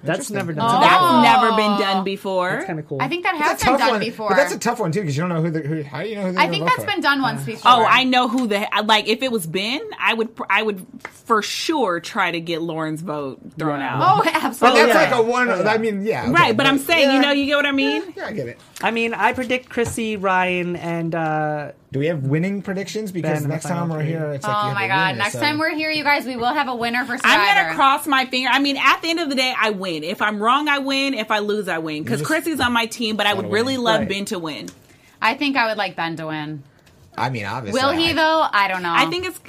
that's 0.05 0.33
never 0.33 0.53
done. 0.53 0.65
Oh. 0.69 0.81
That's 0.81 1.23
never 1.23 1.51
been 1.57 1.79
done 1.79 2.03
before. 2.03 2.51
That's 2.51 2.67
kind 2.67 2.81
of 2.81 2.89
cool. 2.89 2.99
I 3.01 3.07
think 3.07 3.23
that 3.23 3.37
has 3.37 3.63
a 3.63 3.65
been 3.65 3.73
tough 3.75 3.79
done 3.79 3.91
one, 3.91 4.01
before. 4.01 4.29
but 4.31 4.35
that's 4.37 4.53
a 4.53 4.59
tough 4.59 4.81
one 4.81 4.91
too 4.91 5.01
because 5.01 5.17
you 5.17 5.23
don't 5.23 5.29
know 5.29 5.41
who. 5.41 5.51
The, 5.53 5.61
who 5.61 5.83
how 5.85 6.03
do 6.03 6.09
you 6.09 6.17
know 6.17 6.23
who? 6.23 6.33
they're 6.33 6.41
I 6.43 6.49
think 6.49 6.63
vote 6.65 6.71
that's 6.71 6.85
for? 6.85 6.91
been 6.91 7.01
done 7.03 7.23
once 7.23 7.45
before. 7.45 7.71
Oh, 7.71 7.85
I 7.89 8.03
know 8.03 8.27
who 8.27 8.49
the 8.49 8.67
like. 8.85 9.07
If 9.07 9.23
it 9.23 9.31
was 9.31 9.47
Ben, 9.47 9.81
I 10.01 10.15
would 10.15 10.31
I 10.51 10.63
would 10.65 10.85
for 11.25 11.41
sure 11.41 12.01
try 12.01 12.33
to 12.33 12.41
get 12.41 12.63
Lauren's 12.63 13.01
vote 13.01 13.39
thrown 13.57 13.79
Yeah. 13.79 13.95
out. 13.95 14.03
Oh, 14.03 14.23
absolutely. 14.29 14.33
But 14.33 14.45
absolutely. 14.45 14.83
that's 14.93 15.11
yeah. 15.13 15.17
like 15.19 15.25
a 15.25 15.31
one. 15.31 15.69
I 15.69 15.79
mean, 15.79 16.05
yeah, 16.05 16.23
okay, 16.25 16.33
right, 16.33 16.57
but 16.57 16.67
I'm 16.67 16.79
saying, 16.79 17.09
yeah, 17.09 17.15
you 17.15 17.21
know, 17.21 17.31
you 17.31 17.47
get 17.47 17.57
what 17.57 17.67
I 17.67 17.73
mean. 17.73 18.03
Yeah, 18.17 18.27
I 18.27 18.33
get 18.33 18.49
it. 18.49 18.59
I 18.83 18.91
mean, 18.91 19.15
I 19.15 19.33
predict 19.33 19.69
Chrissy, 19.69 20.17
Ryan, 20.17 20.75
and 20.77 21.15
uh, 21.15 21.73
Do 21.93 22.01
we 22.01 22.07
have 22.07 22.25
winning 22.25 22.63
predictions? 22.63 23.13
Because 23.13 23.29
Ben 23.31 23.37
in 23.39 23.43
the 23.45 23.49
next 23.51 23.67
time 23.67 23.89
we're 23.89 23.99
three. 24.01 24.07
here, 24.09 24.33
it's 24.33 24.45
like 24.45 24.53
you 24.53 24.59
Oh 24.61 24.65
have 24.69 24.75
my 24.75 24.85
a 24.85 24.89
god! 24.89 25.07
winner, 25.13 25.19
Next 25.19 25.33
so- 25.35 25.41
time 25.41 25.59
we're 25.59 25.75
here, 25.75 25.91
you 25.91 26.03
guys, 26.03 26.25
we 26.27 26.37
will 26.37 26.53
have 26.53 26.69
a 26.69 26.75
winner 26.75 27.05
for 27.05 27.17
Survivor. 27.17 27.41
I'm 27.41 27.57
gonna 27.69 27.75
cross 27.77 28.07
my 28.07 28.27
finger. 28.27 28.51
I 28.53 28.59
mean, 28.59 28.77
at 28.77 29.01
the 29.03 29.11
end 29.11 29.21
of 29.21 29.29
the 29.29 29.37
day, 29.37 29.55
I 29.59 29.71
win. 29.71 30.03
If 30.05 30.21
I'm 30.21 30.43
wrong, 30.43 30.69
I 30.69 30.79
win. 30.81 31.15
If 31.15 31.31
I 31.31 31.39
lose, 31.39 31.69
I 31.69 31.79
win. 31.79 32.03
Because 32.03 32.21
just 32.21 32.29
Chrissy's 32.29 32.59
on 32.61 32.73
my 32.73 32.87
team, 32.87 33.17
but 33.17 33.27
I 33.27 33.35
would 33.35 33.51
really 33.53 33.77
win. 33.77 33.85
love 33.85 34.01
Right. 34.01 34.09
Ben 34.09 34.25
to 34.27 34.39
win. 34.39 34.69
I 35.21 35.35
think 35.35 35.57
I 35.57 35.69
would 35.69 35.79
like 35.79 35.95
Ben 35.95 36.17
to 36.17 36.27
win. 36.27 36.65
I 37.17 37.31
mean, 37.31 37.45
obviously, 37.45 37.81
Will 37.81 37.93
he 37.93 38.11
I, 38.11 38.13
though? 38.15 38.47
I 38.53 38.69
don't 38.69 38.83
know. 38.83 38.93
I 38.93 39.07
think 39.07 39.27
it's 39.27 39.41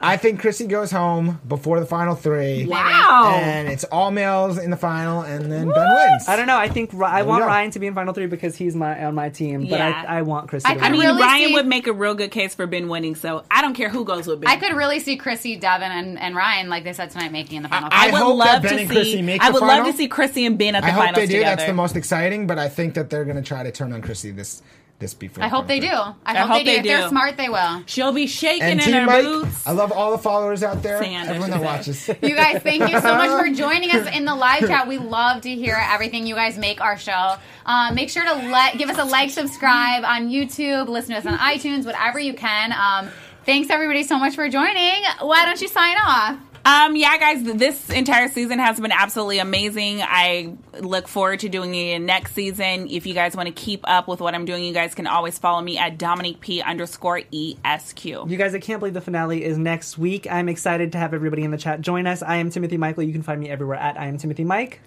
I 0.00 0.16
think 0.16 0.40
Chrissy 0.40 0.66
goes 0.66 0.90
home 0.90 1.40
before 1.48 1.80
the 1.80 1.86
final 1.86 2.14
three. 2.14 2.66
wow. 2.66 3.32
And 3.34 3.68
it's 3.68 3.84
all 3.84 4.10
males 4.10 4.58
in 4.58 4.70
the 4.70 4.76
final, 4.76 5.22
and 5.22 5.50
then 5.50 5.70
Ben 5.70 5.94
wins. 5.94 6.28
I 6.28 6.36
don't 6.36 6.46
know. 6.46 6.56
I 6.58 6.68
think 6.68 6.90
Ri- 6.92 7.04
I 7.06 7.22
we 7.22 7.28
want 7.28 7.42
go. 7.42 7.46
Ryan 7.46 7.70
to 7.72 7.78
be 7.78 7.86
in 7.86 7.94
final 7.94 8.12
three 8.14 8.26
because 8.26 8.56
he's 8.56 8.74
my 8.76 9.04
on 9.04 9.14
my 9.14 9.28
team, 9.30 9.62
but 9.62 9.78
Yeah. 9.78 10.04
I, 10.08 10.18
I 10.18 10.22
want 10.22 10.48
Chrissy. 10.48 10.66
I 10.68 10.74
to 10.74 10.80
could 10.80 10.86
I 10.86 10.90
mean, 10.90 11.00
really 11.00 11.22
Ryan 11.22 11.48
see- 11.48 11.54
would 11.54 11.66
make 11.66 11.86
a 11.86 11.92
real 11.92 12.14
good 12.14 12.30
case 12.30 12.54
for 12.54 12.66
Ben 12.66 12.88
winning. 12.88 13.14
So 13.14 13.44
I 13.50 13.62
don't 13.62 13.74
care 13.74 13.88
who 13.88 14.04
goes 14.04 14.26
with 14.26 14.40
Ben. 14.40 14.50
I 14.50 14.56
could 14.56 14.74
really 14.76 15.00
see 15.00 15.16
Chrissy, 15.16 15.56
Devon, 15.56 15.90
and, 15.90 16.18
and 16.18 16.34
Ryan, 16.36 16.68
like 16.68 16.84
they 16.84 16.92
said 16.92 17.10
tonight, 17.10 17.32
making 17.32 17.56
in 17.58 17.62
the 17.62 17.68
final. 17.68 17.88
I 17.92 18.08
I 18.08 18.12
would 18.12 18.20
hope 18.20 18.38
that 18.38 18.52
love 18.54 18.62
Ben 18.62 18.72
to 18.74 18.78
and 18.80 18.88
see. 18.88 18.94
Chrissy 18.94 19.22
make 19.22 19.42
I 19.42 19.48
the 19.48 19.52
would 19.54 19.60
final. 19.60 19.84
love 19.84 19.86
to 19.86 19.96
see 19.96 20.08
Chrissy 20.08 20.44
and 20.46 20.58
Ben 20.58 20.74
at 20.74 20.80
the 20.82 20.88
final. 20.88 21.02
I 21.02 21.06
hope 21.06 21.14
finals 21.14 21.28
they 21.28 21.32
do. 21.34 21.38
together. 21.40 21.56
That's 21.56 21.68
the 21.68 21.74
most 21.74 21.96
exciting. 21.96 22.46
But 22.46 22.58
I 22.58 22.68
think 22.68 22.94
that 22.94 23.10
they're 23.10 23.24
going 23.24 23.36
to 23.36 23.42
try 23.42 23.62
to 23.62 23.70
turn 23.72 23.92
on 23.92 24.02
Chrissy 24.02 24.30
this 24.30 24.62
this 25.04 25.14
before. 25.14 25.44
I 25.44 25.48
hope 25.48 25.66
they 25.66 25.80
do. 25.80 25.88
I, 25.88 26.14
I 26.26 26.34
hope, 26.38 26.48
hope 26.48 26.58
they 26.58 26.64
do. 26.64 26.70
they 26.70 26.78
If 26.78 26.84
they're 27.00 27.08
smart, 27.08 27.36
they 27.36 27.48
will. 27.50 27.82
She'll 27.86 28.12
be 28.12 28.26
shaking 28.26 28.62
And 28.62 28.80
in 28.80 28.86
Team 28.86 28.94
her 28.94 29.06
Mike, 29.06 29.24
boots. 29.24 29.66
I 29.66 29.72
love 29.72 29.92
all 29.92 30.10
the 30.12 30.18
followers 30.18 30.62
out 30.62 30.82
there. 30.82 31.02
Sand, 31.02 31.28
everyone 31.28 31.50
that 31.50 31.60
watches. 31.60 32.08
You 32.22 32.34
guys, 32.34 32.62
thank 32.62 32.80
you 32.90 33.00
so 33.00 33.14
much 33.16 33.28
for 33.38 33.54
joining 33.54 33.90
us 33.90 34.08
in 34.16 34.24
the 34.24 34.34
live 34.34 34.66
chat. 34.66 34.88
We 34.88 34.98
love 34.98 35.42
to 35.42 35.50
hear 35.50 35.76
everything 35.78 36.26
you 36.26 36.34
guys 36.34 36.56
make 36.56 36.80
our 36.80 36.96
show. 36.96 37.36
Um, 37.66 37.94
make 37.94 38.08
sure 38.08 38.24
to 38.24 38.34
let 38.48 38.78
give 38.78 38.88
us 38.88 38.98
a 38.98 39.04
like, 39.04 39.30
subscribe 39.30 40.04
on 40.04 40.30
YouTube, 40.30 40.88
listen 40.88 41.12
to 41.12 41.18
us 41.18 41.26
on 41.26 41.38
iTunes, 41.38 41.84
whatever 41.84 42.18
you 42.18 42.34
can. 42.34 42.72
Um, 42.72 43.10
thanks 43.44 43.68
everybody 43.70 44.02
so 44.04 44.18
much 44.18 44.34
for 44.34 44.48
joining. 44.48 45.02
Why 45.20 45.44
don't 45.44 45.60
you 45.60 45.68
sign 45.68 45.96
off? 45.98 46.38
Um, 46.66 46.96
yeah, 46.96 47.18
guys, 47.18 47.42
this 47.42 47.90
entire 47.90 48.28
season 48.28 48.58
has 48.58 48.80
been 48.80 48.90
absolutely 48.90 49.38
amazing. 49.38 50.00
I 50.00 50.56
look 50.80 51.08
forward 51.08 51.40
to 51.40 51.50
doing 51.50 51.74
it 51.74 51.98
next 51.98 52.32
season. 52.32 52.88
If 52.88 53.06
you 53.06 53.12
guys 53.12 53.36
want 53.36 53.48
to 53.48 53.52
keep 53.52 53.80
up 53.84 54.08
with 54.08 54.20
what 54.20 54.34
I'm 54.34 54.46
doing, 54.46 54.64
you 54.64 54.72
guys 54.72 54.94
can 54.94 55.06
always 55.06 55.38
follow 55.38 55.60
me 55.60 55.76
at 55.76 55.98
Domonique 55.98 56.40
P 56.40 56.62
underscore 56.62 57.20
ESQ. 57.32 58.04
You 58.04 58.36
guys, 58.38 58.54
I 58.54 58.60
can't 58.60 58.80
believe 58.80 58.94
the 58.94 59.02
finale 59.02 59.44
is 59.44 59.58
next 59.58 59.98
week. 59.98 60.26
I'm 60.30 60.48
excited 60.48 60.92
to 60.92 60.98
have 60.98 61.12
everybody 61.12 61.42
in 61.42 61.50
the 61.50 61.58
chat 61.58 61.82
join 61.82 62.06
us. 62.06 62.22
I 62.22 62.36
am 62.36 62.48
Timothy 62.48 62.78
Michael. 62.78 63.02
You 63.02 63.12
can 63.12 63.22
find 63.22 63.38
me 63.38 63.50
everywhere 63.50 63.76
at 63.76 64.00
I 64.00 64.06
am 64.06 64.16
Timothy 64.16 64.44
Mike. 64.44 64.80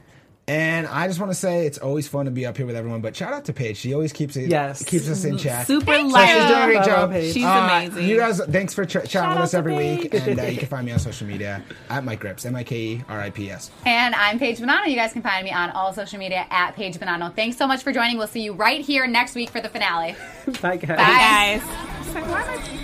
And 0.50 0.88
I 0.88 1.08
just 1.10 1.20
want 1.20 1.30
to 1.32 1.36
say 1.36 1.66
it's 1.66 1.78
always 1.78 2.08
fun 2.08 2.24
to 2.24 2.32
be 2.32 2.46
up 2.46 2.56
here 2.56 2.66
with 2.66 2.78
everyone. 2.78 3.02
But 3.02 3.14
shout 3.18 3.34
out 3.34 3.44
to 3.46 3.54
Paige. 3.54 3.76
She 3.76 3.94
always 3.94 4.14
keeps 4.14 4.38
it. 4.38 4.50
Yes. 4.50 4.82
keeps 4.82 5.10
us 5.10 5.26
in 5.26 5.38
check. 5.38 5.68
Super 5.68 5.86
Thank 5.88 6.10
So 6.12 6.26
she's 6.26 6.48
doing 6.48 6.62
a 6.62 6.66
great 6.68 6.86
job. 6.86 7.14
She's 7.14 7.44
Uh, 7.44 7.70
amazing. 7.70 8.08
You 8.08 8.16
guys, 8.18 8.40
thanks 8.46 8.74
for 8.74 8.86
ch- 8.86 8.94
chatting 8.94 9.10
Shout 9.10 9.36
with 9.36 9.44
us 9.44 9.52
to 9.52 9.58
every 9.58 9.76
week. 9.76 10.14
And 10.14 10.40
uh, 10.40 10.44
you 10.44 10.58
can 10.58 10.70
find 10.70 10.86
me 10.86 10.94
on 10.94 11.00
social 11.00 11.28
media 11.28 11.62
at 11.90 12.06
Mike 12.06 12.24
Rips, 12.24 12.46
M 12.46 12.56
I 12.56 12.64
K 12.64 12.78
E 12.78 13.04
R 13.10 13.20
I 13.20 13.30
P 13.30 13.52
S. 13.52 13.72
And 13.86 14.16
I'm 14.16 14.40
Paige 14.40 14.60
Bonanno. 14.60 14.88
You 14.88 14.96
guys 14.96 15.12
can 15.12 15.22
find 15.22 15.44
me 15.44 15.52
on 15.52 15.70
all 15.72 15.92
social 15.92 16.18
media 16.18 16.46
at 16.50 16.76
Paige 16.78 16.98
Bonanno. 16.98 17.36
Thanks 17.36 17.58
so 17.58 17.68
much 17.68 17.84
for 17.84 17.92
joining. 17.92 18.18
We'll 18.18 18.28
see 18.28 18.42
you 18.42 18.54
right 18.54 18.80
here 18.80 19.06
next 19.06 19.36
week 19.36 19.50
for 19.50 19.60
the 19.60 19.68
finale. 19.68 20.16
Bye, 20.62 20.78
guys. 20.78 21.62
Bye. 21.62 21.62
guys. 22.14 22.84